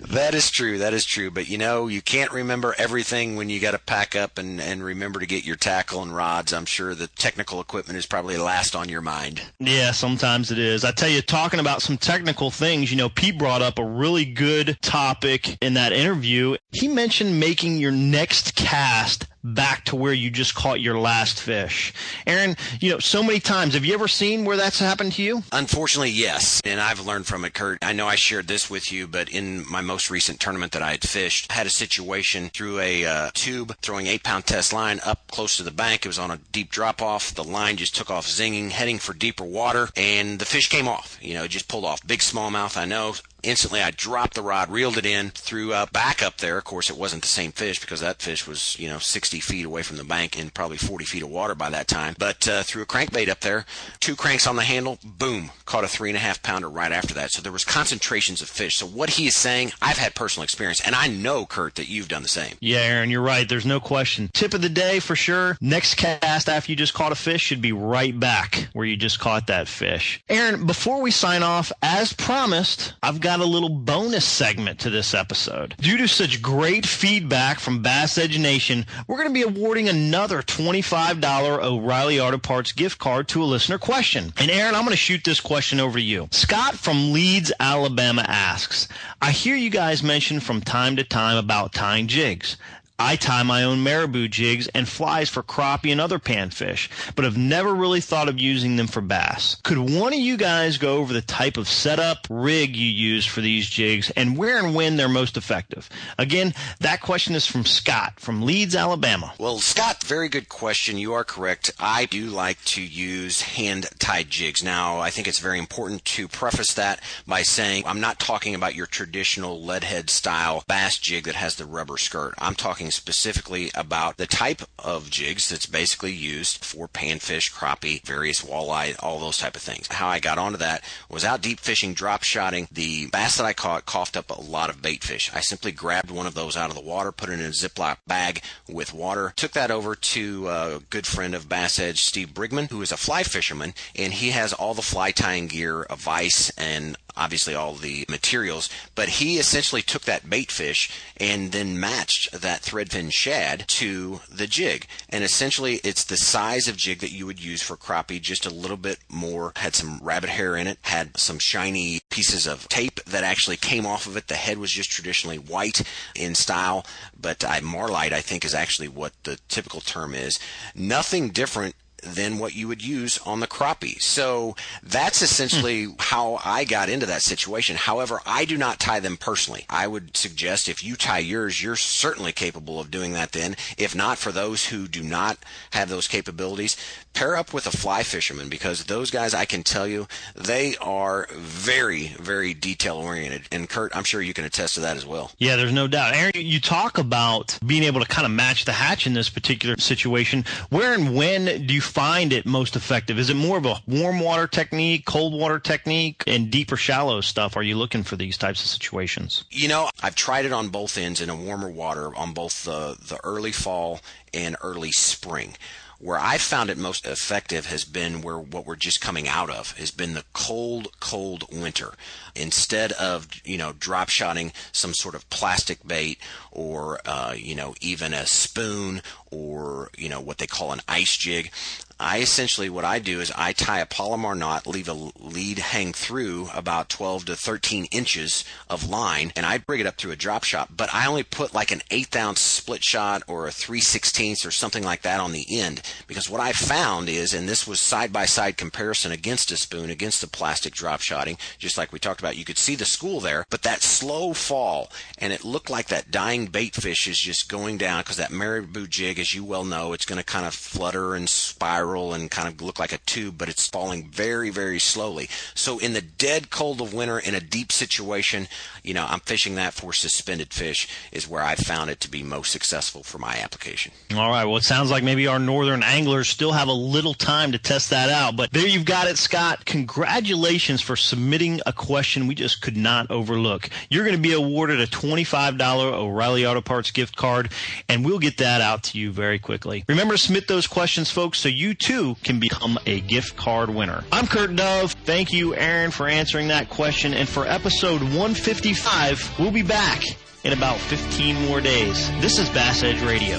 that 0.09 0.35
is 0.35 0.51
true. 0.51 0.77
That 0.77 0.93
is 0.93 1.05
true. 1.05 1.31
But, 1.31 1.49
you 1.49 1.57
know, 1.57 1.87
you 1.87 2.01
can't 2.01 2.31
remember 2.31 2.75
everything 2.77 3.35
when 3.35 3.49
you 3.49 3.59
got 3.59 3.71
to 3.71 3.79
pack 3.79 4.15
up 4.15 4.37
and, 4.37 4.61
and 4.61 4.83
remember 4.83 5.19
to 5.19 5.25
get 5.25 5.43
your 5.43 5.55
tackle 5.55 6.03
and 6.03 6.15
rods. 6.15 6.53
I'm 6.53 6.65
sure 6.65 6.93
the 6.93 7.07
technical 7.07 7.62
equipment 7.63 7.97
is 7.97 8.05
probably 8.05 8.37
last 8.37 8.75
on 8.75 8.89
your 8.89 9.01
mind. 9.01 9.41
Yeah, 9.59 9.91
sometimes 9.91 10.51
it 10.51 10.59
is. 10.59 10.83
I 10.83 10.91
tell 10.91 11.09
you, 11.09 11.21
talking 11.21 11.61
about 11.61 11.81
some 11.81 11.97
technical 11.97 12.51
things, 12.51 12.91
you 12.91 12.97
know, 12.97 13.09
Pete 13.09 13.37
brought 13.37 13.61
up 13.61 13.79
a 13.79 13.85
really 13.85 14.25
good 14.25 14.77
topic 14.81 15.57
in 15.61 15.73
that 15.75 15.93
interview. 15.93 16.57
He 16.71 16.87
mentioned 16.87 17.39
making 17.39 17.77
your 17.77 17.91
next 17.91 18.55
cast 18.55 19.27
back 19.43 19.85
to 19.85 19.95
where 19.95 20.13
you 20.13 20.29
just 20.29 20.55
caught 20.55 20.79
your 20.79 20.97
last 20.97 21.39
fish. 21.41 21.93
Aaron, 22.25 22.55
you 22.79 22.91
know, 22.91 22.99
so 22.99 23.21
many 23.21 23.39
times, 23.39 23.73
have 23.73 23.85
you 23.85 23.93
ever 23.93 24.07
seen 24.07 24.45
where 24.45 24.57
that's 24.57 24.79
happened 24.79 25.13
to 25.13 25.23
you? 25.23 25.43
Unfortunately, 25.51 26.09
yes. 26.09 26.61
And 26.63 26.79
I've 26.79 27.05
learned 27.05 27.25
from 27.25 27.45
it, 27.45 27.53
Kurt. 27.53 27.79
I 27.81 27.93
know 27.93 28.07
I 28.07 28.15
shared 28.15 28.47
this 28.47 28.69
with 28.69 28.91
you, 28.91 29.07
but 29.07 29.29
in 29.29 29.69
my 29.69 29.81
most 29.81 30.09
recent 30.09 30.39
tournament 30.39 30.71
that 30.71 30.81
I 30.81 30.91
had 30.91 31.07
fished, 31.07 31.51
I 31.51 31.55
had 31.55 31.67
a 31.67 31.71
situation 31.71 32.49
through 32.49 32.79
a 32.79 33.05
uh, 33.05 33.31
tube, 33.33 33.75
throwing 33.81 34.07
eight 34.07 34.23
pound 34.23 34.45
test 34.45 34.73
line 34.73 34.99
up 35.05 35.29
close 35.31 35.57
to 35.57 35.63
the 35.63 35.71
bank. 35.71 36.05
It 36.05 36.09
was 36.09 36.19
on 36.19 36.31
a 36.31 36.39
deep 36.51 36.71
drop 36.71 37.01
off. 37.01 37.33
The 37.33 37.43
line 37.43 37.77
just 37.77 37.95
took 37.95 38.09
off 38.09 38.25
zinging, 38.25 38.69
heading 38.69 38.99
for 38.99 39.13
deeper 39.13 39.43
water, 39.43 39.89
and 39.95 40.39
the 40.39 40.45
fish 40.45 40.69
came 40.69 40.87
off. 40.87 41.17
You 41.21 41.33
know, 41.33 41.43
it 41.43 41.49
just 41.51 41.67
pulled 41.67 41.85
off. 41.85 42.05
Big 42.05 42.19
smallmouth, 42.19 42.77
I 42.77 42.85
know. 42.85 43.15
Instantly, 43.43 43.81
I 43.81 43.91
dropped 43.91 44.35
the 44.35 44.41
rod, 44.41 44.69
reeled 44.71 44.97
it 44.97 45.05
in, 45.05 45.29
threw 45.31 45.73
a 45.73 45.87
back 45.91 46.23
up 46.23 46.37
there. 46.37 46.57
Of 46.57 46.63
course, 46.63 46.89
it 46.89 46.97
wasn't 46.97 47.21
the 47.21 47.27
same 47.27 47.51
fish 47.51 47.79
because 47.79 47.99
that 47.99 48.21
fish 48.21 48.47
was, 48.47 48.77
you 48.79 48.87
know, 48.87 48.99
60 48.99 49.39
feet 49.41 49.65
away 49.65 49.83
from 49.83 49.97
the 49.97 50.03
bank 50.03 50.39
and 50.39 50.53
probably 50.53 50.77
40 50.77 51.05
feet 51.05 51.23
of 51.23 51.29
water 51.29 51.53
by 51.53 51.69
that 51.69 51.87
time. 51.87 52.15
But 52.17 52.47
uh, 52.47 52.63
threw 52.63 52.81
a 52.81 52.85
crankbait 52.85 53.29
up 53.29 53.41
there, 53.41 53.65
two 53.99 54.15
cranks 54.15 54.47
on 54.47 54.55
the 54.55 54.63
handle, 54.63 54.97
boom, 55.03 55.51
caught 55.65 55.83
a 55.83 55.87
three 55.87 56.09
and 56.09 56.17
a 56.17 56.21
half 56.21 56.41
pounder 56.41 56.69
right 56.69 56.91
after 56.91 57.13
that. 57.15 57.31
So 57.31 57.41
there 57.41 57.51
was 57.51 57.65
concentrations 57.65 58.41
of 58.41 58.49
fish. 58.49 58.75
So 58.75 58.85
what 58.85 59.11
he 59.11 59.27
is 59.27 59.35
saying, 59.35 59.73
I've 59.81 59.97
had 59.97 60.15
personal 60.15 60.43
experience, 60.43 60.81
and 60.81 60.95
I 60.95 61.07
know, 61.07 61.45
Kurt, 61.45 61.75
that 61.75 61.89
you've 61.89 62.07
done 62.07 62.23
the 62.23 62.29
same. 62.29 62.55
Yeah, 62.61 62.79
Aaron, 62.79 63.09
you're 63.09 63.21
right. 63.21 63.47
There's 63.47 63.65
no 63.65 63.79
question. 63.79 64.29
Tip 64.33 64.53
of 64.53 64.61
the 64.61 64.69
day 64.69 64.99
for 64.99 65.15
sure. 65.15 65.57
Next 65.59 65.95
cast 65.95 66.47
after 66.47 66.71
you 66.71 66.75
just 66.75 66.93
caught 66.93 67.11
a 67.11 67.15
fish 67.15 67.41
should 67.41 67.61
be 67.61 67.73
right 67.73 68.17
back 68.17 68.69
where 68.73 68.85
you 68.85 68.95
just 68.95 69.19
caught 69.19 69.47
that 69.47 69.67
fish. 69.67 70.23
Aaron, 70.29 70.65
before 70.65 71.01
we 71.01 71.11
sign 71.11 71.43
off, 71.43 71.71
as 71.81 72.13
promised, 72.13 72.93
I've 73.03 73.19
got 73.19 73.32
a 73.39 73.45
little 73.45 73.69
bonus 73.69 74.25
segment 74.25 74.79
to 74.79 74.89
this 74.89 75.13
episode. 75.13 75.75
Due 75.79 75.97
to 75.97 76.07
such 76.07 76.41
great 76.41 76.85
feedback 76.85 77.59
from 77.59 77.81
Bass 77.81 78.17
Edge 78.17 78.37
Nation, 78.37 78.85
we're 79.07 79.17
going 79.17 79.29
to 79.29 79.33
be 79.33 79.41
awarding 79.41 79.89
another 79.89 80.41
$25 80.41 81.63
O'Reilly 81.63 82.19
Auto 82.19 82.37
Parts 82.37 82.71
gift 82.71 82.99
card 82.99 83.27
to 83.29 83.43
a 83.43 83.45
listener 83.45 83.77
question. 83.77 84.33
And 84.37 84.51
Aaron, 84.51 84.75
I'm 84.75 84.83
going 84.83 84.91
to 84.91 84.97
shoot 84.97 85.23
this 85.23 85.39
question 85.39 85.79
over 85.79 85.97
to 85.97 86.03
you. 86.03 86.27
Scott 86.31 86.75
from 86.75 87.11
Leeds, 87.11 87.51
Alabama 87.59 88.23
asks, 88.27 88.87
I 89.21 89.31
hear 89.31 89.55
you 89.55 89.69
guys 89.69 90.03
mention 90.03 90.39
from 90.39 90.61
time 90.61 90.95
to 90.97 91.03
time 91.03 91.37
about 91.37 91.73
tying 91.73 92.07
jigs. 92.07 92.57
I 92.99 93.15
tie 93.15 93.41
my 93.41 93.63
own 93.63 93.81
marabou 93.81 94.27
jigs 94.27 94.67
and 94.67 94.87
flies 94.87 95.27
for 95.27 95.41
crappie 95.41 95.91
and 95.91 95.99
other 95.99 96.19
panfish, 96.19 96.89
but 97.15 97.25
have 97.25 97.35
never 97.35 97.73
really 97.73 98.01
thought 98.01 98.29
of 98.29 98.39
using 98.39 98.75
them 98.75 98.85
for 98.85 99.01
bass. 99.01 99.57
Could 99.63 99.79
one 99.79 100.13
of 100.13 100.19
you 100.19 100.37
guys 100.37 100.77
go 100.77 100.97
over 100.97 101.11
the 101.11 101.21
type 101.21 101.57
of 101.57 101.67
setup 101.67 102.27
rig 102.29 102.75
you 102.75 102.87
use 102.87 103.25
for 103.25 103.41
these 103.41 103.67
jigs 103.67 104.11
and 104.11 104.37
where 104.37 104.63
and 104.63 104.75
when 104.75 104.95
they're 104.95 105.09
most 105.09 105.37
effective? 105.37 105.89
Again, 106.19 106.53
that 106.81 107.01
question 107.01 107.33
is 107.33 107.47
from 107.47 107.65
Scott 107.65 108.19
from 108.19 108.43
Leeds, 108.43 108.75
Alabama. 108.75 109.33
Well, 109.39 109.57
Scott, 109.57 110.03
very 110.03 110.29
good 110.29 110.47
question. 110.47 110.97
You 110.97 111.13
are 111.13 111.23
correct. 111.23 111.71
I 111.79 112.05
do 112.05 112.25
like 112.27 112.63
to 112.65 112.81
use 112.81 113.41
hand 113.41 113.87
tied 113.97 114.29
jigs. 114.29 114.63
Now, 114.63 114.99
I 114.99 115.09
think 115.09 115.27
it's 115.27 115.39
very 115.39 115.57
important 115.57 116.05
to 116.05 116.27
preface 116.27 116.73
that 116.75 117.01
by 117.27 117.41
saying 117.41 117.83
I'm 117.87 117.99
not 118.01 118.19
talking 118.19 118.53
about 118.53 118.75
your 118.75 118.85
traditional 118.85 119.61
lead 119.61 119.83
head 119.83 120.11
style 120.11 120.63
bass 120.67 120.99
jig 120.99 121.25
that 121.25 121.35
has 121.35 121.55
the 121.55 121.65
rubber 121.65 121.97
skirt. 121.97 122.35
I'm 122.37 122.55
talking 122.55 122.82
specifically 122.91 123.71
about 123.75 124.17
the 124.17 124.27
type 124.27 124.61
of 124.79 125.09
jigs 125.09 125.49
that's 125.49 125.65
basically 125.65 126.11
used 126.11 126.63
for 126.63 126.87
panfish, 126.87 127.51
crappie, 127.51 128.03
various 128.03 128.41
walleye, 128.41 128.95
all 128.99 129.19
those 129.19 129.37
type 129.37 129.55
of 129.55 129.61
things. 129.61 129.87
How 129.87 130.07
I 130.07 130.19
got 130.19 130.37
onto 130.37 130.57
that 130.57 130.83
was 131.09 131.25
out 131.25 131.41
deep 131.41 131.59
fishing, 131.59 131.93
drop 131.93 132.23
shotting. 132.23 132.67
The 132.71 133.07
bass 133.07 133.37
that 133.37 133.45
I 133.45 133.53
caught 133.53 133.85
coughed 133.85 134.17
up 134.17 134.29
a 134.29 134.41
lot 134.41 134.69
of 134.69 134.81
bait 134.81 135.03
fish. 135.03 135.31
I 135.33 135.41
simply 135.41 135.71
grabbed 135.71 136.11
one 136.11 136.27
of 136.27 136.33
those 136.33 136.57
out 136.57 136.69
of 136.69 136.75
the 136.75 136.81
water, 136.81 137.11
put 137.11 137.29
it 137.29 137.39
in 137.39 137.45
a 137.45 137.49
Ziploc 137.49 137.97
bag 138.07 138.41
with 138.69 138.93
water, 138.93 139.33
took 139.35 139.51
that 139.51 139.71
over 139.71 139.95
to 139.95 140.49
a 140.49 140.79
good 140.89 141.05
friend 141.07 141.35
of 141.35 141.49
Bass 141.49 141.79
Edge, 141.79 142.03
Steve 142.03 142.33
Brigman, 142.33 142.69
who 142.69 142.81
is 142.81 142.91
a 142.91 142.97
fly 142.97 143.23
fisherman, 143.23 143.73
and 143.95 144.13
he 144.13 144.31
has 144.31 144.53
all 144.53 144.73
the 144.73 144.81
fly 144.81 145.11
tying 145.11 145.47
gear, 145.47 145.83
a 145.83 145.95
vise, 145.95 146.51
and 146.57 146.97
obviously 147.15 147.55
all 147.55 147.73
the 147.75 148.05
materials, 148.09 148.69
but 148.95 149.09
he 149.09 149.37
essentially 149.37 149.81
took 149.81 150.03
that 150.03 150.29
bait 150.29 150.51
fish 150.51 150.89
and 151.17 151.51
then 151.51 151.79
matched 151.79 152.31
that 152.31 152.61
threadfin 152.61 153.11
shad 153.11 153.65
to 153.67 154.21
the 154.29 154.47
jig. 154.47 154.87
And 155.09 155.23
essentially 155.23 155.75
it's 155.83 156.03
the 156.03 156.17
size 156.17 156.67
of 156.67 156.77
jig 156.77 156.99
that 156.99 157.11
you 157.11 157.25
would 157.25 157.43
use 157.43 157.61
for 157.61 157.77
crappie, 157.77 158.21
just 158.21 158.45
a 158.45 158.53
little 158.53 158.77
bit 158.77 158.99
more, 159.09 159.53
had 159.55 159.75
some 159.75 159.99
rabbit 160.01 160.29
hair 160.29 160.55
in 160.55 160.67
it, 160.67 160.79
had 160.83 161.17
some 161.17 161.39
shiny 161.39 162.01
pieces 162.09 162.47
of 162.47 162.67
tape 162.69 163.03
that 163.05 163.23
actually 163.23 163.57
came 163.57 163.85
off 163.85 164.07
of 164.07 164.17
it. 164.17 164.27
The 164.27 164.35
head 164.35 164.57
was 164.57 164.71
just 164.71 164.89
traditionally 164.89 165.37
white 165.37 165.83
in 166.15 166.35
style, 166.35 166.85
but 167.19 167.43
I, 167.45 167.59
marlite 167.59 168.13
I 168.13 168.21
think 168.21 168.43
is 168.45 168.55
actually 168.55 168.87
what 168.87 169.13
the 169.23 169.39
typical 169.47 169.81
term 169.81 170.13
is. 170.13 170.39
Nothing 170.75 171.29
different 171.29 171.75
than 172.05 172.39
what 172.39 172.55
you 172.55 172.67
would 172.67 172.83
use 172.83 173.17
on 173.25 173.39
the 173.39 173.47
crappie. 173.47 174.01
So 174.01 174.55
that's 174.81 175.21
essentially 175.21 175.87
mm. 175.87 175.95
how 175.99 176.39
I 176.43 176.63
got 176.63 176.89
into 176.89 177.05
that 177.05 177.21
situation. 177.21 177.75
However, 177.75 178.19
I 178.25 178.45
do 178.45 178.57
not 178.57 178.79
tie 178.79 178.99
them 178.99 179.17
personally. 179.17 179.65
I 179.69 179.87
would 179.87 180.15
suggest 180.15 180.69
if 180.69 180.83
you 180.83 180.95
tie 180.95 181.19
yours, 181.19 181.61
you're 181.61 181.75
certainly 181.75 182.31
capable 182.31 182.79
of 182.79 182.91
doing 182.91 183.13
that 183.13 183.31
then. 183.31 183.55
If 183.77 183.95
not, 183.95 184.17
for 184.17 184.31
those 184.31 184.67
who 184.67 184.87
do 184.87 185.03
not 185.03 185.37
have 185.71 185.89
those 185.89 186.07
capabilities, 186.07 186.77
pair 187.13 187.35
up 187.35 187.53
with 187.53 187.65
a 187.67 187.71
fly 187.71 188.03
fisherman 188.03 188.49
because 188.49 188.85
those 188.85 189.11
guys, 189.11 189.33
I 189.33 189.45
can 189.45 189.63
tell 189.63 189.87
you, 189.87 190.07
they 190.35 190.75
are 190.77 191.27
very, 191.31 192.07
very 192.19 192.53
detail 192.53 192.97
oriented. 192.97 193.43
And 193.51 193.69
Kurt, 193.69 193.95
I'm 193.95 194.03
sure 194.03 194.21
you 194.21 194.33
can 194.33 194.45
attest 194.45 194.75
to 194.75 194.81
that 194.81 194.97
as 194.97 195.05
well. 195.05 195.31
Yeah, 195.37 195.55
there's 195.55 195.73
no 195.73 195.87
doubt. 195.87 196.15
Aaron, 196.15 196.33
you 196.35 196.59
talk 196.59 196.97
about 196.97 197.57
being 197.65 197.83
able 197.83 198.01
to 198.01 198.07
kind 198.07 198.25
of 198.25 198.31
match 198.31 198.65
the 198.65 198.71
hatch 198.73 199.07
in 199.07 199.13
this 199.13 199.29
particular 199.29 199.77
situation. 199.77 200.45
Where 200.69 200.93
and 200.93 201.15
when 201.15 201.65
do 201.65 201.73
you 201.73 201.81
find 201.81 202.33
it 202.33 202.45
most 202.45 202.75
effective? 202.75 203.19
Is 203.19 203.29
it 203.29 203.35
more 203.35 203.57
of 203.57 203.65
a 203.65 203.81
warm 203.87 204.19
water 204.19 204.47
technique, 204.47 205.05
cold 205.05 205.33
water 205.33 205.59
technique, 205.59 206.23
and 206.27 206.49
deeper 206.51 206.75
shallow 206.75 207.21
stuff? 207.21 207.55
Are 207.55 207.63
you 207.63 207.75
looking 207.77 208.03
for 208.03 208.15
these 208.15 208.37
types 208.37 208.63
of 208.63 208.69
situations? 208.69 209.45
You 209.49 209.67
know, 209.67 209.89
I've 210.01 210.15
tried 210.15 210.45
it 210.45 210.53
on 210.53 210.69
both 210.69 210.97
ends 210.97 211.21
in 211.21 211.29
a 211.29 211.35
warmer 211.35 211.69
water 211.69 212.15
on 212.15 212.33
both 212.33 212.63
the, 212.63 212.97
the 212.99 213.19
early 213.23 213.51
fall 213.51 214.01
and 214.33 214.55
early 214.61 214.91
spring. 214.91 215.55
Where 216.03 216.19
I 216.19 216.37
found 216.37 216.69
it 216.69 216.77
most 216.77 217.05
effective 217.05 217.67
has 217.67 217.85
been 217.85 218.21
where 218.21 218.37
what 218.37 218.65
we're 218.65 218.75
just 218.75 218.99
coming 218.99 219.29
out 219.29 219.49
of 219.49 219.71
has 219.77 219.89
been 219.89 220.15
the 220.15 220.25
cold, 220.33 220.89
cold 220.99 221.45
winter. 221.49 221.93
Instead 222.35 222.91
of 222.91 223.29
you 223.45 223.57
know 223.57 223.71
drop 223.71 224.09
shotting 224.09 224.51
some 224.73 224.93
sort 224.93 225.15
of 225.15 225.29
plastic 225.29 225.87
bait 225.87 226.19
or 226.51 226.99
uh, 227.05 227.33
you 227.37 227.55
know 227.55 227.73
even 227.79 228.13
a 228.13 228.25
spoon 228.25 229.01
or 229.33 229.89
you 229.97 230.09
know 230.09 230.21
what 230.21 230.37
they 230.37 230.47
call 230.47 230.71
an 230.71 230.81
ice 230.87 231.17
jig, 231.17 231.51
I 231.99 232.19
essentially 232.19 232.69
what 232.69 232.83
I 232.83 232.99
do 232.99 233.21
is 233.21 233.31
I 233.35 233.53
tie 233.53 233.79
a 233.79 233.85
Palomar 233.85 234.35
knot, 234.35 234.67
leave 234.67 234.89
a 234.89 234.93
lead 234.93 235.59
hang 235.59 235.93
through 235.93 236.49
about 236.53 236.89
12 236.89 237.25
to 237.25 237.35
13 237.35 237.85
inches 237.85 238.43
of 238.69 238.89
line, 238.89 239.31
and 239.35 239.45
I 239.45 239.57
bring 239.57 239.79
it 239.79 239.85
up 239.85 239.95
through 239.95 240.11
a 240.11 240.17
drop 240.17 240.43
shot. 240.43 240.75
But 240.75 240.93
I 240.93 241.05
only 241.05 241.23
put 241.23 241.53
like 241.53 241.71
an 241.71 241.81
eighth 241.91 242.15
ounce 242.15 242.41
split 242.41 242.83
shot 242.83 243.23
or 243.27 243.47
a 243.47 243.51
3 243.51 243.79
16ths 243.79 244.45
or 244.45 244.51
something 244.51 244.83
like 244.83 245.03
that 245.03 245.19
on 245.19 245.31
the 245.31 245.45
end 245.49 245.81
because 246.05 246.29
what 246.29 246.41
I 246.41 246.51
found 246.51 247.09
is, 247.09 247.33
and 247.33 247.47
this 247.47 247.67
was 247.67 247.79
side 247.79 248.11
by 248.11 248.25
side 248.25 248.57
comparison 248.57 249.11
against 249.11 249.51
a 249.51 249.57
spoon, 249.57 249.89
against 249.89 250.19
the 250.19 250.27
plastic 250.27 250.73
drop 250.73 250.99
shotting, 250.99 251.37
just 251.57 251.77
like 251.77 251.93
we 251.93 251.99
talked 251.99 252.19
about, 252.19 252.37
you 252.37 252.45
could 252.45 252.57
see 252.57 252.75
the 252.75 252.85
school 252.85 253.19
there, 253.19 253.45
but 253.49 253.61
that 253.61 253.81
slow 253.81 254.33
fall, 254.33 254.91
and 255.17 255.31
it 255.31 255.45
looked 255.45 255.69
like 255.69 255.87
that 255.87 256.11
dying 256.11 256.47
bait 256.47 256.75
fish 256.75 257.07
is 257.07 257.19
just 257.19 257.49
going 257.49 257.77
down 257.77 258.01
because 258.01 258.17
that 258.17 258.31
marabou 258.31 258.87
jig, 258.87 259.19
as 259.23 259.33
you 259.33 259.41
well 259.41 259.63
know, 259.63 259.93
it's 259.93 260.03
going 260.03 260.19
to 260.19 260.25
kind 260.25 260.45
of 260.45 260.53
flutter 260.53 261.15
and 261.15 261.29
spiral 261.29 262.13
and 262.13 262.29
kind 262.29 262.45
of 262.45 262.61
look 262.61 262.77
like 262.77 262.91
a 262.91 262.97
tube, 262.97 263.37
but 263.37 263.47
it's 263.47 263.69
falling 263.69 264.09
very, 264.09 264.49
very 264.49 264.79
slowly. 264.79 265.29
So 265.55 265.79
in 265.79 265.93
the 265.93 266.01
dead 266.01 266.49
cold 266.49 266.81
of 266.81 266.93
winter 266.93 267.17
in 267.19 267.33
a 267.33 267.39
deep 267.39 267.71
situation, 267.71 268.49
you 268.83 268.93
know, 268.93 269.05
I'm 269.07 269.21
fishing 269.21 269.55
that 269.55 269.73
for 269.73 269.93
suspended 269.93 270.53
fish 270.53 270.89
is 271.13 271.25
where 271.25 271.41
I 271.41 271.55
found 271.55 271.89
it 271.89 272.01
to 272.01 272.11
be 272.11 272.21
most 272.21 272.51
successful 272.51 273.01
for 273.01 273.17
my 273.17 273.37
application. 273.37 273.93
All 274.13 274.29
right. 274.29 274.43
Well, 274.43 274.57
it 274.57 274.65
sounds 274.65 274.91
like 274.91 275.05
maybe 275.05 275.25
our 275.25 275.39
northern 275.39 275.83
anglers 275.83 276.27
still 276.27 276.51
have 276.51 276.67
a 276.67 276.73
little 276.73 277.13
time 277.13 277.53
to 277.53 277.57
test 277.57 277.91
that 277.91 278.09
out, 278.09 278.35
but 278.35 278.51
there 278.51 278.67
you've 278.67 278.83
got 278.83 279.07
it, 279.07 279.17
Scott. 279.17 279.65
Congratulations 279.65 280.81
for 280.81 280.97
submitting 280.97 281.61
a 281.65 281.71
question 281.71 282.27
we 282.27 282.35
just 282.35 282.61
could 282.61 282.75
not 282.75 283.09
overlook. 283.09 283.69
You're 283.89 284.03
going 284.03 284.17
to 284.17 284.21
be 284.21 284.33
awarded 284.33 284.81
a 284.81 284.87
$25 284.87 285.61
O'Reilly 285.93 286.45
Auto 286.45 286.59
Parts 286.59 286.91
gift 286.91 287.15
card, 287.15 287.53
and 287.87 288.03
we'll 288.03 288.19
get 288.19 288.35
that 288.39 288.59
out 288.59 288.83
to 288.83 288.99
you 288.99 289.12
very 289.13 289.39
quickly. 289.39 289.83
Remember 289.87 290.15
to 290.15 290.17
submit 290.17 290.47
those 290.47 290.67
questions, 290.67 291.09
folks, 291.09 291.39
so 291.39 291.49
you 291.49 291.73
too 291.73 292.15
can 292.23 292.39
become 292.39 292.77
a 292.85 292.99
gift 293.01 293.37
card 293.37 293.69
winner. 293.69 294.03
I'm 294.11 294.27
Kurt 294.27 294.55
Dove. 294.55 294.93
Thank 295.05 295.31
you, 295.31 295.55
Aaron, 295.55 295.91
for 295.91 296.07
answering 296.07 296.49
that 296.49 296.69
question. 296.69 297.13
And 297.13 297.29
for 297.29 297.47
episode 297.47 298.01
155, 298.01 299.39
we'll 299.39 299.51
be 299.51 299.61
back 299.61 300.03
in 300.43 300.53
about 300.53 300.77
15 300.77 301.47
more 301.47 301.61
days. 301.61 302.09
This 302.19 302.39
is 302.39 302.49
Bass 302.49 302.83
Edge 302.83 303.01
Radio. 303.01 303.37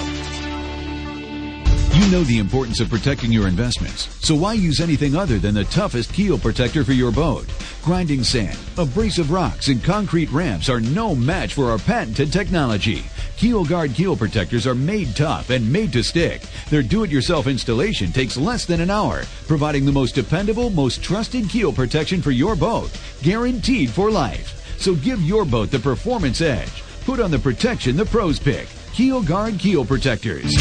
You 1.95 2.11
know 2.11 2.25
the 2.25 2.39
importance 2.39 2.81
of 2.81 2.91
protecting 2.91 3.31
your 3.31 3.47
investments, 3.47 4.09
so 4.27 4.35
why 4.35 4.55
use 4.55 4.81
anything 4.81 5.15
other 5.15 5.39
than 5.39 5.55
the 5.55 5.65
toughest 5.65 6.13
keel 6.13 6.39
protector 6.39 6.85
for 6.85 6.93
your 6.93 7.13
boat? 7.13 7.47
Grinding 7.83 8.25
sand, 8.25 8.59
abrasive 8.77 9.31
rocks, 9.31 9.69
and 9.69 9.83
concrete 9.83 10.31
ramps 10.31 10.69
are 10.69 10.81
no 10.81 11.15
match 11.15 11.55
for 11.55 11.71
our 11.71 11.79
patented 11.79 12.33
technology. 12.33 13.05
Keel 13.37 13.65
Guard 13.65 13.95
keel 13.95 14.17
protectors 14.17 14.67
are 14.67 14.75
made 14.75 15.15
tough 15.17 15.51
and 15.51 15.71
made 15.71 15.93
to 15.93 16.03
stick. 16.03 16.43
Their 16.71 16.83
do-it-yourself 16.83 17.47
installation 17.47 18.13
takes 18.13 18.37
less 18.37 18.65
than 18.65 18.81
an 18.81 18.91
hour, 18.91 19.25
providing 19.47 19.85
the 19.85 19.93
most 19.93 20.15
dependable, 20.15 20.71
most 20.71 21.03
trusted 21.03 21.49
keel 21.49 21.73
protection 21.73 22.23
for 22.23 22.31
your 22.31 22.57
boat, 22.57 22.91
guaranteed 23.23 23.91
for 23.91 24.11
life. 24.11 24.79
So 24.79 24.95
give 24.95 25.21
your 25.23 25.45
boat 25.45 25.71
the 25.71 25.79
performance 25.79 26.41
edge. 26.41 26.83
Put 27.05 27.21
on 27.21 27.31
the 27.31 27.39
protection 27.39 27.97
the 27.97 28.07
pros 28.07 28.39
pick. 28.39 28.69
Keel 28.93 29.23
Guard 29.23 29.59
keel 29.59 29.85
protectors. 29.85 30.53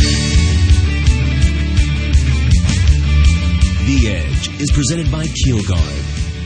The 3.85 4.07
Edge 4.07 4.61
is 4.61 4.71
presented 4.71 5.11
by 5.11 5.25
Keel 5.25 5.61
Guard. 5.63 6.03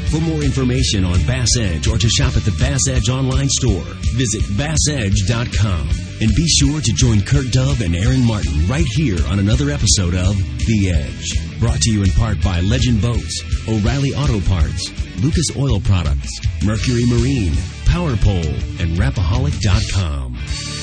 For 0.10 0.20
more 0.22 0.42
information 0.42 1.04
on 1.04 1.22
Bass 1.26 1.58
Edge 1.60 1.88
or 1.88 1.98
to 1.98 2.10
shop 2.10 2.36
at 2.36 2.44
the 2.44 2.56
Bass 2.60 2.88
Edge 2.90 3.10
online 3.10 3.50
store, 3.50 3.86
visit 4.16 4.42
bassedge.com. 4.58 6.07
And 6.20 6.34
be 6.36 6.48
sure 6.48 6.82
to 6.82 6.94
join 6.94 7.22
Kurt 7.22 7.52
Dove 7.52 7.82
and 7.82 7.96
Aaron 7.96 8.26
Martin 8.26 8.68
right 8.68 8.88
here 8.96 9.20
on 9.28 9.38
another 9.38 9.70
episode 9.70 10.16
of 10.16 10.36
The 10.66 10.90
Edge. 10.90 11.60
Brought 11.60 11.80
to 11.82 11.92
you 11.92 12.02
in 12.02 12.10
part 12.12 12.42
by 12.44 12.60
Legend 12.62 13.02
Boats, 13.04 13.44
O'Reilly 13.68 14.16
Auto 14.16 14.40
Parts, 14.42 14.90
Lucas 15.22 15.56
Oil 15.56 15.80
Products, 15.80 16.32
Mercury 16.66 17.06
Marine, 17.06 17.54
Power 17.86 18.18
Pole, 18.18 18.56
and 18.80 18.98
Rapaholic.com. 18.98 20.77